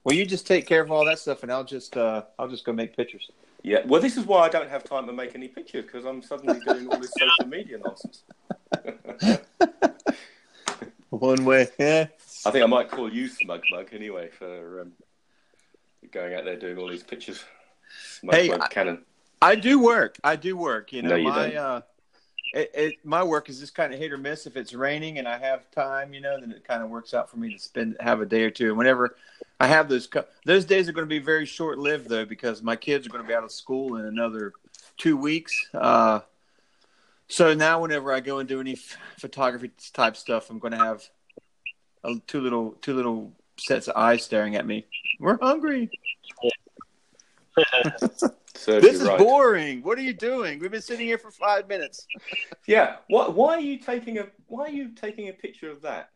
Well, 0.04 0.16
you 0.16 0.26
just 0.26 0.48
take 0.48 0.66
care 0.66 0.82
of 0.82 0.92
all 0.92 1.06
that 1.06 1.20
stuff, 1.20 1.44
and 1.44 1.52
I'll 1.52 1.64
just 1.64 1.98
uh, 1.98 2.24
I'll 2.40 2.48
just 2.48 2.66
go 2.66 2.74
make 2.74 2.96
pictures. 2.96 3.30
Yeah, 3.64 3.80
well, 3.86 4.02
this 4.02 4.18
is 4.18 4.26
why 4.26 4.46
I 4.46 4.50
don't 4.50 4.70
have 4.70 4.84
time 4.84 5.08
to 5.08 5.14
make 5.14 5.36
any 5.36 5.48
pictures 5.48 5.86
because 5.86 6.06
I'm 6.06 6.22
suddenly 6.22 6.60
doing 6.66 6.88
all 6.88 7.00
this 7.00 7.12
social 7.20 7.50
media 7.50 7.80
nonsense. 7.80 8.24
One 11.10 11.44
way, 11.46 11.68
yeah. 11.80 12.08
I 12.46 12.52
think 12.52 12.64
I 12.64 12.68
might 12.68 12.90
call 12.90 13.12
you 13.12 13.28
Smug 13.28 13.64
Mug 13.72 13.90
anyway 13.92 14.30
for 14.30 14.82
um, 14.82 14.92
going 16.12 16.34
out 16.36 16.46
there 16.46 16.58
doing 16.58 16.78
all 16.78 16.88
these 16.88 17.04
pictures. 17.04 17.44
Smug 18.20 18.36
hey, 18.36 18.50
Mug 18.50 18.70
Cannon. 18.70 19.04
I 19.42 19.56
do 19.56 19.80
work. 19.80 20.18
I 20.24 20.36
do 20.36 20.56
work. 20.56 20.94
You 20.94 21.02
know, 21.02 21.10
no, 21.10 21.16
you 21.16 21.30
my 21.30 21.50
don't. 21.50 21.58
Uh, 21.58 21.82
it, 22.54 22.72
it, 22.74 22.96
my 23.04 23.24
work 23.24 23.50
is 23.50 23.60
just 23.60 23.76
kind 23.76 23.94
of 23.94 24.00
hit 24.00 24.12
or 24.12 24.18
miss. 24.18 24.46
If 24.46 24.58
it's 24.58 24.74
raining 24.74 25.20
and 25.20 25.28
I 25.28 25.38
have 25.38 25.70
time, 25.72 26.14
you 26.14 26.22
know, 26.22 26.40
then 26.40 26.52
it 26.52 26.64
kind 26.64 26.84
of 26.84 26.90
works 26.90 27.14
out 27.14 27.30
for 27.30 27.38
me 27.38 27.54
to 27.54 27.60
spend 27.60 27.98
have 28.00 28.22
a 28.22 28.26
day 28.26 28.44
or 28.44 28.52
two. 28.52 28.70
And 28.70 28.78
whenever 28.78 29.16
I 29.60 29.68
have 29.68 29.90
those 29.90 30.08
those 30.46 30.66
days 30.66 30.88
are 30.88 30.94
going 30.94 31.06
to 31.06 31.10
be 31.10 31.20
very 31.20 31.46
short 31.46 31.78
lived 31.78 32.10
though 32.10 32.26
because 32.26 32.62
my 32.62 32.76
kids 32.76 33.06
are 33.06 33.10
going 33.10 33.24
to 33.24 33.28
be 33.28 33.34
out 33.34 33.44
of 33.44 33.52
school 33.52 33.98
in 33.98 34.06
another 34.06 34.54
two 34.98 35.18
weeks. 35.18 35.54
Uh, 35.74 36.22
so 37.28 37.54
now, 37.54 37.82
whenever 37.82 38.14
I 38.14 38.22
go 38.22 38.40
and 38.40 38.48
do 38.48 38.62
any 38.62 38.74
f- 38.74 38.98
photography 39.20 39.72
type 39.94 40.16
stuff, 40.16 40.50
I'm 40.50 40.60
going 40.60 40.72
to 40.72 40.78
have 40.78 41.04
a, 42.04 42.16
two 42.26 42.40
little 42.40 42.72
two 42.82 42.96
little 42.96 43.34
sets 43.58 43.88
of 43.88 43.98
eyes 43.98 44.24
staring 44.24 44.56
at 44.56 44.66
me. 44.66 44.86
We're 45.20 45.38
hungry. 45.40 45.90
So 48.58 48.80
this 48.80 48.96
is 48.96 49.08
right. 49.08 49.18
boring. 49.18 49.84
What 49.84 49.98
are 49.98 50.02
you 50.02 50.14
doing? 50.14 50.60
We've 50.60 50.72
been 50.72 50.82
sitting 50.82 51.06
here 51.06 51.18
for 51.18 51.32
five 51.32 51.68
minutes. 51.68 52.08
yeah. 52.66 52.98
Why, 53.08 53.28
why 53.30 53.56
are 53.56 53.62
you 53.62 53.78
taking 53.78 54.18
a 54.18 54.28
Why 54.48 54.66
are 54.66 54.70
you 54.70 54.90
taking 54.90 55.30
a 55.30 55.34
picture 55.34 55.70
of 55.70 55.82
that? 55.84 56.10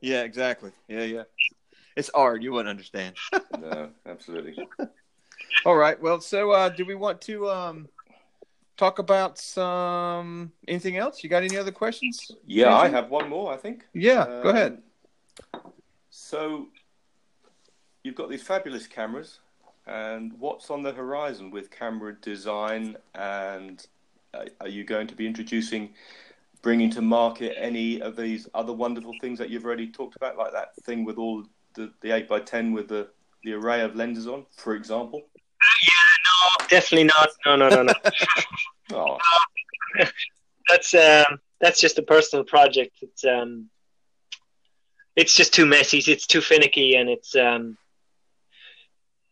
yeah. 0.00 0.22
Exactly. 0.22 0.70
Yeah. 0.88 1.02
Yeah. 1.02 1.22
It's 1.96 2.10
art. 2.10 2.42
You 2.42 2.52
wouldn't 2.52 2.68
understand. 2.68 3.16
no. 3.58 3.90
Absolutely. 4.06 4.68
All 5.64 5.76
right. 5.76 6.00
Well, 6.00 6.20
so 6.20 6.52
uh, 6.52 6.68
do 6.68 6.84
we 6.84 6.94
want 6.94 7.20
to 7.22 7.50
um, 7.50 7.88
talk 8.76 8.98
about 8.98 9.36
some 9.38 10.52
anything 10.68 10.96
else? 10.96 11.24
You 11.24 11.30
got 11.30 11.42
any 11.42 11.56
other 11.56 11.72
questions? 11.72 12.30
Yeah, 12.46 12.74
I 12.74 12.88
have 12.88 13.10
one 13.10 13.28
more. 13.28 13.52
I 13.52 13.56
think. 13.56 13.84
Yeah. 13.92 14.22
Um, 14.22 14.42
go 14.42 14.48
ahead. 14.50 14.82
So 16.10 16.68
you've 18.04 18.14
got 18.14 18.30
these 18.30 18.42
fabulous 18.42 18.86
cameras 18.86 19.40
and 19.86 20.32
what's 20.38 20.70
on 20.70 20.82
the 20.82 20.92
horizon 20.92 21.50
with 21.50 21.70
camera 21.70 22.14
design? 22.20 22.96
And 23.14 23.84
uh, 24.34 24.44
are 24.60 24.68
you 24.68 24.84
going 24.84 25.06
to 25.08 25.14
be 25.14 25.26
introducing, 25.26 25.94
bringing 26.62 26.90
to 26.90 27.02
market 27.02 27.56
any 27.58 28.00
of 28.00 28.16
these 28.16 28.48
other 28.54 28.72
wonderful 28.72 29.14
things 29.20 29.38
that 29.38 29.50
you've 29.50 29.64
already 29.64 29.90
talked 29.90 30.16
about, 30.16 30.36
like 30.36 30.52
that 30.52 30.76
thing 30.84 31.04
with 31.04 31.18
all 31.18 31.44
the, 31.74 31.92
the 32.00 32.10
8 32.10 32.28
by 32.28 32.40
10 32.40 32.72
with 32.72 32.88
the, 32.88 33.08
the 33.44 33.52
array 33.54 33.80
of 33.82 33.96
lenses 33.96 34.26
on, 34.26 34.46
for 34.56 34.74
example? 34.74 35.22
Yeah, 35.82 36.60
no, 36.60 36.66
definitely 36.68 37.04
not. 37.04 37.28
No, 37.46 37.56
no, 37.56 37.68
no, 37.68 37.82
no. 37.82 37.94
oh. 38.92 39.18
that's 40.68 40.94
um, 40.94 41.38
that's 41.60 41.80
just 41.80 41.98
a 41.98 42.02
personal 42.02 42.44
project. 42.44 42.96
It's 43.02 43.24
um, 43.24 43.68
it's 45.16 45.34
just 45.34 45.52
too 45.52 45.66
messy. 45.66 45.98
It's 45.98 46.26
too 46.26 46.40
finicky, 46.40 46.94
and 46.96 47.08
it's 47.08 47.34
um, 47.36 47.76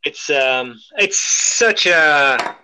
it's 0.08 0.30
um 0.30 0.80
it's 0.96 1.20
such 1.20 1.86
a 1.86 2.56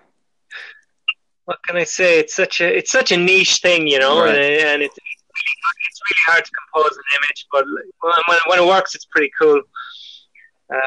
what 1.45 1.59
can 1.67 1.77
I 1.77 1.85
say? 1.85 2.19
It's 2.19 2.35
such 2.35 2.61
a 2.61 2.79
it's 2.79 2.91
such 2.91 3.13
a 3.13 3.17
niche 3.17 3.57
thing, 3.59 3.87
you 3.87 3.99
know, 3.99 4.21
right. 4.21 4.35
and, 4.35 4.69
and 4.73 4.83
it's 4.83 4.97
it's 4.97 6.01
really 6.07 6.25
hard 6.27 6.45
to 6.45 6.51
compose 6.61 6.97
an 6.97 7.05
image, 7.19 7.47
but 7.53 7.65
when, 8.29 8.39
when 8.49 8.59
it 8.59 8.67
works, 8.67 8.95
it's 8.95 9.05
pretty 9.07 9.31
cool. 9.39 9.61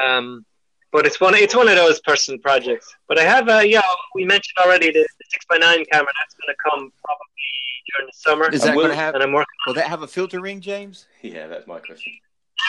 Um, 0.02 0.44
but 0.90 1.06
it's 1.06 1.20
one 1.20 1.34
it's 1.34 1.54
one 1.54 1.68
of 1.68 1.76
those 1.76 2.00
personal 2.00 2.40
projects. 2.40 2.92
But 3.06 3.18
I 3.18 3.22
have 3.22 3.48
a 3.48 3.66
yeah, 3.66 3.82
we 4.14 4.24
mentioned 4.24 4.58
already 4.64 4.86
the, 4.86 5.06
the 5.18 5.24
six 5.30 5.44
by 5.48 5.58
nine 5.58 5.84
camera 5.92 6.12
that's 6.20 6.34
going 6.34 6.54
to 6.54 6.70
come 6.70 6.92
probably 7.04 7.48
during 7.88 8.06
the 8.10 8.16
summer. 8.16 8.50
Is 8.52 8.62
that 8.62 8.74
going 8.74 8.90
to 8.90 8.96
have? 8.96 9.14
And 9.14 9.22
I'm 9.22 9.32
working. 9.32 9.58
Will 9.66 9.74
that 9.74 9.86
have 9.86 10.02
a 10.02 10.08
filter 10.08 10.40
ring, 10.40 10.60
James? 10.60 11.06
Yeah, 11.22 11.46
that's 11.46 11.68
my 11.68 11.78
question. 11.78 12.12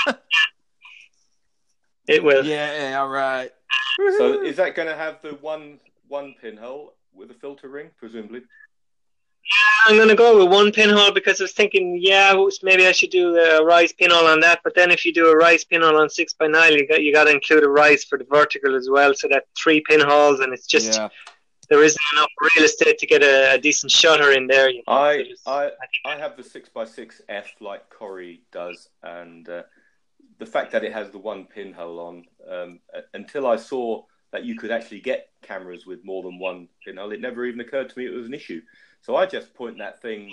it 2.09 2.23
will. 2.23 2.45
Yeah, 2.45 2.97
all 2.99 3.09
right 3.09 3.51
so 4.17 4.41
is 4.41 4.55
that 4.57 4.75
going 4.75 4.87
to 4.87 4.95
have 4.95 5.21
the 5.21 5.31
one 5.35 5.79
one 6.07 6.35
pinhole 6.41 6.93
with 7.13 7.31
a 7.31 7.33
filter 7.33 7.67
ring, 7.67 7.91
presumably? 7.97 8.41
I'm 9.85 9.95
going 9.95 10.09
to 10.09 10.15
go 10.15 10.37
with 10.37 10.51
one 10.51 10.71
pinhole 10.71 11.11
because 11.11 11.39
I 11.41 11.45
was 11.45 11.53
thinking, 11.53 11.97
yeah, 11.99 12.35
maybe 12.61 12.85
I 12.85 12.91
should 12.91 13.09
do 13.09 13.35
a 13.35 13.63
rise 13.63 13.91
pinhole 13.93 14.27
on 14.27 14.39
that. 14.41 14.59
But 14.63 14.75
then 14.75 14.91
if 14.91 15.05
you 15.05 15.13
do 15.13 15.27
a 15.27 15.35
rise 15.35 15.63
pinhole 15.63 15.97
on 15.99 16.09
six 16.09 16.33
by 16.33 16.47
nine, 16.47 16.73
you 16.73 16.87
got 16.87 17.01
you 17.01 17.13
got 17.13 17.25
to 17.25 17.31
include 17.31 17.63
a 17.63 17.69
rise 17.69 18.03
for 18.03 18.17
the 18.17 18.25
vertical 18.25 18.75
as 18.75 18.89
well. 18.91 19.13
So 19.15 19.27
that 19.29 19.45
three 19.57 19.81
pinholes, 19.81 20.39
and 20.39 20.53
it's 20.53 20.67
just 20.67 20.93
yeah. 20.93 21.09
there 21.69 21.83
isn't 21.83 22.01
enough 22.13 22.29
real 22.55 22.65
estate 22.65 22.99
to 22.99 23.07
get 23.07 23.23
a, 23.23 23.55
a 23.55 23.57
decent 23.57 23.91
shutter 23.91 24.31
in 24.31 24.47
there. 24.47 24.69
You 24.69 24.83
know? 24.87 24.93
I 24.93 25.25
I 25.47 25.71
I 26.05 26.17
have 26.17 26.37
the 26.37 26.43
six 26.43 26.69
by 26.69 26.85
six 26.85 27.21
F 27.29 27.49
like 27.59 27.89
Corey 27.89 28.41
does, 28.51 28.89
and 29.01 29.47
uh, 29.49 29.63
the 30.39 30.45
fact 30.45 30.71
that 30.71 30.83
it 30.83 30.93
has 30.93 31.11
the 31.11 31.19
one 31.19 31.45
pinhole 31.45 31.99
on, 31.99 32.25
um, 32.49 32.79
until 33.13 33.45
I 33.45 33.57
saw 33.57 34.03
that 34.31 34.45
you 34.45 34.55
could 34.57 34.71
actually 34.71 35.01
get 35.01 35.29
cameras 35.41 35.85
with 35.85 36.03
more 36.05 36.23
than 36.23 36.39
one 36.39 36.69
pinhole, 36.85 37.11
it 37.11 37.21
never 37.21 37.45
even 37.45 37.59
occurred 37.59 37.89
to 37.89 37.99
me 37.99 38.05
it 38.05 38.13
was 38.13 38.25
an 38.25 38.33
issue. 38.33 38.61
So 39.01 39.15
I 39.15 39.25
just 39.25 39.53
point 39.53 39.77
that 39.79 40.01
thing, 40.01 40.31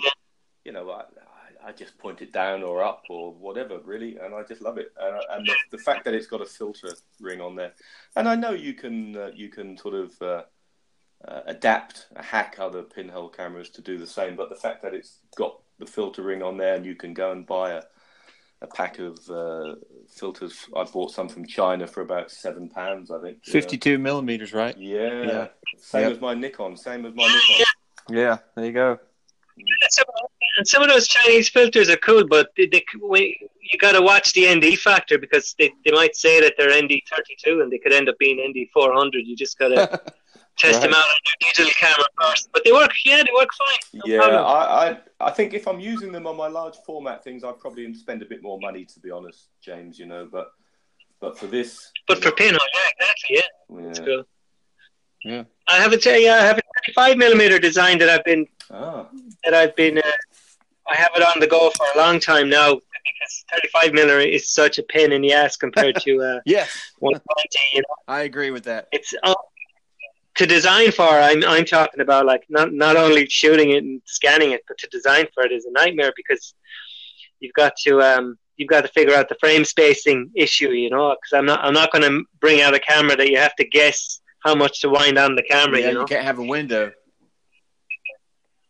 you 0.63 0.71
know, 0.71 0.89
I, 0.89 1.03
I 1.65 1.71
just 1.73 1.97
point 1.97 2.21
it 2.21 2.31
down 2.31 2.63
or 2.63 2.83
up 2.83 3.03
or 3.09 3.33
whatever, 3.33 3.79
really, 3.79 4.17
and 4.17 4.33
I 4.33 4.43
just 4.43 4.61
love 4.61 4.77
it. 4.77 4.91
And, 4.99 5.21
and 5.31 5.47
the, 5.47 5.77
the, 5.77 5.83
fact 5.83 6.05
that 6.05 6.13
it's 6.13 6.27
got 6.27 6.41
a 6.41 6.45
filter 6.45 6.93
ring 7.19 7.41
on 7.41 7.55
there, 7.55 7.73
and 8.15 8.29
I 8.29 8.35
know 8.35 8.51
you 8.51 8.73
can 8.73 9.17
uh, 9.17 9.31
you 9.33 9.49
can 9.49 9.77
sort 9.77 9.95
of 9.95 10.21
uh, 10.21 10.43
uh, 11.27 11.41
adapt, 11.47 12.07
hack 12.15 12.57
other 12.59 12.83
pinhole 12.83 13.29
cameras 13.29 13.69
to 13.71 13.81
do 13.81 13.97
the 13.97 14.07
same, 14.07 14.35
but 14.35 14.49
the 14.49 14.55
fact 14.55 14.81
that 14.83 14.93
it's 14.93 15.19
got 15.35 15.59
the 15.79 15.85
filter 15.85 16.21
ring 16.21 16.41
on 16.41 16.57
there 16.57 16.75
and 16.75 16.85
you 16.85 16.95
can 16.95 17.13
go 17.13 17.31
and 17.31 17.45
buy 17.45 17.71
a 17.71 17.83
a 18.61 18.67
pack 18.67 18.99
of 18.99 19.17
uh, 19.29 19.75
filters. 20.09 20.67
I 20.75 20.83
bought 20.83 21.11
some 21.11 21.29
from 21.29 21.45
China 21.45 21.87
for 21.87 22.01
about 22.01 22.31
seven 22.31 22.69
pounds, 22.69 23.11
I 23.11 23.21
think. 23.21 23.45
Fifty-two 23.45 23.97
millimeters, 23.97 24.53
right? 24.53 24.77
Yeah, 24.77 25.23
yeah. 25.23 25.47
Same 25.77 26.03
yep. 26.03 26.11
as 26.13 26.21
my 26.21 26.33
Nikon. 26.33 26.75
Same 26.77 27.05
as 27.05 27.13
my 27.13 27.23
Nikon. 27.23 27.65
Yeah, 28.09 28.37
there 28.55 28.65
you 28.65 28.71
go. 28.71 28.99
And 30.57 30.67
some 30.67 30.81
of 30.81 30.89
those 30.89 31.07
Chinese 31.07 31.49
filters 31.49 31.89
are 31.89 31.97
cool, 31.97 32.25
but 32.27 32.49
they, 32.57 32.67
they, 32.67 32.83
you 32.93 33.79
got 33.79 33.91
to 33.93 34.01
watch 34.01 34.33
the 34.33 34.53
ND 34.53 34.77
factor 34.79 35.17
because 35.17 35.55
they, 35.59 35.71
they 35.85 35.91
might 35.91 36.15
say 36.15 36.39
that 36.41 36.55
they're 36.57 36.69
ND32 36.69 37.61
and 37.61 37.71
they 37.71 37.77
could 37.77 37.93
end 37.93 38.09
up 38.09 38.17
being 38.17 38.37
ND400. 38.37 39.11
You 39.13 39.35
just 39.35 39.57
got 39.59 39.69
to 39.69 40.01
test 40.57 40.75
right. 40.75 40.81
them 40.81 40.93
out 40.93 41.03
on 41.03 41.15
your 41.25 41.53
digital 41.53 41.71
camera 41.79 42.07
first. 42.19 42.49
But 42.51 42.63
they 42.65 42.71
work, 42.71 42.91
yeah, 43.05 43.17
they 43.17 43.31
work 43.37 43.49
fine. 43.57 43.77
No 43.93 44.01
yeah, 44.05 44.21
I, 44.21 44.89
I, 44.89 44.97
I 45.19 45.31
think 45.31 45.53
if 45.53 45.67
I'm 45.67 45.79
using 45.79 46.11
them 46.11 46.27
on 46.27 46.35
my 46.35 46.47
large 46.47 46.75
format 46.85 47.23
things, 47.23 47.43
I'd 47.43 47.59
probably 47.59 47.93
spend 47.93 48.21
a 48.21 48.25
bit 48.25 48.41
more 48.41 48.59
money, 48.59 48.85
to 48.85 48.99
be 48.99 49.11
honest, 49.11 49.49
James. 49.61 49.99
You 49.99 50.07
know, 50.07 50.27
but 50.31 50.51
but 51.19 51.37
for 51.37 51.47
this, 51.47 51.91
but 52.07 52.21
for 52.23 52.31
pinhole, 52.31 52.59
yeah, 52.73 52.89
exactly, 52.99 53.35
yeah, 53.37 53.41
yeah. 53.69 53.85
that's 53.87 53.99
cool. 53.99 54.23
Yeah, 55.23 55.43
I 55.67 55.77
have 55.77 55.93
a 55.93 56.21
yeah, 56.21 56.35
I 56.35 56.45
have 56.45 56.57
a 56.57 56.61
35 56.85 57.17
millimeter 57.17 57.59
design 57.59 57.97
that 57.99 58.09
I've 58.09 58.23
been 58.23 58.47
ah. 58.71 59.07
that 59.43 59.53
I've 59.53 59.75
been. 59.75 59.97
Uh, 59.97 60.11
I 60.89 60.95
have 60.95 61.11
it 61.15 61.21
on 61.21 61.41
the 61.41 61.47
go 61.47 61.69
for 61.71 61.85
a 61.95 61.97
long 61.97 62.17
time 62.17 62.49
now 62.49 62.73
because 62.73 63.45
35 63.51 63.93
millimeter 63.93 64.19
is 64.19 64.49
such 64.49 64.77
a 64.77 64.83
pain 64.83 65.11
in 65.11 65.21
the 65.21 65.33
ass 65.33 65.57
compared 65.57 65.95
to 65.97 66.21
uh, 66.21 66.39
yes 66.45 66.93
120. 66.99 67.59
You 67.73 67.81
know, 67.81 67.95
I 68.07 68.21
agree 68.21 68.51
with 68.51 68.63
that. 68.65 68.87
It's 68.91 69.13
uh, 69.23 69.35
to 70.37 70.45
design 70.45 70.91
for, 70.91 71.03
I'm 71.03 71.43
I'm 71.45 71.65
talking 71.65 72.01
about 72.01 72.25
like 72.25 72.43
not 72.49 72.73
not 72.73 72.95
only 72.95 73.27
shooting 73.27 73.71
it 73.71 73.83
and 73.83 74.01
scanning 74.05 74.51
it, 74.51 74.61
but 74.67 74.77
to 74.79 74.87
design 74.87 75.27
for 75.33 75.43
it 75.43 75.51
is 75.51 75.65
a 75.65 75.71
nightmare 75.71 76.13
because 76.15 76.53
you've 77.39 77.53
got 77.53 77.73
to 77.85 78.01
um, 78.01 78.37
you've 78.57 78.69
got 78.69 78.81
to 78.81 78.87
figure 78.89 79.15
out 79.15 79.29
the 79.29 79.35
frame 79.39 79.65
spacing 79.65 80.29
issue, 80.35 80.69
you 80.69 80.89
know, 80.89 81.09
because 81.21 81.37
I'm 81.37 81.45
not 81.45 81.59
I'm 81.63 81.73
not 81.73 81.91
going 81.91 82.03
to 82.03 82.23
bring 82.39 82.61
out 82.61 82.73
a 82.75 82.79
camera 82.79 83.15
that 83.15 83.29
you 83.29 83.37
have 83.37 83.55
to 83.55 83.65
guess 83.67 84.21
how 84.43 84.55
much 84.55 84.81
to 84.81 84.89
wind 84.89 85.17
on 85.17 85.35
the 85.35 85.43
camera. 85.43 85.79
Yeah, 85.79 85.87
you 85.89 85.93
know, 85.95 85.99
you 86.01 86.05
can't 86.07 86.23
have 86.23 86.39
a 86.39 86.43
window. 86.43 86.91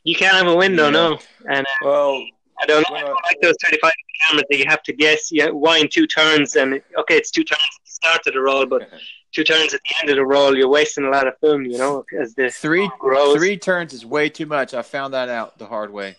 you 0.04 0.16
can't 0.16 0.36
have 0.36 0.48
a 0.48 0.56
window, 0.56 0.86
Yeah. 0.86 0.90
no. 0.92 1.20
And 1.50 1.66
uh, 1.66 1.86
Well, 1.86 2.24
I 2.62 2.66
don't 2.66 2.82
know, 2.90 2.94
When 2.96 3.04
I 3.04 3.06
I- 3.06 3.08
don't 3.10 3.24
like 3.26 3.38
those 3.42 3.56
35 3.64 3.92
cameras 4.28 4.46
that 4.50 4.58
you 4.58 4.66
have 4.68 4.82
to 4.84 4.94
guess. 4.94 5.32
You 5.32 5.54
wind 5.56 5.92
two 5.92 6.08
turns, 6.08 6.56
and 6.56 6.82
okay, 6.98 7.18
it's 7.18 7.30
two 7.32 7.44
turns 7.44 7.62
at 7.62 7.86
the 7.86 7.92
start 7.92 8.28
of 8.28 8.34
the 8.34 8.40
roll, 8.42 8.66
but 8.66 8.90
two 9.38 9.44
turns 9.44 9.72
at 9.74 9.82
the 9.88 9.96
end 10.02 10.10
of 10.10 10.16
the 10.16 10.26
roll, 10.26 10.58
you're 10.58 10.68
wasting 10.68 11.04
a 11.06 11.10
lot 11.10 11.28
of 11.28 11.38
film, 11.40 11.64
you 11.64 11.78
know, 11.78 12.04
as 12.20 12.34
the 12.34 12.50
Three 12.50 12.90
grows. 12.98 13.36
three 13.38 13.56
turns 13.56 13.94
is 13.94 14.04
way 14.04 14.30
too 14.30 14.48
much. 14.48 14.74
I 14.74 14.82
found 14.82 15.14
that 15.14 15.30
out 15.30 15.60
the 15.60 15.68
hard 15.68 15.92
way. 15.94 16.16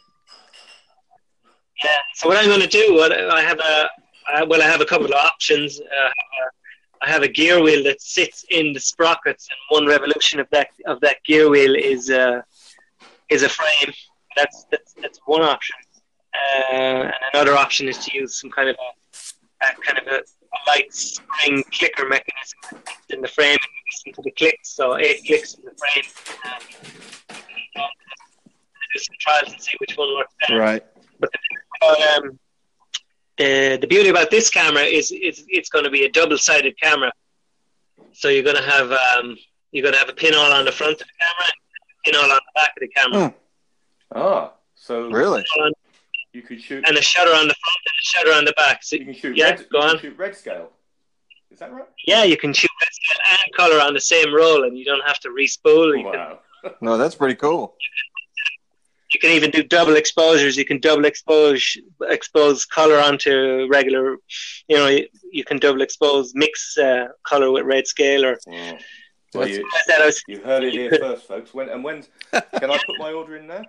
Yeah. 1.82 1.96
So 2.14 2.28
what 2.28 2.36
I'm 2.38 2.46
going 2.46 2.60
to 2.60 2.66
do, 2.68 2.94
what 2.94 3.12
I 3.12 3.40
have 3.42 3.58
a, 3.58 3.88
I, 4.32 4.44
well, 4.44 4.62
I 4.62 4.66
have 4.66 4.80
a 4.80 4.84
couple 4.84 5.06
of 5.06 5.12
options. 5.12 5.80
Uh, 5.80 6.10
I 7.02 7.08
have 7.08 7.22
a 7.22 7.28
gear 7.28 7.60
wheel 7.60 7.82
that 7.84 8.00
sits 8.00 8.44
in 8.50 8.72
the 8.72 8.78
sprockets, 8.80 9.48
and 9.50 9.58
one 9.76 9.88
revolution 9.88 10.38
of 10.38 10.46
that 10.50 10.68
of 10.86 11.00
that 11.00 11.16
gear 11.24 11.48
wheel 11.50 11.74
is 11.74 12.10
uh, 12.10 12.40
is 13.30 13.42
a 13.42 13.48
frame. 13.48 13.92
That's 14.36 14.64
that's 14.70 14.94
that's 15.02 15.18
one 15.26 15.42
option. 15.42 15.76
Uh, 16.34 16.72
and 16.74 17.12
another 17.34 17.54
option 17.56 17.88
is 17.88 17.98
to 17.98 18.16
use 18.16 18.40
some 18.40 18.50
kind 18.50 18.68
of 18.68 18.76
a, 18.76 19.66
a 19.66 19.66
kind 19.86 19.98
of 19.98 20.06
a, 20.12 20.16
a 20.18 20.37
light 20.66 20.92
spring 20.92 21.64
clicker 21.72 22.06
mechanism 22.08 22.82
in 23.10 23.20
the 23.20 23.28
frame 23.28 23.56
and 23.60 23.72
listen 24.06 24.12
to 24.14 24.22
the 24.22 24.30
clicks. 24.32 24.70
So 24.74 24.96
eight 24.98 25.24
clicks 25.26 25.54
in 25.54 25.64
the 25.64 25.72
frame. 25.72 26.04
Um, 26.44 27.88
do 28.94 29.00
some 29.00 29.16
trials 29.20 29.52
and 29.52 29.60
see 29.60 29.72
which 29.78 29.96
one 29.96 30.14
works 30.16 30.34
better. 30.40 30.58
Right. 30.58 30.84
um, 31.82 32.38
the 33.36 33.78
the 33.80 33.86
beauty 33.86 34.08
about 34.08 34.30
this 34.30 34.50
camera 34.50 34.82
is 34.82 35.10
it's 35.12 35.44
it's 35.48 35.68
going 35.68 35.84
to 35.84 35.90
be 35.90 36.04
a 36.04 36.10
double 36.10 36.38
sided 36.38 36.78
camera. 36.80 37.12
So 38.12 38.28
you're 38.28 38.42
going 38.42 38.56
to 38.56 38.62
have 38.62 38.90
um, 38.90 39.36
you're 39.72 39.82
going 39.82 39.92
to 39.92 39.98
have 39.98 40.08
a 40.08 40.14
pinhole 40.14 40.52
on 40.52 40.64
the 40.64 40.72
front 40.72 40.92
of 40.94 40.98
the 40.98 41.04
camera, 41.04 41.44
and 41.44 41.52
a 41.90 42.10
pinhole 42.10 42.32
on 42.32 42.40
the 42.46 42.52
back 42.60 42.70
of 42.76 42.80
the 42.80 42.88
camera, 42.88 43.34
Oh, 44.14 44.52
so 44.74 45.10
Really? 45.10 45.44
And 46.34 46.42
you 46.42 46.46
could 46.46 46.60
shoot. 46.60 46.84
and 46.88 46.96
a 46.96 47.02
shutter 47.02 47.30
on 47.30 47.48
the 47.48 47.54
front 47.54 47.78
and 47.86 47.96
a 48.00 48.04
shutter 48.04 48.32
on 48.38 48.44
the 48.44 48.52
back. 48.56 48.82
So 48.82 48.96
you 48.96 49.04
can 49.04 49.14
shoot 49.14 49.36
yeah, 49.36 49.50
red. 49.50 49.66
go 49.70 49.78
you 49.78 49.82
can 49.82 49.90
on. 49.90 49.98
shoot 50.00 50.18
red 50.18 50.36
scale. 50.36 50.70
Is 51.50 51.58
that 51.60 51.72
right? 51.72 51.86
yeah, 52.06 52.24
you 52.24 52.36
can 52.36 52.52
shoot 52.52 52.70
red 52.80 52.88
scale 52.92 53.22
and 53.44 53.54
color 53.54 53.80
on 53.80 53.94
the 53.94 54.00
same 54.00 54.34
roll, 54.34 54.64
and 54.64 54.76
you 54.76 54.84
don't 54.84 55.04
have 55.06 55.18
to 55.20 55.28
respool. 55.30 55.96
You, 55.96 56.04
can, 56.04 56.12
Wow. 56.12 56.38
No, 56.80 56.98
that's 56.98 57.14
pretty 57.14 57.36
cool. 57.36 57.74
you 59.14 59.20
can 59.20 59.30
even 59.30 59.50
do 59.50 59.62
double 59.62 59.96
exposures. 59.96 60.56
You 60.56 60.64
can 60.64 60.80
double 60.80 61.04
expose 61.06 61.76
expose 62.02 62.64
color 62.66 62.98
onto 62.98 63.66
regular. 63.70 64.16
You 64.68 64.76
know, 64.76 64.86
you, 64.88 65.06
you 65.32 65.44
can 65.44 65.58
double 65.58 65.82
expose 65.82 66.32
mix 66.34 66.76
uh, 66.76 67.08
color 67.22 67.50
with 67.52 67.64
red 67.64 67.86
scale 67.86 68.24
or. 68.24 68.38
Wow. 68.46 68.78
Well, 69.34 69.46
you, 69.46 69.68
I 69.90 70.06
was 70.06 70.22
you 70.26 70.40
heard 70.40 70.64
it 70.64 70.72
here 70.72 70.90
first, 71.00 71.28
folks. 71.28 71.52
When 71.52 71.68
and 71.68 71.84
when 71.84 72.02
can 72.32 72.70
I 72.70 72.78
put 72.86 72.98
my 72.98 73.12
order 73.12 73.36
in 73.36 73.46
now? 73.46 73.62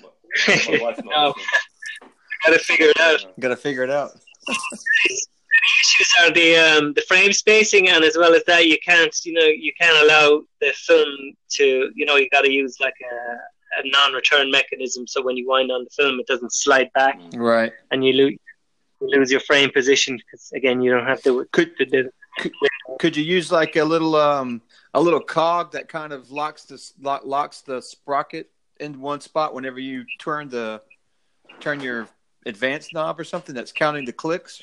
Well, 0.00 0.14
my 0.46 0.78
wife's 0.82 1.00
not 1.04 1.10
No. 1.10 1.34
got 2.46 2.52
to 2.52 2.58
figure 2.58 2.88
it 2.88 3.00
out. 3.00 3.24
Got 3.40 3.48
to 3.48 3.56
figure 3.56 3.82
it 3.84 3.90
out. 3.90 4.12
The 4.46 5.18
issues 5.80 6.12
are 6.20 6.30
the 6.32 6.56
um, 6.56 6.92
the 6.94 7.02
frame 7.02 7.32
spacing, 7.32 7.88
and 7.88 8.02
as 8.04 8.16
well 8.16 8.34
as 8.34 8.42
that, 8.46 8.66
you 8.66 8.78
can't 8.84 9.14
you 9.24 9.32
know 9.32 9.44
you 9.44 9.72
can't 9.80 9.96
allow 10.04 10.42
the 10.60 10.72
film 10.72 11.08
to 11.52 11.90
you 11.94 12.04
know 12.04 12.16
you 12.16 12.28
got 12.30 12.40
to 12.42 12.50
use 12.50 12.78
like 12.80 12.94
a, 13.02 13.80
a 13.80 13.88
non-return 13.90 14.50
mechanism, 14.50 15.06
so 15.06 15.22
when 15.22 15.36
you 15.36 15.46
wind 15.48 15.70
on 15.70 15.84
the 15.84 15.90
film, 15.90 16.18
it 16.18 16.26
doesn't 16.26 16.52
slide 16.52 16.90
back, 16.94 17.20
Right. 17.34 17.72
and 17.92 18.04
you 18.04 18.12
lose 18.12 18.38
you 19.00 19.08
lose 19.08 19.30
your 19.30 19.40
frame 19.40 19.70
position 19.70 20.16
because 20.16 20.50
again 20.54 20.80
you 20.82 20.90
don't 20.90 21.06
have 21.06 21.22
to 21.22 21.44
Could 21.52 21.76
to 21.76 21.84
do 21.84 22.10
could 22.98 23.16
you 23.16 23.22
use 23.24 23.52
like 23.52 23.76
a 23.76 23.84
little 23.84 24.14
um 24.16 24.62
a 24.94 25.00
little 25.00 25.20
cog 25.20 25.72
that 25.72 25.88
kind 25.88 26.12
of 26.12 26.30
locks 26.30 26.64
the 26.64 26.80
lock, 27.00 27.22
locks 27.24 27.60
the 27.62 27.80
sprocket 27.82 28.48
in 28.82 29.00
one 29.00 29.20
spot 29.20 29.54
whenever 29.54 29.80
you 29.80 30.04
turn 30.18 30.48
the 30.48 30.82
turn 31.60 31.80
your 31.80 32.08
advanced 32.44 32.92
knob 32.92 33.18
or 33.18 33.24
something 33.24 33.54
that's 33.54 33.72
counting 33.72 34.04
the 34.04 34.12
clicks? 34.12 34.62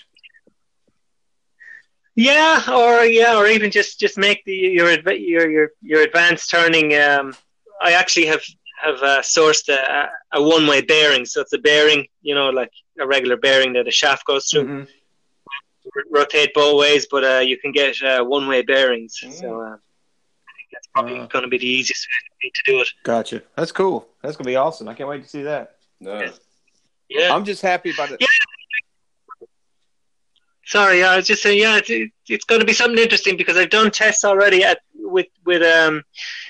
Yeah, 2.16 2.62
or 2.72 3.06
yeah, 3.06 3.38
or 3.38 3.48
even 3.48 3.72
just 3.72 4.00
just 4.00 4.18
make 4.18 4.44
the 4.46 4.54
your 4.54 4.92
your 4.92 5.50
your 5.50 5.70
your 5.82 6.02
advanced 6.02 6.50
turning. 6.50 6.94
Um, 6.96 7.34
I 7.82 7.94
actually 7.94 8.26
have 8.28 8.44
have 8.84 9.02
uh, 9.02 9.22
sourced 9.22 9.68
a, 9.70 10.10
a 10.34 10.42
one 10.42 10.68
way 10.68 10.82
bearing, 10.82 11.26
so 11.26 11.42
it's 11.42 11.54
a 11.54 11.58
bearing, 11.58 12.08
you 12.22 12.36
know, 12.36 12.50
like 12.50 12.72
a 13.00 13.08
regular 13.08 13.38
bearing 13.38 13.74
that 13.74 13.88
a 13.88 13.92
shaft 13.92 14.26
goes 14.26 14.48
through. 14.50 14.66
Mhm. 14.68 14.88
rotate 16.12 16.54
both 16.54 16.80
ways, 16.80 17.08
but 17.10 17.24
uh, 17.24 17.40
you 17.40 17.58
can 17.58 17.72
get 17.72 18.02
uh, 18.04 18.24
one 18.24 18.48
way 18.48 18.62
bearings. 18.62 19.18
Mm. 19.24 19.40
So 19.40 19.62
uh, 19.62 19.78
that's 20.72 20.88
probably 20.94 21.20
Uh. 21.20 21.26
going 21.28 21.44
to 21.44 21.50
be 21.50 21.58
the 21.58 21.68
easiest 21.68 22.08
way 22.44 22.52
to 22.54 22.62
do 22.72 22.80
it. 22.82 22.88
Gotcha. 23.04 23.42
That's 23.56 23.72
cool. 23.72 24.08
That's 24.22 24.36
gonna 24.38 24.48
be 24.48 24.56
awesome. 24.56 24.88
I 24.88 24.94
can't 24.94 25.10
wait 25.10 25.24
to 25.24 25.30
see 25.30 25.44
that. 25.44 25.76
No. 26.00 26.32
Yeah. 27.10 27.34
I'm 27.34 27.44
just 27.46 27.62
happy 27.62 27.92
about 27.92 28.12
it. 28.12 28.18
Yeah. 28.22 28.28
Sorry, 30.66 31.04
I 31.04 31.16
was 31.18 31.26
just 31.26 31.42
saying, 31.42 31.60
yeah, 31.60 31.80
it's, 31.84 32.14
it's 32.28 32.46
going 32.46 32.62
to 32.62 32.66
be 32.66 32.74
something 32.74 33.00
interesting 33.02 33.36
because 33.38 33.58
I've 33.58 33.72
done 33.72 33.90
tests 33.90 34.24
already 34.24 34.64
at 34.64 34.80
with 34.96 35.26
with 35.44 35.64
um, 35.64 36.04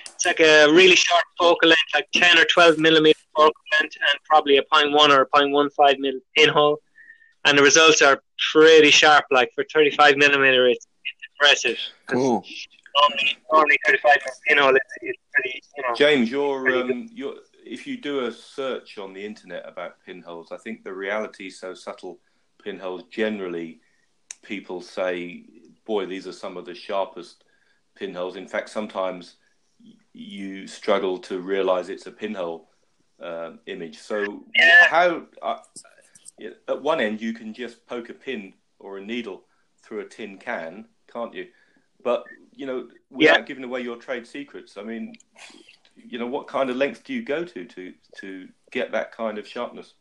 it's 0.07 0.25
like 0.25 0.41
a 0.41 0.65
really 0.67 0.95
short 0.97 1.23
focal 1.37 1.69
length, 1.69 1.79
like 1.93 2.09
ten 2.13 2.37
or 2.37 2.43
twelve 2.43 2.77
millimeter 2.77 3.17
focal 3.33 3.53
length, 3.79 3.95
and 4.01 4.19
probably 4.25 4.57
a 4.57 4.63
point 4.63 4.91
one 4.91 5.11
or 5.11 5.21
a 5.21 5.25
point 5.25 5.51
one 5.51 5.69
five 5.69 5.99
mil 5.99 6.15
pinhole, 6.35 6.81
and 7.45 7.57
the 7.57 7.63
results 7.63 8.01
are 8.01 8.21
pretty 8.51 8.91
sharp. 8.91 9.23
Like 9.31 9.51
for 9.55 9.63
thirty 9.73 9.91
five 9.91 10.17
millimeter, 10.17 10.67
it's, 10.67 10.85
it's 11.05 11.29
impressive. 11.39 11.77
'Cause 12.07 12.15
Cool. 12.17 12.45
Normally, 12.95 13.37
normally 13.51 13.79
thirty 13.85 13.99
five 13.99 14.17
pinhole 14.47 14.75
is, 14.75 14.81
is 15.01 15.15
pretty, 15.33 15.61
you 15.77 15.83
know. 15.83 15.95
James, 15.95 16.31
you're 16.31 16.81
um, 16.81 17.09
you're 17.11 17.35
if 17.65 17.85
you 17.85 17.97
do 17.97 18.25
a 18.25 18.31
search 18.31 18.97
on 18.97 19.13
the 19.13 19.23
internet 19.23 19.67
about 19.67 20.03
pinholes, 20.05 20.51
I 20.51 20.57
think 20.57 20.83
the 20.83 20.93
reality 20.93 21.49
so 21.49 21.73
subtle 21.73 22.19
pinholes 22.63 23.03
generally 23.11 23.79
people 24.41 24.81
say, 24.81 25.45
boy, 25.85 26.05
these 26.05 26.27
are 26.27 26.33
some 26.33 26.57
of 26.57 26.65
the 26.65 26.73
sharpest 26.73 27.43
pinholes. 27.95 28.35
In 28.35 28.47
fact, 28.47 28.69
sometimes 28.69 29.35
you 30.13 30.67
struggle 30.67 31.17
to 31.19 31.39
realize 31.39 31.89
it's 31.89 32.07
a 32.07 32.11
pinhole 32.11 32.69
um, 33.21 33.59
image. 33.67 33.97
So, 33.97 34.45
Yeah. 34.55 34.87
how 34.87 35.27
uh, 35.41 35.59
at 36.67 36.81
one 36.81 37.01
end 37.01 37.21
you 37.21 37.33
can 37.33 37.53
just 37.53 37.85
poke 37.85 38.09
a 38.09 38.13
pin 38.13 38.53
or 38.79 38.97
a 38.97 39.05
needle 39.05 39.45
through 39.83 39.99
a 39.99 40.05
tin 40.05 40.37
can, 40.37 40.85
can't 41.11 41.33
you? 41.33 41.47
But 42.03 42.23
you 42.59 42.65
know, 42.65 42.79
without 43.09 43.37
Yeah. 43.39 43.49
giving 43.49 43.63
away 43.63 43.81
your 43.81 43.95
trade 43.95 44.25
secrets, 44.27 44.71
I 44.75 44.83
mean, 44.83 45.03
you 45.95 46.17
know, 46.19 46.27
what 46.35 46.45
kind 46.47 46.69
of 46.69 46.75
length 46.75 47.01
do 47.05 47.13
you 47.13 47.23
go 47.23 47.39
to 47.53 47.59
to 47.75 47.93
to 48.21 48.29
get 48.77 48.91
that 48.91 49.07
kind 49.21 49.37
of 49.39 49.47
sharpness? 49.47 49.93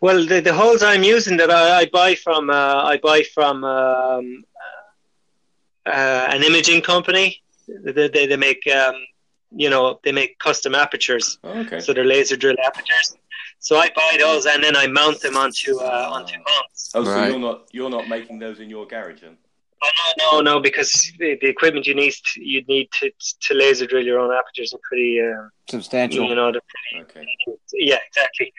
Well, 0.00 0.24
the, 0.30 0.40
the 0.40 0.54
holes 0.54 0.82
I'm 0.82 1.02
using 1.02 1.36
that 1.38 1.50
I, 1.50 1.80
I 1.80 1.84
buy 2.00 2.14
from 2.14 2.48
uh, 2.50 2.92
I 2.92 2.96
buy 3.08 3.24
from 3.34 3.64
um, 3.64 4.44
uh, 5.86 6.26
an 6.34 6.42
imaging 6.44 6.82
company. 6.82 7.42
They, 7.84 8.08
they, 8.08 8.26
they 8.26 8.36
make 8.36 8.62
um, 8.80 8.94
you 9.62 9.68
know 9.68 9.98
they 10.04 10.12
make 10.12 10.38
custom 10.38 10.74
apertures, 10.76 11.38
Oh, 11.42 11.60
okay. 11.60 11.80
so 11.80 11.92
they're 11.92 12.04
laser 12.16 12.36
drill 12.36 12.56
apertures. 12.64 13.16
So 13.58 13.72
I 13.78 13.88
buy 13.96 14.12
those 14.18 14.46
and 14.46 14.62
then 14.62 14.76
I 14.76 14.86
mount 14.86 15.20
them 15.22 15.36
onto 15.36 15.70
uh, 15.80 16.08
onto 16.16 16.36
mounts. 16.50 16.92
Oh, 16.94 17.04
so 17.04 17.10
Right. 17.10 17.30
you're 17.30 17.40
not 17.48 17.58
you're 17.72 17.90
not 17.98 18.08
making 18.08 18.38
those 18.38 18.60
in 18.60 18.70
your 18.70 18.86
garage, 18.86 19.22
then? 19.22 19.36
No, 20.18 20.40
no, 20.40 20.40
no, 20.40 20.60
because 20.60 20.90
the, 21.18 21.36
the 21.40 21.48
equipment 21.48 21.86
you 21.86 21.94
need 21.94 22.12
to, 22.32 22.44
you 22.44 22.62
need 22.68 22.88
to 23.00 23.10
to 23.42 23.54
laser 23.54 23.86
drill 23.86 24.04
your 24.04 24.18
own 24.18 24.32
apertures 24.34 24.72
are 24.72 24.80
pretty 24.88 25.20
uh, 25.20 25.48
Substantial. 25.68 26.28
you 26.28 26.34
know 26.34 26.52
they're 26.52 26.60
Okay. 27.02 27.26
yeah, 27.74 27.98
exactly. 28.06 28.52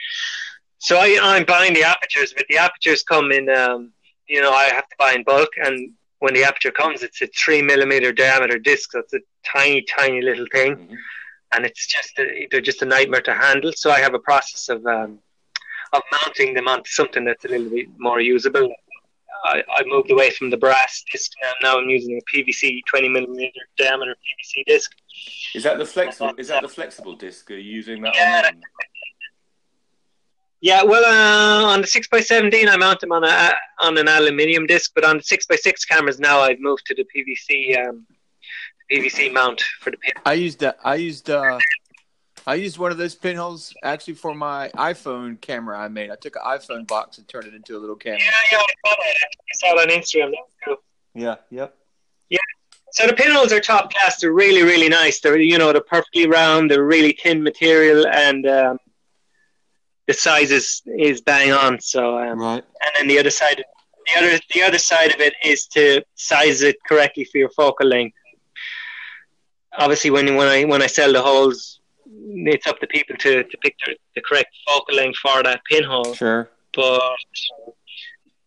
So 0.80 0.98
I, 0.98 1.18
I'm 1.22 1.46
buying 1.46 1.74
the 1.74 1.84
apertures, 1.84 2.34
but 2.36 2.46
the 2.50 2.58
apertures 2.58 3.02
come 3.04 3.32
in, 3.32 3.50
um, 3.50 3.92
you 4.28 4.42
know, 4.42 4.52
I 4.52 4.66
have 4.66 4.88
to 4.88 4.96
buy 5.00 5.14
in 5.14 5.24
bulk. 5.24 5.50
And 5.58 5.92
when 6.20 6.34
the 6.34 6.44
aperture 6.44 6.72
comes, 6.72 7.02
it's 7.02 7.22
a 7.22 7.28
three 7.28 7.62
millimeter 7.62 8.12
diameter 8.12 8.60
disc. 8.60 8.92
So 8.92 9.00
it's 9.00 9.14
a 9.14 9.20
tiny, 9.46 9.84
tiny 9.84 10.22
little 10.22 10.46
thing. 10.52 10.76
Mhm. 10.76 10.98
And 11.56 11.66
it's 11.66 11.88
just, 11.88 12.20
a, 12.20 12.48
they're 12.52 12.62
just 12.62 12.82
a 12.82 12.86
nightmare 12.86 13.22
to 13.22 13.34
handle. 13.34 13.72
So 13.76 13.90
I 13.90 14.00
have 14.00 14.14
a 14.14 14.20
process 14.20 14.68
of, 14.70 14.86
um, 14.86 15.20
of 15.94 16.02
mounting 16.12 16.54
them 16.54 16.68
onto 16.68 16.90
something 16.90 17.24
that's 17.24 17.46
a 17.46 17.48
little 17.48 17.70
bit 17.70 17.88
more 17.98 18.20
usable. 18.20 18.68
I, 19.46 19.64
I 19.70 19.84
moved 19.86 20.12
away 20.12 20.32
from 20.32 20.50
the 20.50 20.58
brass 20.58 21.04
disc 21.12 21.32
now. 21.41 21.52
Now 21.62 21.80
I'm 21.80 21.89
using 21.89 22.20
a 22.20 22.36
PVC 22.36 22.82
20 22.89 23.10
millimeter 23.10 23.60
diameter 23.78 24.16
PVC 24.16 24.66
disc. 24.66 24.91
Is 25.54 25.64
that 25.64 25.78
the 25.78 25.86
flexible? 25.86 26.34
Is 26.38 26.48
that 26.50 26.62
the 26.62 26.68
flexible 26.68 27.16
disc? 27.16 27.50
Are 27.52 27.56
you 27.56 27.72
using 27.72 28.02
that? 28.02 28.14
Yeah. 28.16 28.43
on 28.48 28.62
Yeah, 30.62 30.84
well, 30.84 31.06
uh, 31.06 31.74
on 31.74 31.82
the 31.82 31.88
six 31.88 32.08
x 32.12 32.28
seventeen, 32.28 32.68
I 32.68 32.76
mount 32.76 33.00
them 33.00 33.12
on 33.12 33.24
a 33.24 33.54
on 33.80 33.98
an 33.98 34.08
aluminium 34.08 34.66
disc, 34.66 34.91
but 34.96 35.04
on 35.06 35.18
the 35.18 35.24
six 35.24 35.46
x 35.50 35.64
six 35.64 35.86
cameras 35.86 36.20
now, 36.20 36.39
I've 36.39 36.60
moved 36.60 36.86
to 36.88 36.96
the 36.96 37.06
PVC 37.14 37.88
um, 37.88 38.06
PVC 38.91 39.32
mount 39.32 39.62
for 39.80 39.91
the 39.91 39.98
pin. 39.98 40.14
I 40.26 40.34
used 40.34 40.64
uh, 40.64 40.74
I 40.84 40.96
used 40.96 41.30
uh, 41.30 41.60
I 42.48 42.56
used 42.56 42.78
one 42.78 42.91
of 42.91 42.98
those 42.98 43.16
pinholes 43.16 43.74
actually 43.84 44.14
for 44.14 44.36
my 44.36 44.70
iPhone 44.76 45.39
camera 45.41 45.80
I 45.80 45.88
made. 45.88 46.12
I 46.12 46.16
took 46.16 46.36
an 46.36 46.43
iPhone 46.46 46.88
box 46.88 47.18
and 47.18 47.28
turned 47.28 47.46
it 47.48 47.54
into 47.56 47.76
a 47.76 47.80
little 47.80 47.96
camera. 47.96 48.20
Yeah, 48.20 48.32
yeah, 48.52 48.58
I 48.60 48.89
saw 48.89 48.96
that. 48.96 49.16
I 49.26 49.54
saw 49.54 49.80
it 49.82 49.91
on 49.91 50.00
Instagram. 50.00 50.32
That 50.32 50.43
cool. 50.66 50.76
Yeah. 51.16 51.36
Yep. 51.50 51.76
So 52.91 53.06
the 53.08 53.14
pinholes 53.14 53.52
are 53.52 53.60
top 53.60 53.91
class. 53.91 54.22
They're 54.22 54.32
really, 54.32 54.64
really 54.64 54.88
nice. 54.88 55.20
They're 55.20 55.38
you 55.38 55.58
know 55.58 55.74
they're 55.74 55.82
perfectly 55.82 56.28
round. 56.28 56.72
They're 56.72 56.86
really 56.86 57.12
thin 57.22 57.43
material, 57.43 58.08
and 58.08 58.48
um, 58.48 58.78
the 60.08 60.14
size 60.14 60.50
is 60.50 60.82
is 60.98 61.20
bang 61.20 61.52
on. 61.52 61.82
So 61.82 62.18
um, 62.18 62.39
Right. 62.39 62.64
and 62.84 62.91
then 62.96 63.08
the 63.10 63.20
other 63.20 63.32
side, 63.32 63.62
the 64.06 64.18
other 64.18 64.39
the 64.54 64.62
other 64.64 64.78
side 64.78 65.14
of 65.14 65.20
it 65.20 65.34
is 65.43 65.66
to 65.76 66.04
size 66.14 66.62
it 66.62 66.78
correctly 66.88 67.26
for 67.26 67.38
your 67.38 67.50
focal 67.50 67.86
length. 67.86 68.16
Obviously, 69.78 70.10
when 70.12 70.34
when 70.38 70.48
I 70.48 70.64
when 70.64 70.82
I 70.82 70.88
sell 70.88 71.12
the 71.12 71.22
holes, 71.22 71.82
it's 72.28 72.68
up 72.68 72.80
to 72.80 72.88
people 72.88 73.16
to, 73.18 73.44
to 73.44 73.58
pick 73.60 73.76
the, 73.86 73.96
the 74.16 74.22
correct 74.22 74.50
focal 74.68 74.96
length 74.96 75.20
for 75.20 75.44
that 75.44 75.62
pinhole. 75.70 76.14
Sure. 76.14 76.50
But 76.74 77.02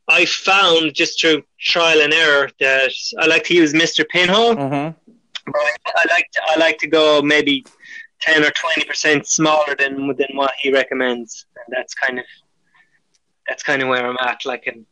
I 0.08 0.24
found 0.24 0.94
just 0.94 1.20
through 1.20 1.42
trial 1.60 2.00
and 2.00 2.12
error 2.12 2.50
that 2.60 2.92
I 3.18 3.26
like 3.26 3.44
to 3.44 3.54
use 3.54 3.72
Mister 3.74 4.04
Pinhole. 4.04 4.54
Mm-hmm. 4.54 5.12
I 5.54 6.04
like 6.10 6.30
to, 6.32 6.42
I 6.46 6.56
like 6.58 6.78
to 6.78 6.86
go 6.86 7.22
maybe 7.22 7.64
ten 8.20 8.44
or 8.44 8.50
twenty 8.50 8.84
percent 8.84 9.26
smaller 9.26 9.74
than 9.78 10.08
than 10.16 10.28
what 10.34 10.52
he 10.60 10.72
recommends, 10.72 11.46
and 11.56 11.74
that's 11.76 11.94
kind 11.94 12.18
of 12.18 12.24
that's 13.46 13.62
kind 13.62 13.80
of 13.82 13.88
where 13.88 14.06
I'm 14.06 14.16
at. 14.20 14.44
Like, 14.44 14.66
and 14.66 14.84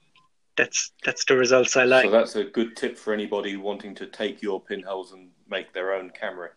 that's 0.57 0.93
that's 1.05 1.24
the 1.26 1.37
results 1.37 1.76
I 1.76 1.84
like. 1.84 2.05
So 2.07 2.11
that's 2.11 2.37
a 2.37 2.45
good 2.45 2.76
tip 2.76 2.97
for 2.97 3.12
anybody 3.12 3.57
wanting 3.57 3.95
to 3.97 4.07
take 4.07 4.41
your 4.43 4.62
pinholes 4.62 5.12
and 5.12 5.28
make 5.49 5.72
their 5.72 5.93
own 5.95 6.11
camera, 6.11 6.51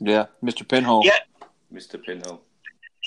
Yeah. 0.00 0.26
Mr. 0.42 0.66
Pinhole. 0.66 1.02
Yeah. 1.04 1.18
Mr. 1.72 2.02
Pinhole. 2.02 2.40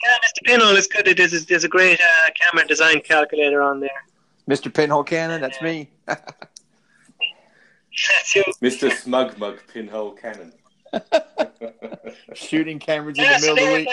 yeah, 0.03 0.17
Mr. 0.23 0.43
Pinhole 0.45 0.75
is 0.75 0.87
good. 0.87 1.05
There's 1.17 1.45
there's 1.45 1.63
a 1.63 1.67
great 1.69 1.99
uh, 1.99 2.29
camera 2.39 2.67
design 2.67 3.01
calculator 3.01 3.61
on 3.61 3.79
there. 3.79 3.89
Mr. 4.49 4.73
Pinhole 4.73 5.03
Cannon. 5.03 5.41
That's 5.41 5.61
me. 5.61 5.89
That's 6.07 6.25
you. 8.35 8.43
Mr. 8.61 8.91
Smug 8.91 9.37
Mug 9.37 9.59
Pinhole 9.73 10.11
Cannon. 10.13 10.53
Shooting 12.33 12.79
cameras 12.79 13.17
in 13.17 13.23
Yeah, 13.23 13.37
the 13.39 13.45
so 13.45 13.53
middle 13.55 13.67
of 13.67 13.73
the 13.73 13.77
week. 13.77 13.89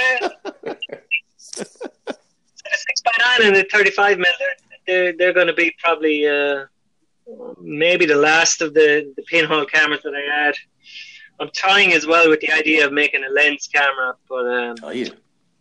they're, 0.63 0.79
so 1.37 1.65
the 2.07 2.15
six 2.77 3.01
by 3.03 3.11
nine 3.19 3.49
and 3.49 3.57
the 3.57 3.67
thirty 3.71 3.91
five 3.91 4.19
mil, 4.19 4.33
they're 4.87 5.13
they're 5.17 5.33
going 5.33 5.47
to 5.49 5.53
be 5.55 5.75
probably 5.83 6.27
uh, 6.27 6.65
maybe 7.61 8.07
the 8.07 8.17
last 8.17 8.63
of 8.63 8.75
the 8.75 9.13
the 9.17 9.23
pinhole 9.25 9.65
cameras 9.65 10.01
that 10.05 10.15
I 10.15 10.21
had. 10.45 10.55
I'm 11.41 11.49
toying 11.51 11.93
as 11.93 12.07
well 12.07 12.29
with 12.29 12.41
the 12.41 12.53
idea 12.53 12.87
of 12.87 12.93
making 12.93 13.25
a 13.25 13.29
lens 13.29 13.69
camera, 13.73 14.15
but 14.29 14.47
um, 14.47 14.77
Are 14.85 14.95
you? 14.95 15.07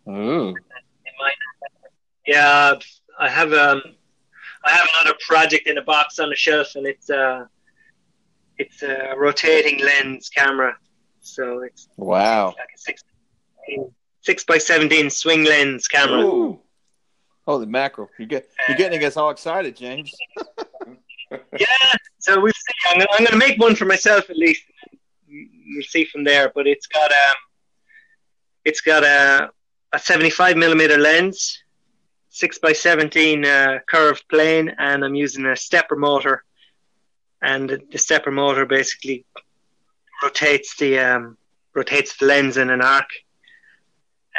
Ooh. 0.09 0.49
it 0.49 1.13
might. 1.19 1.33
Yeah, 2.27 2.73
I 3.19 3.29
have 3.29 3.51
um, 3.53 3.81
I 4.65 4.71
have 4.71 4.87
another 5.01 5.17
project 5.27 5.67
in 5.67 5.77
a 5.77 5.81
box 5.81 6.19
on 6.19 6.29
the 6.29 6.35
shelf, 6.35 6.75
and 6.75 6.85
it's 6.85 7.09
uh, 7.09 7.45
it's 8.57 8.83
a 8.83 9.13
rotating 9.17 9.79
lens 9.83 10.29
camera, 10.29 10.75
so 11.21 11.59
it's 11.63 11.87
Wow. 11.97 12.47
like 12.57 12.69
a 12.75 12.77
six 12.77 13.03
six 14.21 14.43
by 14.43 14.57
seventeen 14.59 15.09
swing 15.09 15.43
lens 15.45 15.87
camera. 15.87 16.19
Ooh. 16.25 16.59
Holy 17.47 17.65
mackerel! 17.65 18.07
You 18.19 18.27
get 18.27 18.47
you're 18.67 18.77
getting 18.77 19.03
us 19.03 19.17
all 19.17 19.29
excited, 19.31 19.75
James. 19.75 20.11
Yeah, 21.57 21.65
so 22.19 22.41
we'll 22.41 22.51
see. 22.51 22.73
I'm 22.89 22.97
gonna, 22.99 23.07
I'm 23.17 23.23
gonna 23.23 23.37
make 23.37 23.57
one 23.57 23.73
for 23.73 23.85
myself 23.85 24.29
at 24.29 24.35
least. 24.35 24.63
We'll 25.73 25.83
see 25.83 26.05
from 26.05 26.23
there. 26.23 26.51
But 26.53 26.67
it's 26.67 26.87
got 26.87 27.11
um, 27.11 27.35
it's 28.65 28.81
got 28.81 29.03
a 29.03 29.49
a 29.93 29.99
75 29.99 30.55
millimeter 30.57 30.97
lens, 30.97 31.63
six 32.29 32.57
by 32.57 32.73
17 32.73 33.45
uh, 33.45 33.79
curved 33.87 34.23
plane, 34.29 34.73
and 34.77 35.03
I'm 35.03 35.15
using 35.15 35.45
a 35.45 35.55
stepper 35.55 35.95
motor. 35.95 36.43
And 37.41 37.69
the, 37.69 37.81
the 37.91 37.97
stepper 37.97 38.31
motor 38.31 38.65
basically 38.65 39.25
rotates 40.23 40.75
the 40.77 40.99
um, 40.99 41.37
rotates 41.73 42.17
the 42.17 42.25
lens 42.25 42.57
in 42.57 42.69
an 42.69 42.81
arc, 42.81 43.09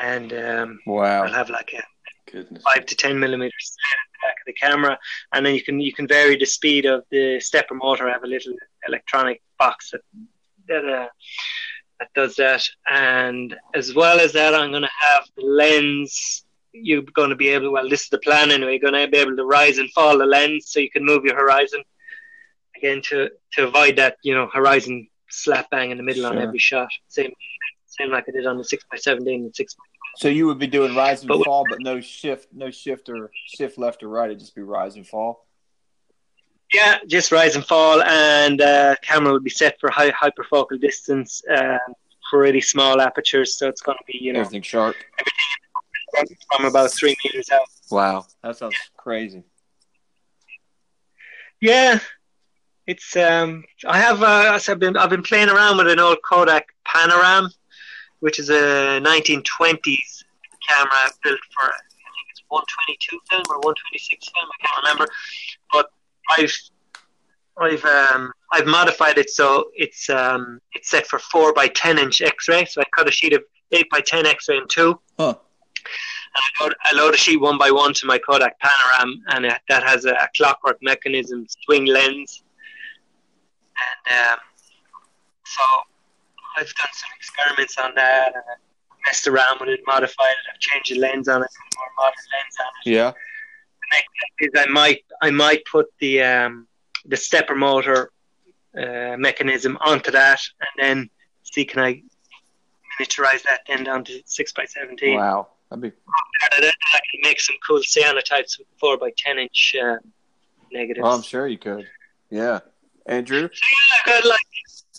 and 0.00 0.32
um, 0.32 0.78
I'll 0.88 1.32
have 1.32 1.50
like 1.50 1.72
a 1.74 2.30
Goodness. 2.30 2.62
five 2.62 2.86
to 2.86 2.94
ten 2.94 3.18
millimeters 3.18 3.76
back 4.22 4.36
of 4.40 4.46
the 4.46 4.52
camera, 4.52 4.98
and 5.34 5.44
then 5.44 5.54
you 5.54 5.62
can 5.62 5.80
you 5.80 5.92
can 5.92 6.06
vary 6.06 6.36
the 6.36 6.46
speed 6.46 6.86
of 6.86 7.04
the 7.10 7.40
stepper 7.40 7.74
motor. 7.74 8.08
I 8.08 8.12
have 8.12 8.24
a 8.24 8.28
little 8.28 8.54
electronic 8.86 9.42
box 9.58 9.90
that 9.90 10.00
that 10.68 10.84
uh, 10.84 11.08
that 11.98 12.08
does 12.14 12.36
that, 12.36 12.62
and 12.88 13.54
as 13.74 13.94
well 13.94 14.20
as 14.20 14.32
that, 14.32 14.54
I'm 14.54 14.70
going 14.70 14.82
to 14.82 14.88
have 15.12 15.24
the 15.36 15.44
lens. 15.44 16.44
You're 16.72 17.02
going 17.02 17.30
to 17.30 17.36
be 17.36 17.48
able. 17.50 17.72
Well, 17.72 17.88
this 17.88 18.04
is 18.04 18.08
the 18.08 18.18
plan 18.18 18.50
anyway. 18.50 18.72
You're 18.72 18.90
going 18.90 19.04
to 19.04 19.10
be 19.10 19.18
able 19.18 19.36
to 19.36 19.44
rise 19.44 19.78
and 19.78 19.90
fall 19.90 20.18
the 20.18 20.26
lens, 20.26 20.66
so 20.68 20.80
you 20.80 20.90
can 20.90 21.04
move 21.04 21.24
your 21.24 21.36
horizon 21.36 21.82
again 22.76 23.02
to 23.10 23.30
to 23.52 23.66
avoid 23.68 23.96
that 23.96 24.16
you 24.22 24.34
know 24.34 24.48
horizon 24.52 25.08
slap 25.30 25.70
bang 25.70 25.90
in 25.90 25.96
the 25.96 26.02
middle 26.02 26.26
on 26.26 26.38
every 26.38 26.58
shot. 26.58 26.88
Same 27.08 27.32
same 27.86 28.10
like 28.10 28.24
I 28.28 28.32
did 28.32 28.46
on 28.46 28.58
the 28.58 28.64
six 28.64 28.84
by 28.90 28.96
seventeen 28.96 29.44
and 29.44 29.54
six. 29.54 29.76
So 30.16 30.28
you 30.28 30.46
would 30.46 30.58
be 30.58 30.66
doing 30.66 30.94
rise 30.94 31.22
and 31.22 31.28
But 31.28 31.44
fall, 31.44 31.64
but 31.68 31.80
no 31.80 32.00
shift, 32.00 32.48
no 32.52 32.70
shift 32.70 33.08
or 33.08 33.30
shift 33.46 33.78
left 33.78 34.02
or 34.02 34.08
right. 34.08 34.28
It'd 34.28 34.40
just 34.40 34.54
be 34.54 34.62
rise 34.62 34.96
and 34.96 35.06
fall. 35.06 35.46
Yeah, 36.72 36.98
just 37.06 37.32
rise 37.32 37.54
and 37.54 37.64
fall, 37.64 38.02
and 38.02 38.60
uh, 38.60 38.96
camera 39.02 39.32
will 39.32 39.40
be 39.40 39.50
set 39.50 39.78
for 39.78 39.90
high 39.90 40.10
hyperfocal 40.10 40.80
distance 40.80 41.42
um, 41.54 41.78
for 42.30 42.38
really 42.40 42.62
small 42.62 43.00
apertures. 43.00 43.58
So 43.58 43.68
it's 43.68 43.82
going 43.82 43.98
to 43.98 44.04
be 44.06 44.18
you 44.18 44.32
know 44.32 44.40
Everything 44.40 44.62
sharp. 44.62 44.96
from, 46.14 46.26
from 46.50 46.64
about 46.66 46.92
three 46.92 47.14
meters 47.24 47.50
out. 47.52 47.66
Wow. 47.90 48.26
That 48.42 48.56
sounds 48.56 48.76
crazy. 48.96 49.42
Yeah, 51.60 52.00
it's 52.86 53.16
um. 53.16 53.64
I 53.86 53.98
have 53.98 54.22
uh, 54.22 54.58
I've 54.66 54.78
been 54.78 54.96
I've 54.96 55.10
been 55.10 55.22
playing 55.22 55.50
around 55.50 55.76
with 55.76 55.88
an 55.88 56.00
old 56.00 56.18
Kodak 56.28 56.68
Panoram, 56.88 57.50
which 58.20 58.38
is 58.38 58.48
a 58.48 59.00
1920s 59.00 60.24
camera 60.68 61.10
built 61.22 61.38
for 61.54 61.66
I 61.66 62.10
think 62.14 62.26
it's 62.30 62.42
122 62.48 63.18
film 63.30 63.42
or 63.50 63.56
126 63.60 64.28
film. 64.30 64.48
I 64.50 64.66
can't 64.66 64.82
remember, 64.84 65.12
but 65.70 65.90
I've 66.30 66.52
I've 67.60 67.84
um 67.84 68.32
I've 68.52 68.66
modified 68.66 69.18
it 69.18 69.30
so 69.30 69.70
it's 69.74 70.08
um 70.10 70.60
it's 70.72 70.90
set 70.90 71.06
for 71.06 71.18
four 71.18 71.52
by 71.52 71.68
10 71.68 71.98
inch 71.98 72.22
X-ray. 72.22 72.64
So 72.64 72.80
I 72.80 72.84
cut 72.96 73.08
a 73.08 73.12
sheet 73.12 73.32
of 73.34 73.42
eight 73.72 73.88
by 73.90 74.00
10 74.00 74.26
X-ray 74.26 74.56
in 74.56 74.68
two. 74.68 74.98
Huh. 75.18 75.34
And 76.34 76.42
I 76.60 76.64
load, 76.64 76.74
I 76.84 76.92
load 76.94 77.14
a 77.14 77.16
sheet 77.18 77.38
one 77.38 77.58
by 77.58 77.70
one 77.70 77.92
to 77.94 78.06
my 78.06 78.16
Kodak 78.16 78.56
Panoram, 78.60 79.16
and 79.28 79.44
it, 79.44 79.60
that 79.68 79.82
has 79.82 80.06
a, 80.06 80.12
a 80.12 80.28
clockwork 80.34 80.78
mechanism, 80.80 81.46
swing 81.64 81.84
lens, 81.84 82.42
and 84.08 84.30
um, 84.30 84.38
so 85.44 85.62
I've 86.56 86.74
done 86.74 86.88
some 86.92 87.10
experiments 87.16 87.76
on 87.78 87.94
that, 87.96 88.28
and 88.34 88.36
I 88.36 88.54
messed 89.06 89.26
around 89.26 89.60
with 89.60 89.68
it, 89.68 89.80
modified 89.86 90.30
it, 90.30 90.52
I've 90.54 90.60
changed 90.60 90.92
the 90.92 90.98
lens 90.98 91.28
on 91.28 91.42
it, 91.42 91.48
put 91.48 91.78
more 91.78 91.88
modern 91.98 92.14
lens 92.32 92.56
on 92.60 92.66
it. 92.84 92.90
Yeah. 92.94 93.12
Is 94.40 94.50
I 94.56 94.66
might 94.66 95.04
I 95.20 95.30
might 95.30 95.64
put 95.64 95.86
the 96.00 96.22
um, 96.22 96.66
the 97.06 97.16
stepper 97.16 97.54
motor 97.54 98.10
uh, 98.76 99.16
mechanism 99.18 99.78
onto 99.80 100.10
that, 100.10 100.40
and 100.60 100.84
then 100.84 101.10
see 101.42 101.64
can 101.64 101.82
I 101.82 102.02
miniaturize 103.00 103.42
that 103.48 103.60
then 103.68 103.84
down 103.84 104.04
to 104.04 104.22
six 104.26 104.52
by 104.52 104.64
seventeen. 104.64 105.18
Wow. 105.18 105.48
That'd 105.70 105.82
be 105.82 105.92
I 106.52 106.60
can 106.60 107.20
make 107.22 107.40
some 107.40 107.56
cool 107.66 107.80
cyanotypes 107.80 108.58
with 108.58 108.66
four 108.78 108.98
by 108.98 109.12
ten 109.16 109.38
inch 109.38 109.74
uh, 109.80 109.96
negatives. 110.72 111.06
Oh, 111.06 111.14
I'm 111.14 111.22
sure 111.22 111.46
you 111.46 111.58
could. 111.58 111.86
Yeah. 112.30 112.60
Andrew? 113.06 113.40
Yeah, 113.40 113.48
I've 113.98 114.22
got 114.22 114.28
like 114.28 114.40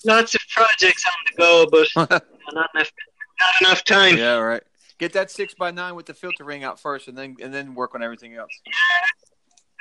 lots 0.06 0.36
of 0.36 0.42
projects 0.50 1.06
on 1.06 1.14
the 1.26 1.42
go, 1.42 1.68
but 1.70 1.88
not 2.54 2.70
enough, 2.76 2.92
not 3.40 3.62
enough 3.62 3.84
time. 3.84 4.18
yeah, 4.18 4.38
right. 4.38 4.64
Get 5.04 5.12
that 5.12 5.30
six 5.30 5.54
by 5.54 5.70
nine 5.70 5.96
with 5.96 6.06
the 6.06 6.14
filter 6.14 6.46
ring 6.46 6.64
out 6.64 6.80
first, 6.80 7.10
and 7.10 7.18
then 7.18 7.36
and 7.42 7.54
then 7.54 7.76
work 7.76 7.94
on 7.94 8.02
everything 8.02 8.36
else. 8.36 8.52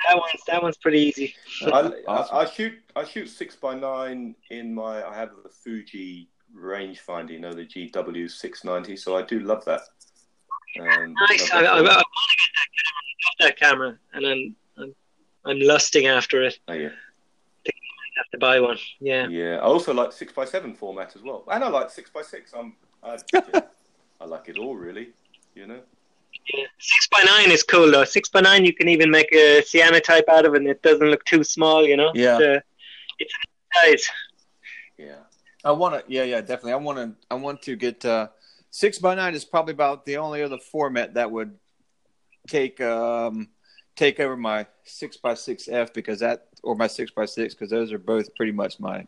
That 0.05 0.17
one's 0.17 0.43
that 0.47 0.61
one's 0.61 0.75
pretty 0.75 0.99
easy. 0.99 1.33
I, 1.61 1.67
Awesome. 2.09 2.35
I, 2.35 2.39
I 2.39 2.45
shoot 2.45 2.73
I 2.93 3.05
shoot 3.05 3.29
six 3.29 3.55
by 3.55 3.73
nine 3.73 4.35
in 4.49 4.75
my 4.75 5.01
I 5.01 5.15
have 5.15 5.29
the 5.41 5.47
Fuji 5.49 6.27
rangefinder, 6.53 7.29
you 7.29 7.39
know 7.39 7.53
the 7.53 7.65
GW 7.65 8.29
six 8.29 8.65
ninety, 8.65 8.97
so 8.97 9.15
I 9.15 9.21
do 9.21 9.39
love 9.39 9.63
that. 9.63 9.83
Um, 10.81 11.15
Nice. 11.29 11.53
love 11.53 11.63
I, 11.63 11.67
I, 11.67 11.77
I 11.77 11.81
want 11.81 12.03
to 12.03 12.05
get 13.39 13.47
that 13.47 13.57
camera, 13.57 13.97
and 14.11 14.25
I'm 14.27 14.55
I'm 14.77 14.95
I'm 15.45 15.59
lusting 15.61 16.07
after 16.07 16.43
it. 16.43 16.59
Oh, 16.67 16.73
yeah. 16.73 16.89
I 16.89 17.71
have 18.17 18.29
to 18.33 18.39
buy 18.39 18.59
one. 18.59 18.77
Yeah. 18.99 19.29
Yeah, 19.29 19.55
I 19.55 19.61
also 19.61 19.93
like 19.93 20.11
six 20.11 20.33
by 20.33 20.43
seven 20.43 20.73
format 20.73 21.15
as 21.15 21.21
well, 21.21 21.45
and 21.49 21.63
I 21.63 21.69
like 21.69 21.91
six 21.91 22.09
by 22.09 22.23
six. 22.23 22.53
I'm, 22.53 22.75
I, 23.01 23.17
I 24.21 24.25
like 24.25 24.49
it 24.49 24.57
all 24.57 24.75
really. 24.75 25.09
You 25.55 25.67
know. 25.67 25.81
yeah. 26.53 26.65
Six 26.79 27.07
by 27.11 27.23
nine 27.25 27.51
is 27.51 27.63
cool 27.63 27.91
though. 27.91 28.05
Six 28.05 28.29
by 28.29 28.41
nine, 28.41 28.65
you 28.65 28.73
can 28.73 28.89
even 28.89 29.11
make 29.11 29.31
a 29.33 29.61
cyanotype 29.61 30.27
out 30.29 30.45
of 30.45 30.53
it, 30.55 30.57
and 30.57 30.67
it 30.67 30.81
doesn't 30.81 31.07
look 31.07 31.23
too 31.25 31.43
small. 31.43 31.85
You 31.85 31.97
know. 31.97 32.11
Yeah. 32.13 32.37
It's, 32.37 32.43
uh, 32.43 32.59
it's 33.19 33.33
a 33.33 33.87
nice 33.89 34.05
size. 34.05 34.11
Yeah. 34.97 35.15
I 35.65 35.71
want 35.71 35.95
to. 35.95 36.11
Yeah, 36.11 36.23
yeah, 36.23 36.41
definitely. 36.41 36.73
I 36.73 36.77
want 36.77 36.97
to. 36.97 37.15
I 37.31 37.35
want 37.35 37.61
to 37.63 37.75
get 37.75 38.03
uh, 38.05 38.27
six 38.69 38.99
by 38.99 39.15
nine 39.15 39.35
is 39.35 39.45
probably 39.45 39.73
about 39.73 40.05
the 40.05 40.17
only 40.17 40.41
other 40.41 40.57
format 40.57 41.13
that 41.13 41.31
would 41.31 41.57
take 42.47 42.81
um 42.81 43.47
take 43.95 44.19
over 44.19 44.35
my 44.35 44.65
six 44.83 45.15
by 45.15 45.33
six 45.33 45.69
F 45.69 45.93
because 45.93 46.19
that 46.19 46.47
or 46.63 46.75
my 46.75 46.87
six 46.87 47.11
by 47.11 47.25
six 47.25 47.53
because 47.53 47.69
those 47.69 47.93
are 47.93 47.99
both 47.99 48.33
pretty 48.35 48.51
much 48.51 48.79
my 48.79 49.05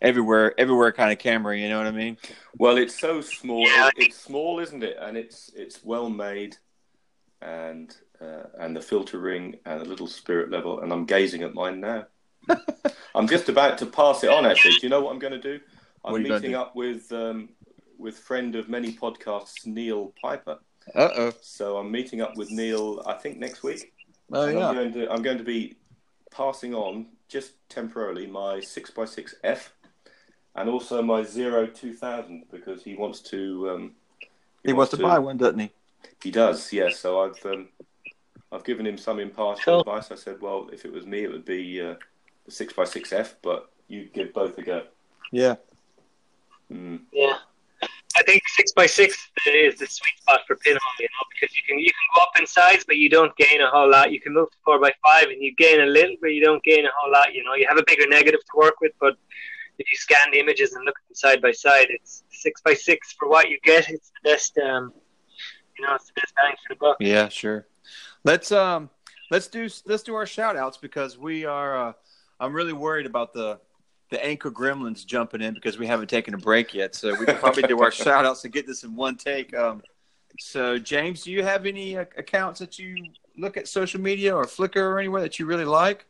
everywhere 0.00 0.58
everywhere 0.58 0.92
kind 0.92 1.12
of 1.12 1.18
camera. 1.18 1.56
You 1.56 1.68
know 1.68 1.78
what 1.78 1.86
I 1.86 1.92
mean? 1.92 2.16
Well, 2.58 2.76
it's 2.76 2.98
so 2.98 3.20
small. 3.20 3.66
Yeah. 3.66 3.88
It, 3.88 3.94
it's 3.96 4.16
small, 4.16 4.60
isn't 4.60 4.82
it? 4.82 4.96
And 5.00 5.16
it's 5.16 5.50
it's 5.54 5.84
well 5.84 6.08
made, 6.10 6.56
and 7.42 7.94
uh, 8.20 8.44
and 8.58 8.76
the 8.76 8.82
filter 8.82 9.18
ring 9.18 9.56
and 9.64 9.80
a 9.80 9.84
little 9.84 10.06
spirit 10.06 10.50
level. 10.50 10.80
And 10.80 10.92
I'm 10.92 11.04
gazing 11.04 11.42
at 11.42 11.54
mine 11.54 11.80
now. 11.80 12.06
I'm 13.14 13.28
just 13.28 13.48
about 13.48 13.78
to 13.78 13.86
pass 13.86 14.22
it 14.24 14.30
on. 14.30 14.46
Actually, 14.46 14.72
do 14.72 14.80
you 14.82 14.88
know 14.88 15.00
what 15.00 15.12
I'm 15.12 15.18
going 15.18 15.32
to 15.32 15.40
do? 15.40 15.60
I'm 16.04 16.12
What 16.12 16.20
are 16.20 16.22
you 16.22 16.28
gonna 16.28 16.40
meeting 16.40 16.52
do? 16.52 16.58
up 16.58 16.76
with 16.76 17.10
um, 17.12 17.48
with 17.98 18.18
friend 18.18 18.54
of 18.56 18.68
many 18.68 18.92
podcasts, 18.92 19.66
Neil 19.66 20.12
Piper. 20.20 20.58
Uh 20.94 21.08
oh. 21.16 21.32
So 21.40 21.78
I'm 21.78 21.90
meeting 21.90 22.20
up 22.20 22.36
with 22.36 22.50
Neil. 22.50 23.02
I 23.06 23.14
think 23.14 23.38
next 23.38 23.62
week. 23.62 23.92
Oh 24.32 24.42
And 24.42 24.58
I'm 24.58 24.74
going 24.74 24.92
to 24.92 25.10
I'm 25.10 25.22
going 25.22 25.38
to 25.38 25.44
be 25.44 25.76
passing 26.30 26.74
on 26.74 27.06
just 27.28 27.52
temporarily 27.68 28.26
my 28.26 28.60
six 28.60 28.90
x 28.96 29.12
six 29.12 29.34
F 29.44 29.72
and 30.56 30.68
also 30.68 31.02
my 31.02 31.22
zero 31.22 31.66
two 31.66 31.94
thousand 31.94 32.44
because 32.50 32.82
he 32.82 32.94
wants 32.94 33.20
to. 33.20 33.70
Um, 33.70 33.92
He 34.64 34.72
wants 34.72 34.92
to 34.92 34.96
buy 34.96 35.18
one, 35.18 35.36
doesn't 35.36 35.58
he? 35.58 35.70
He 36.22 36.30
does, 36.30 36.72
yes. 36.72 36.98
So 36.98 37.20
I've 37.20 37.44
um, 37.44 37.68
I've 38.50 38.64
given 38.64 38.86
him 38.86 38.96
some 38.96 39.20
impartial 39.20 39.64
Cool. 39.64 39.80
advice. 39.80 40.10
I 40.10 40.14
said, 40.14 40.40
well, 40.40 40.70
if 40.72 40.84
it 40.84 40.92
was 40.92 41.04
me, 41.06 41.24
it 41.24 41.30
would 41.30 41.44
be 41.44 41.80
uh, 41.80 41.96
the 42.46 42.50
six 42.50 42.72
x 42.78 42.90
six 42.90 43.12
F, 43.12 43.36
but 43.42 43.70
you 43.88 44.08
give 44.14 44.32
both 44.32 44.56
a 44.56 44.62
go. 44.62 44.82
Yeah. 45.32 45.56
Mm. 46.72 47.00
Yeah. 47.12 47.36
I 48.16 48.22
think 48.22 48.42
six 48.46 48.72
by 48.72 48.86
six 48.86 49.28
is 49.46 49.76
the 49.80 49.86
sweet 49.86 50.16
spot 50.20 50.40
for 50.46 50.54
pinhole, 50.56 50.96
you 51.00 51.08
know, 51.14 51.26
because 51.32 51.54
you 51.56 51.62
can 51.66 51.78
you 51.78 51.90
can 51.90 52.06
go 52.14 52.22
up 52.22 52.30
in 52.38 52.46
size, 52.46 52.84
but 52.86 52.96
you 52.96 53.10
don't 53.10 53.36
gain 53.36 53.60
a 53.60 53.68
whole 53.68 53.90
lot. 53.90 54.12
You 54.12 54.20
can 54.20 54.32
move 54.32 54.50
to 54.50 54.56
four 54.64 54.78
by 54.78 54.92
five, 55.04 55.24
and 55.24 55.42
you 55.42 55.52
gain 55.56 55.80
a 55.80 55.86
little, 55.86 56.16
but 56.22 56.28
you 56.28 56.42
don't 56.42 56.62
gain 56.62 56.86
a 56.86 56.90
whole 56.96 57.12
lot. 57.12 57.34
You 57.34 57.42
know, 57.44 57.54
you 57.54 57.66
have 57.68 57.76
a 57.76 57.84
bigger 57.86 58.06
negative 58.06 58.40
to 58.40 58.56
work 58.56 58.80
with, 58.80 58.92
but 59.00 59.16
if 59.78 59.90
you 59.90 59.98
scan 59.98 60.30
the 60.32 60.38
images 60.38 60.74
and 60.74 60.84
look 60.84 60.96
at 60.98 61.08
them 61.08 61.14
side 61.14 61.42
by 61.42 61.52
side, 61.52 61.86
it's 61.90 62.24
six 62.30 62.60
by 62.60 62.74
six 62.74 63.12
for 63.18 63.28
what 63.28 63.48
you 63.48 63.58
get. 63.64 63.88
It's 63.88 64.10
the 64.10 64.30
best, 64.30 64.58
um, 64.58 64.92
you 65.78 65.86
know, 65.86 65.94
it's 65.94 66.06
the 66.06 66.12
best 66.20 66.34
bang 66.36 66.54
for 66.66 66.74
the 66.74 66.78
buck. 66.78 66.96
Yeah, 67.00 67.28
sure. 67.28 67.66
Let's 68.24 68.52
um 68.52 68.90
let's 69.30 69.48
do 69.48 69.68
let's 69.86 70.02
do 70.02 70.14
our 70.14 70.26
shout 70.26 70.56
outs 70.56 70.76
because 70.76 71.18
we 71.18 71.44
are 71.44 71.88
uh, 71.88 71.92
I'm 72.40 72.52
really 72.52 72.72
worried 72.72 73.06
about 73.06 73.32
the 73.32 73.60
the 74.10 74.24
anchor 74.24 74.50
gremlins 74.50 75.04
jumping 75.04 75.40
in 75.40 75.54
because 75.54 75.78
we 75.78 75.86
haven't 75.86 76.08
taken 76.08 76.34
a 76.34 76.38
break 76.38 76.72
yet. 76.72 76.94
So 76.94 77.18
we 77.18 77.26
can 77.26 77.36
probably 77.36 77.64
do 77.64 77.80
our 77.82 77.90
shout 77.90 78.24
outs 78.24 78.44
and 78.44 78.52
get 78.52 78.66
this 78.66 78.84
in 78.84 78.94
one 78.94 79.16
take. 79.16 79.54
Um 79.54 79.82
so 80.38 80.78
James, 80.78 81.22
do 81.22 81.32
you 81.32 81.42
have 81.42 81.66
any 81.66 81.96
uh, 81.96 82.04
accounts 82.16 82.60
that 82.60 82.78
you 82.78 82.96
look 83.36 83.56
at 83.56 83.68
social 83.68 84.00
media 84.00 84.34
or 84.34 84.44
Flickr 84.44 84.76
or 84.76 84.98
anywhere 84.98 85.20
that 85.20 85.38
you 85.38 85.46
really 85.46 85.64
like? 85.64 86.06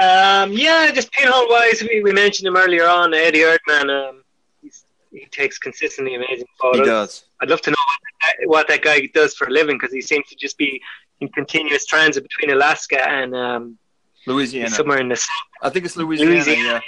Um, 0.00 0.52
yeah, 0.52 0.90
just 0.92 1.12
pinhole 1.12 1.46
wise, 1.48 1.82
we, 1.82 2.00
we 2.02 2.12
mentioned 2.12 2.46
him 2.46 2.56
earlier 2.56 2.86
on, 2.88 3.12
Eddie 3.12 3.40
Erdman. 3.40 3.90
Um, 3.90 4.22
he's, 4.62 4.84
he 5.12 5.26
takes 5.26 5.58
consistently 5.58 6.14
amazing 6.14 6.46
photos. 6.60 6.80
He 6.80 6.84
does. 6.86 7.24
I'd 7.42 7.50
love 7.50 7.60
to 7.62 7.70
know 7.70 7.76
what 7.86 7.98
that, 8.22 8.48
what 8.48 8.68
that 8.68 8.82
guy 8.82 9.06
does 9.12 9.34
for 9.34 9.46
a 9.48 9.50
living 9.50 9.76
because 9.76 9.92
he 9.92 10.00
seems 10.00 10.26
to 10.28 10.36
just 10.36 10.56
be 10.56 10.80
in 11.20 11.28
continuous 11.28 11.84
transit 11.84 12.22
between 12.22 12.56
Alaska 12.56 13.06
and 13.06 13.34
um, 13.36 13.78
Louisiana. 14.26 14.70
somewhere 14.70 15.00
in 15.00 15.08
the 15.08 15.16
south. 15.16 15.28
I 15.62 15.68
think 15.68 15.84
it's 15.84 15.96
Louisiana. 15.96 16.32
Louisiana. 16.32 16.62
Yeah. 16.62 16.80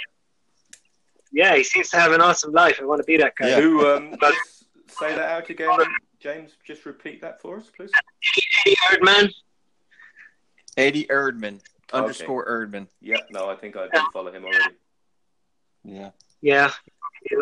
Yeah, 1.35 1.55
he 1.55 1.63
seems 1.63 1.89
to 1.89 1.97
have 1.97 2.13
an 2.13 2.21
awesome 2.21 2.51
life. 2.51 2.79
I 2.81 2.85
want 2.85 2.99
to 2.99 3.05
be 3.05 3.17
that 3.17 3.35
guy. 3.35 3.49
Yeah. 3.49 3.61
Who 3.61 3.87
um, 3.87 4.15
But- 4.19 4.33
say 4.87 5.15
that 5.15 5.29
out 5.29 5.49
again, 5.49 5.69
James? 6.19 6.51
Just 6.65 6.85
repeat 6.85 7.21
that 7.21 7.41
for 7.41 7.57
us, 7.57 7.69
please. 7.75 7.91
Eddie 8.65 8.75
Erdman. 8.91 9.33
Eddie 10.77 11.05
Erdman 11.05 11.59
underscore 11.93 12.45
Erdman. 12.45 12.87
Yeah, 13.01 13.17
no, 13.31 13.49
I 13.49 13.55
think 13.55 13.75
I 13.75 13.87
did 13.87 14.01
follow 14.11 14.31
him 14.31 14.43
already. 14.45 14.75
Yeah. 15.83 16.09
Yeah. 16.41 16.71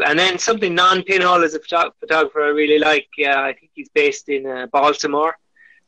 And 0.06 0.18
then 0.18 0.38
something 0.38 0.76
non-pinhole 0.76 1.44
as 1.44 1.56
a 1.56 1.60
photo- 1.60 1.92
photographer 2.00 2.44
I 2.44 2.50
really 2.50 2.78
like. 2.80 3.08
Yeah, 3.18 3.42
I 3.42 3.54
think 3.54 3.72
he's 3.74 3.90
based 3.90 4.30
in 4.30 4.46
uh, 4.46 4.68
Baltimore, 4.72 5.36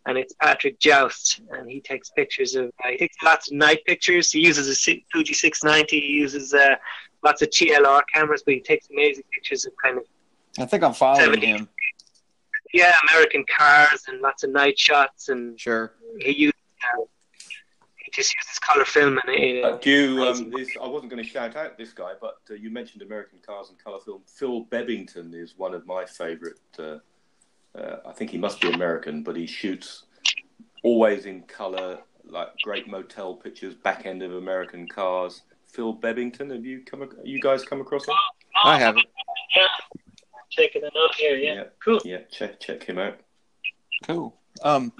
and 0.07 0.18
it's 0.18 0.34
Patrick 0.34 0.80
Joust, 0.80 1.41
and 1.51 1.70
he 1.70 1.80
takes 1.80 2.09
pictures 2.09 2.55
of. 2.55 2.66
Uh, 2.84 2.89
he 2.89 2.97
takes 2.97 3.16
lots 3.24 3.51
of 3.51 3.57
night 3.57 3.86
pictures. 3.86 4.32
He 4.32 4.39
uses 4.39 4.68
a 4.68 4.74
Si- 4.76 5.05
Fuji 5.11 5.34
690. 5.34 5.99
He 5.99 6.07
uses 6.14 6.53
uh, 6.55 6.76
lots 7.24 7.41
of 7.43 7.49
TLR 7.49 8.01
cameras, 8.11 8.41
but 8.43 8.55
he 8.55 8.61
takes 8.61 8.89
amazing 8.89 9.26
pictures 9.32 9.66
of 9.66 9.74
kind 9.84 9.97
of 9.99 10.03
I 10.59 10.66
think 10.66 10.84
I'm 10.84 10.93
following 10.93 11.26
70. 11.26 11.45
him. 11.45 11.70
yeah 12.74 12.93
American 13.11 13.43
cars 13.47 14.03
and 14.07 14.22
lots 14.22 14.43
of 14.43 14.49
night 14.51 14.78
shots, 14.80 15.30
and 15.30 15.59
Sure. 15.59 15.93
he 16.20 16.32
uses. 16.32 16.53
He 18.14 18.22
just 18.22 18.36
uses 18.36 18.59
color 18.59 18.86
film 18.86 19.20
and 19.26 19.36
it, 19.36 19.64
Uh, 19.66 19.78
do 19.78 19.89
you, 19.89 20.22
um, 20.24 20.28
amazing. 20.28 20.49
this, 20.51 20.70
I 20.82 20.88
wasn't 20.88 21.11
going 21.11 21.24
to 21.24 21.28
shout 21.30 21.55
out 21.55 21.78
this 21.80 21.93
guy, 21.93 22.11
but 22.22 22.38
uh, 22.51 22.53
you 22.53 22.70
mentioned 22.70 23.01
American 23.01 23.39
Cars 23.45 23.70
and 23.70 23.84
Colour 23.84 23.99
Film. 24.05 24.22
Phil 24.28 24.66
Bebbington 24.66 25.34
is 25.34 25.55
one 25.57 25.74
of 25.74 25.88
my 25.88 26.05
favourite. 26.05 26.53
Uh, 26.78 26.99
uh, 27.76 28.01
I 28.05 28.11
think 28.14 28.30
he 28.30 28.38
must 28.38 28.61
be 28.61 28.70
American, 28.72 29.24
but 29.24 29.36
he 29.36 29.47
shoots 29.47 30.03
always 30.84 31.26
in 31.26 31.41
colour, 31.43 32.01
like 32.26 32.49
great 32.61 32.88
motel 32.88 33.34
pictures, 33.36 33.74
back 33.74 34.05
end 34.05 34.22
of 34.22 34.34
American 34.36 34.88
cars. 34.88 35.41
Phil 35.68 35.95
Bebbington, 35.95 36.51
have 36.51 36.64
you 36.66 36.84
come? 36.86 37.01
ac- 37.01 37.14
You 37.24 37.39
guys 37.39 37.66
come 37.66 37.82
across 37.82 38.07
him? 38.07 38.14
I 38.64 38.78
haven't. 38.78 39.07
Yeah, 39.55 39.66
taking 40.55 40.84
a 40.84 40.91
note 40.93 41.16
here. 41.18 41.36
Yeah, 41.36 41.53
Yeah. 41.55 41.64
cool. 41.84 41.99
Yeah, 42.05 42.20
check 42.32 42.59
check 42.59 42.84
him 42.84 42.99
out. 42.99 43.20
Cool. 44.05 44.38
Um, 44.61 44.93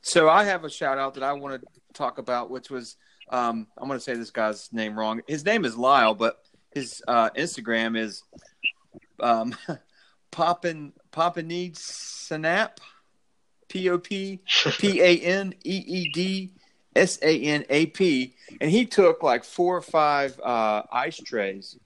so 0.00 0.30
I 0.30 0.44
have 0.44 0.64
a 0.64 0.70
shout 0.70 0.96
out 0.96 1.12
that 1.14 1.22
I 1.22 1.34
want 1.34 1.60
to 1.60 1.68
talk 1.94 2.18
about, 2.18 2.50
which 2.50 2.70
was 2.70 2.96
um, 3.30 3.66
I'm 3.78 3.88
going 3.88 3.98
to 3.98 4.04
say 4.04 4.14
this 4.14 4.30
guy's 4.30 4.72
name 4.72 4.98
wrong. 4.98 5.22
His 5.26 5.44
name 5.44 5.64
is 5.64 5.76
Lyle, 5.76 6.14
but 6.14 6.42
his 6.74 7.02
uh, 7.08 7.30
Instagram 7.30 7.96
is 7.96 8.22
um, 9.20 9.54
Poppin 10.30 10.92
Poppaneed 11.12 11.76
Snap, 11.76 12.80
P 13.68 13.88
O 13.90 13.98
P 13.98 14.40
P 14.78 15.00
A 15.00 15.18
N 15.20 15.54
E 15.64 15.76
E 15.86 16.10
D 16.12 16.52
S 16.94 17.18
A 17.22 17.40
N 17.40 17.64
A 17.70 17.86
P, 17.86 18.34
and 18.60 18.70
he 18.70 18.84
took 18.84 19.22
like 19.22 19.44
four 19.44 19.76
or 19.76 19.82
five 19.82 20.38
uh, 20.40 20.82
ice 20.92 21.16
trays, 21.16 21.78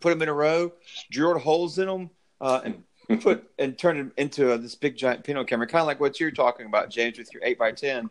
put 0.00 0.10
them 0.10 0.22
in 0.22 0.28
a 0.28 0.34
row, 0.34 0.72
drilled 1.10 1.40
holes 1.40 1.78
in 1.78 1.86
them, 1.86 2.10
uh, 2.40 2.60
and 2.64 2.82
put 3.20 3.50
and 3.58 3.78
turned 3.78 3.98
it 3.98 4.20
into 4.20 4.52
uh, 4.52 4.56
this 4.56 4.74
big 4.74 4.96
giant 4.96 5.24
pinhole 5.24 5.44
camera, 5.44 5.66
kind 5.66 5.80
of 5.80 5.86
like 5.86 6.00
what 6.00 6.20
you're 6.20 6.30
talking 6.30 6.66
about, 6.66 6.90
James, 6.90 7.18
with 7.18 7.32
your 7.32 7.42
eight 7.44 7.58
by 7.58 7.72
ten. 7.72 8.08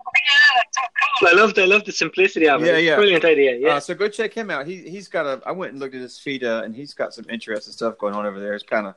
Cool. 1.19 1.29
I 1.29 1.33
love 1.33 1.53
the, 1.53 1.63
I 1.63 1.65
love 1.65 1.85
the 1.85 1.91
simplicity 1.91 2.47
of 2.49 2.63
it. 2.63 2.67
Yeah, 2.67 2.77
yeah. 2.77 2.95
Brilliant 2.95 3.25
idea. 3.25 3.55
Yeah. 3.57 3.75
Uh, 3.75 3.79
so 3.79 3.93
go 3.93 4.07
check 4.07 4.33
him 4.33 4.49
out. 4.49 4.65
He 4.65 4.77
he's 4.89 5.07
got 5.07 5.25
a. 5.25 5.41
I 5.45 5.51
went 5.51 5.71
and 5.73 5.79
looked 5.79 5.93
at 5.95 6.01
his 6.01 6.17
feed, 6.17 6.43
uh, 6.43 6.61
and 6.65 6.75
he's 6.75 6.93
got 6.93 7.13
some 7.13 7.25
interesting 7.29 7.73
stuff 7.73 7.97
going 7.97 8.15
on 8.15 8.25
over 8.25 8.39
there. 8.39 8.53
It's 8.55 8.63
kind 8.63 8.87
of 8.87 8.95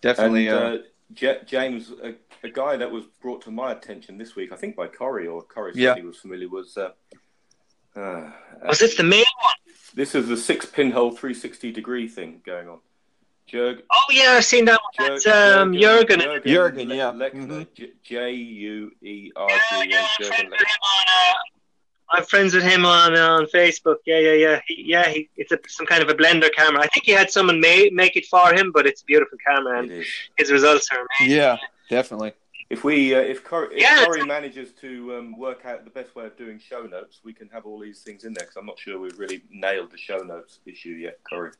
definitely. 0.00 0.48
and 0.48 0.56
uh, 0.56 0.60
uh, 0.60 0.78
J- 1.14 1.40
James, 1.46 1.92
a, 2.02 2.14
a 2.46 2.50
guy 2.50 2.76
that 2.76 2.90
was 2.90 3.04
brought 3.22 3.42
to 3.42 3.50
my 3.50 3.72
attention 3.72 4.18
this 4.18 4.34
week, 4.36 4.52
I 4.52 4.56
think 4.56 4.76
by 4.76 4.86
Corey 4.88 5.26
or 5.26 5.42
Corey 5.42 5.72
said 5.74 5.80
Yeah. 5.82 5.94
he 5.94 6.02
was 6.02 6.18
familiar, 6.18 6.48
was 6.48 6.76
uh, 6.76 6.90
uh, 7.96 8.30
Was 8.66 8.78
this 8.78 8.96
the 8.96 9.02
main 9.04 9.24
one? 9.42 9.54
this 9.94 10.14
is 10.14 10.28
the 10.28 10.36
six 10.36 10.66
pinhole 10.66 11.10
360 11.10 11.72
degree 11.72 12.06
thing 12.08 12.40
going 12.44 12.68
on. 12.68 12.78
Jurg, 13.50 13.82
Oh 13.90 13.98
yeah, 14.10 14.32
I've 14.32 14.44
seen 14.44 14.64
that 14.66 14.78
one. 14.98 15.08
That's 15.08 15.26
um, 15.26 15.72
Juergen. 15.72 16.20
Juergen, 16.44 16.88
Le- 16.88 16.94
yeah. 16.96 17.12
Lechner, 17.12 17.46
Mhm. 17.48 17.74
J- 17.74 17.92
J 18.02 18.30
U 18.32 18.92
E 19.02 19.32
R 19.36 19.48
Yeah, 19.50 19.82
G 19.84 19.90
yeah, 19.90 20.30
N. 20.38 20.52
I'm 20.52 20.54
friends 20.54 20.54
with 20.60 20.62
him 20.62 20.82
on. 20.82 21.06
Uh, 21.08 21.34
I'm 22.10 22.24
friends 22.24 22.54
with 22.54 22.62
him 22.64 22.86
on 22.86 23.16
on 23.18 23.46
Facebook. 23.46 23.96
Yeah, 24.06 24.18
yeah, 24.18 24.32
yeah. 24.32 24.60
He, 24.66 24.82
yeah, 24.86 25.08
he, 25.08 25.28
it's 25.36 25.52
a, 25.52 25.58
some 25.68 25.86
kind 25.86 26.02
of 26.02 26.08
a 26.08 26.14
blender 26.14 26.52
camera. 26.54 26.82
I 26.82 26.86
think 26.88 27.04
he 27.06 27.12
had 27.12 27.30
someone 27.30 27.60
make 27.60 27.92
make 27.92 28.16
it 28.16 28.26
for 28.26 28.52
him, 28.54 28.70
but 28.72 28.86
it's 28.86 29.02
a 29.02 29.04
beautiful 29.04 29.38
camera, 29.46 29.78
and 29.80 29.90
It 29.90 30.00
is. 30.00 30.06
his 30.36 30.50
results 30.52 30.88
are 30.92 31.06
amazing. 31.20 31.36
yeah, 31.36 31.56
definitely. 31.90 32.32
If 32.70 32.84
we, 32.84 33.14
uh, 33.14 33.20
if, 33.20 33.44
Corey, 33.44 33.76
if 33.76 33.80
Yeah. 33.80 34.04
Corey 34.04 34.24
manages 34.26 34.72
to 34.82 35.16
um, 35.16 35.38
work 35.38 35.64
out 35.64 35.84
the 35.84 35.90
best 35.90 36.14
way 36.14 36.26
of 36.26 36.36
doing 36.36 36.58
show 36.58 36.82
notes, 36.82 37.20
we 37.24 37.32
can 37.32 37.48
have 37.48 37.64
all 37.64 37.78
these 37.80 38.02
things 38.02 38.24
in 38.24 38.34
there. 38.34 38.42
Because 38.44 38.56
I'm 38.56 38.66
not 38.66 38.78
sure 38.78 38.98
we've 39.00 39.18
really 39.18 39.40
nailed 39.50 39.90
the 39.90 39.96
show 39.96 40.18
notes 40.18 40.60
issue 40.66 40.90
yet, 40.90 41.18
Corey. 41.28 41.52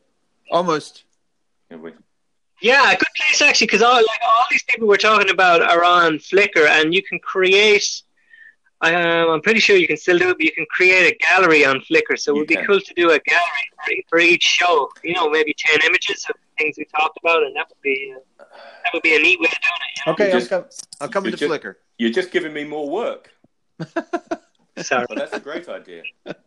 Almost. 0.51 1.05
Have 1.71 1.81
we? 1.81 1.93
Yeah, 2.61 2.91
a 2.91 2.97
good 2.97 3.07
place 3.17 3.41
actually, 3.43 3.67
because 3.69 3.83
all 3.83 3.95
like 3.95 4.21
all 4.25 4.45
these 4.51 4.63
people 4.65 4.89
we're 4.89 4.97
talking 4.97 5.31
about 5.31 5.63
are 5.63 5.85
on 5.85 6.19
Flickr, 6.19 6.67
and 6.69 6.93
you 6.95 7.03
can 7.03 7.19
create. 7.21 8.03
Um, 8.81 8.95
I'm 8.95 9.41
pretty 9.43 9.59
sure 9.61 9.77
you 9.77 9.89
can 9.89 9.97
still 9.97 10.19
do 10.19 10.31
it, 10.31 10.37
but 10.39 10.45
you 10.45 10.53
can 10.53 10.67
create 10.71 11.13
a 11.13 11.17
gallery 11.25 11.65
on 11.65 11.81
Flickr. 11.81 12.17
So 12.19 12.33
it 12.33 12.35
You 12.35 12.41
would 12.41 12.49
be 12.49 12.57
cool 12.67 12.81
to 12.81 12.95
do 12.95 13.11
a 13.11 13.19
gallery 13.19 13.67
for, 13.85 13.93
for 14.09 14.19
each 14.19 14.43
show. 14.43 14.89
You 15.05 15.15
know, 15.15 15.29
maybe 15.29 15.55
ten 15.57 15.79
images 15.87 16.25
of 16.29 16.37
things 16.59 16.77
we 16.79 16.85
talked 16.87 17.19
about, 17.23 17.43
and 17.43 17.55
that 17.57 17.67
would 17.69 17.81
be 17.83 18.15
uh, 18.17 18.45
that 18.85 18.91
would 18.95 19.03
be 19.03 19.15
a 19.17 19.21
neat 19.21 19.39
way 19.41 19.47
of 19.47 19.51
doing 19.53 19.83
it. 19.95 20.07
You 20.07 20.13
Okay, 20.13 20.29
You 20.33 20.39
I'll 20.39 20.47
come. 20.47 20.65
I'll 21.01 21.09
come 21.09 21.25
you 21.25 21.33
into 21.33 21.49
just- 21.49 21.63
Flickr. 21.63 21.75
You're 21.99 22.13
just 22.13 22.31
giving 22.31 22.53
me 22.53 22.63
more 22.65 22.89
work. 22.89 23.31
know? 24.79 24.83
Sorry. 24.83 25.07
But 25.09 25.19
that's 25.19 25.33
a 25.35 25.41
great 25.41 25.69
idea. 25.69 26.03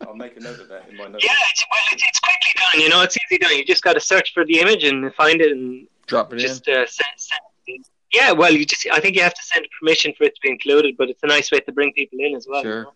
I'll 0.06 0.14
make 0.14 0.36
a 0.36 0.40
note 0.40 0.60
of 0.60 0.68
that 0.68 0.88
in 0.88 0.96
my 0.96 1.08
notes. 1.08 1.24
Yeah, 1.24 1.32
it's, 1.50 1.64
well, 1.70 1.80
it's, 1.92 2.02
it's 2.06 2.20
quickly 2.20 2.52
done. 2.56 2.82
You 2.82 2.88
know, 2.88 3.02
it's 3.02 3.16
easy 3.16 3.38
done. 3.38 3.56
You 3.56 3.64
just 3.64 3.82
got 3.82 3.94
to 3.94 4.00
search 4.00 4.32
for 4.34 4.44
the 4.44 4.60
image 4.60 4.84
and 4.84 5.14
find 5.14 5.40
it 5.40 5.52
and 5.52 5.86
Drop 6.06 6.32
it 6.32 6.36
in. 6.36 6.40
just 6.40 6.68
uh, 6.68 6.86
send, 6.86 7.08
send, 7.16 7.84
yeah. 8.12 8.32
Well, 8.32 8.52
you 8.52 8.66
just 8.66 8.86
I 8.92 9.00
think 9.00 9.16
you 9.16 9.22
have 9.22 9.34
to 9.34 9.42
send 9.42 9.66
permission 9.78 10.12
for 10.16 10.24
it 10.24 10.34
to 10.34 10.40
be 10.42 10.50
included, 10.50 10.96
but 10.98 11.08
it's 11.08 11.22
a 11.22 11.26
nice 11.26 11.50
way 11.50 11.60
to 11.60 11.72
bring 11.72 11.92
people 11.92 12.18
in 12.20 12.34
as 12.34 12.46
well. 12.48 12.62
Sure. 12.62 12.78
You 12.78 12.82
know? 12.84 12.94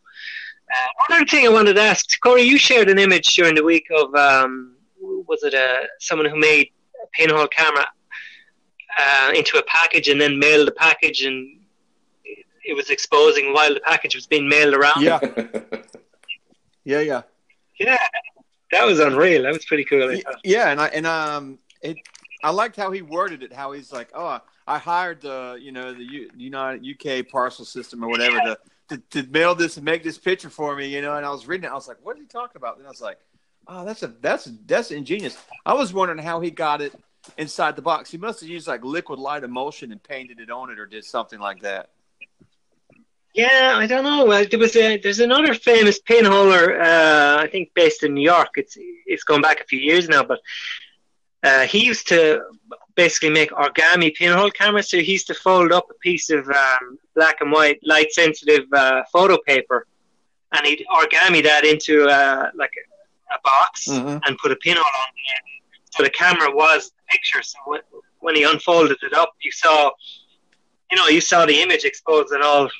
uh, 0.72 0.88
one 1.08 1.20
other 1.20 1.26
thing 1.26 1.46
I 1.46 1.50
wanted 1.50 1.74
to 1.74 1.82
ask, 1.82 2.20
Corey, 2.20 2.42
you 2.42 2.58
shared 2.58 2.88
an 2.88 2.98
image 2.98 3.34
during 3.34 3.54
the 3.54 3.64
week 3.64 3.86
of 3.96 4.14
um, 4.14 4.74
was 5.00 5.42
it 5.42 5.54
uh, 5.54 5.86
someone 6.00 6.28
who 6.28 6.38
made 6.38 6.70
a 7.02 7.06
pinhole 7.12 7.46
camera 7.46 7.86
uh, 8.98 9.32
into 9.34 9.58
a 9.58 9.62
package 9.64 10.08
and 10.08 10.20
then 10.20 10.38
mailed 10.38 10.66
the 10.66 10.72
package 10.72 11.22
and 11.22 11.55
it, 12.66 12.70
it 12.70 12.74
was 12.74 12.90
exposing 12.90 13.52
while 13.52 13.72
the 13.72 13.80
package 13.80 14.14
was 14.14 14.26
being 14.26 14.48
mailed 14.48 14.74
around. 14.74 15.02
Yeah. 15.02 15.20
yeah, 16.84 17.00
yeah. 17.00 17.22
Yeah, 17.78 17.98
that 18.72 18.84
was 18.84 19.00
unreal. 19.00 19.42
That 19.42 19.52
was 19.52 19.64
pretty 19.64 19.84
cool. 19.84 20.04
I 20.04 20.06
Y- 20.06 20.22
Yeah, 20.44 20.70
and 20.70 20.80
I 20.80 20.86
and 20.88 21.06
um, 21.06 21.58
it. 21.82 21.96
I 22.42 22.50
liked 22.50 22.76
how 22.76 22.90
he 22.90 23.02
worded 23.02 23.42
it. 23.42 23.52
How 23.52 23.72
he's 23.72 23.92
like, 23.92 24.10
oh, 24.14 24.40
I 24.66 24.78
hired 24.78 25.20
the 25.20 25.58
you 25.60 25.72
know 25.72 25.92
the 25.92 26.04
U, 26.04 26.30
United 26.36 26.84
UK 26.86 27.28
parcel 27.28 27.64
system 27.64 28.02
or 28.02 28.08
whatever 28.08 28.38
to, 28.40 28.58
to 28.88 28.98
to 29.10 29.30
mail 29.30 29.54
this 29.54 29.76
and 29.76 29.84
make 29.84 30.02
this 30.02 30.16
picture 30.18 30.48
for 30.50 30.74
me. 30.74 30.86
You 30.86 31.02
know, 31.02 31.16
and 31.16 31.26
I 31.26 31.30
was 31.30 31.46
reading 31.46 31.64
it. 31.64 31.70
I 31.70 31.74
was 31.74 31.88
like, 31.88 31.98
what 32.02 32.16
are 32.16 32.20
you 32.20 32.26
talking 32.26 32.56
about? 32.56 32.78
And 32.78 32.86
I 32.86 32.90
was 32.90 33.00
like, 33.00 33.18
oh, 33.68 33.84
that's 33.84 34.02
a 34.02 34.08
that's 34.08 34.50
that's 34.66 34.90
ingenious. 34.90 35.36
I 35.66 35.74
was 35.74 35.92
wondering 35.92 36.18
how 36.18 36.40
he 36.40 36.50
got 36.50 36.80
it 36.80 36.94
inside 37.36 37.76
the 37.76 37.82
box. 37.82 38.10
He 38.10 38.18
must 38.18 38.40
have 38.40 38.48
used 38.48 38.66
like 38.66 38.84
liquid 38.84 39.18
light 39.18 39.44
emulsion 39.44 39.92
and 39.92 40.02
painted 40.02 40.40
it 40.40 40.50
on 40.50 40.70
it 40.70 40.78
or 40.78 40.86
did 40.86 41.04
something 41.04 41.40
like 41.40 41.60
that. 41.60 41.90
Yeah, 43.36 43.74
I 43.76 43.86
don't 43.86 44.04
know. 44.04 44.30
Uh, 44.32 44.44
there 44.50 44.58
was 44.58 44.74
a 44.76 44.96
there's 44.98 45.20
another 45.20 45.52
famous 45.54 46.00
pinholer, 46.00 46.80
uh, 46.80 47.42
I 47.44 47.48
think 47.52 47.64
based 47.74 48.02
in 48.02 48.14
New 48.14 48.22
York. 48.34 48.50
It's 48.56 48.76
it's 49.06 49.24
gone 49.24 49.42
back 49.42 49.60
a 49.60 49.64
few 49.64 49.78
years 49.78 50.08
now, 50.08 50.24
but 50.24 50.40
uh, 51.42 51.64
he 51.72 51.84
used 51.84 52.08
to 52.08 52.40
basically 52.94 53.30
make 53.30 53.50
origami 53.50 54.14
pinhole 54.14 54.50
cameras. 54.50 54.88
So 54.90 54.98
he 54.98 55.12
used 55.12 55.26
to 55.26 55.34
fold 55.34 55.70
up 55.72 55.86
a 55.90 55.98
piece 56.08 56.30
of 56.30 56.48
um, 56.48 56.98
black 57.14 57.36
and 57.42 57.52
white 57.52 57.78
light 57.84 58.10
sensitive 58.12 58.64
uh, 58.72 59.02
photo 59.12 59.36
paper, 59.46 59.86
and 60.54 60.66
he'd 60.66 60.84
origami 60.90 61.42
that 61.42 61.64
into 61.66 61.94
uh, 62.08 62.50
like 62.62 62.72
a, 62.82 63.34
a 63.36 63.38
box 63.44 63.88
Mhm. 63.88 64.20
and 64.26 64.38
put 64.38 64.50
a 64.52 64.56
pinhole 64.56 64.84
on 65.04 65.10
there. 65.26 65.42
So 65.94 66.02
the 66.02 66.10
camera 66.10 66.50
was 66.50 66.90
the 66.90 67.02
picture. 67.14 67.42
So 67.42 67.58
when, 67.66 67.80
when 68.20 68.34
he 68.34 68.44
unfolded 68.44 68.98
it 69.02 69.12
up, 69.12 69.30
you 69.44 69.52
saw, 69.52 69.90
you 70.90 70.96
know, 70.98 71.08
you 71.08 71.20
saw 71.20 71.44
the 71.46 71.60
image 71.60 71.84
exposed 71.84 72.32
on 72.34 72.42
all 72.42 72.70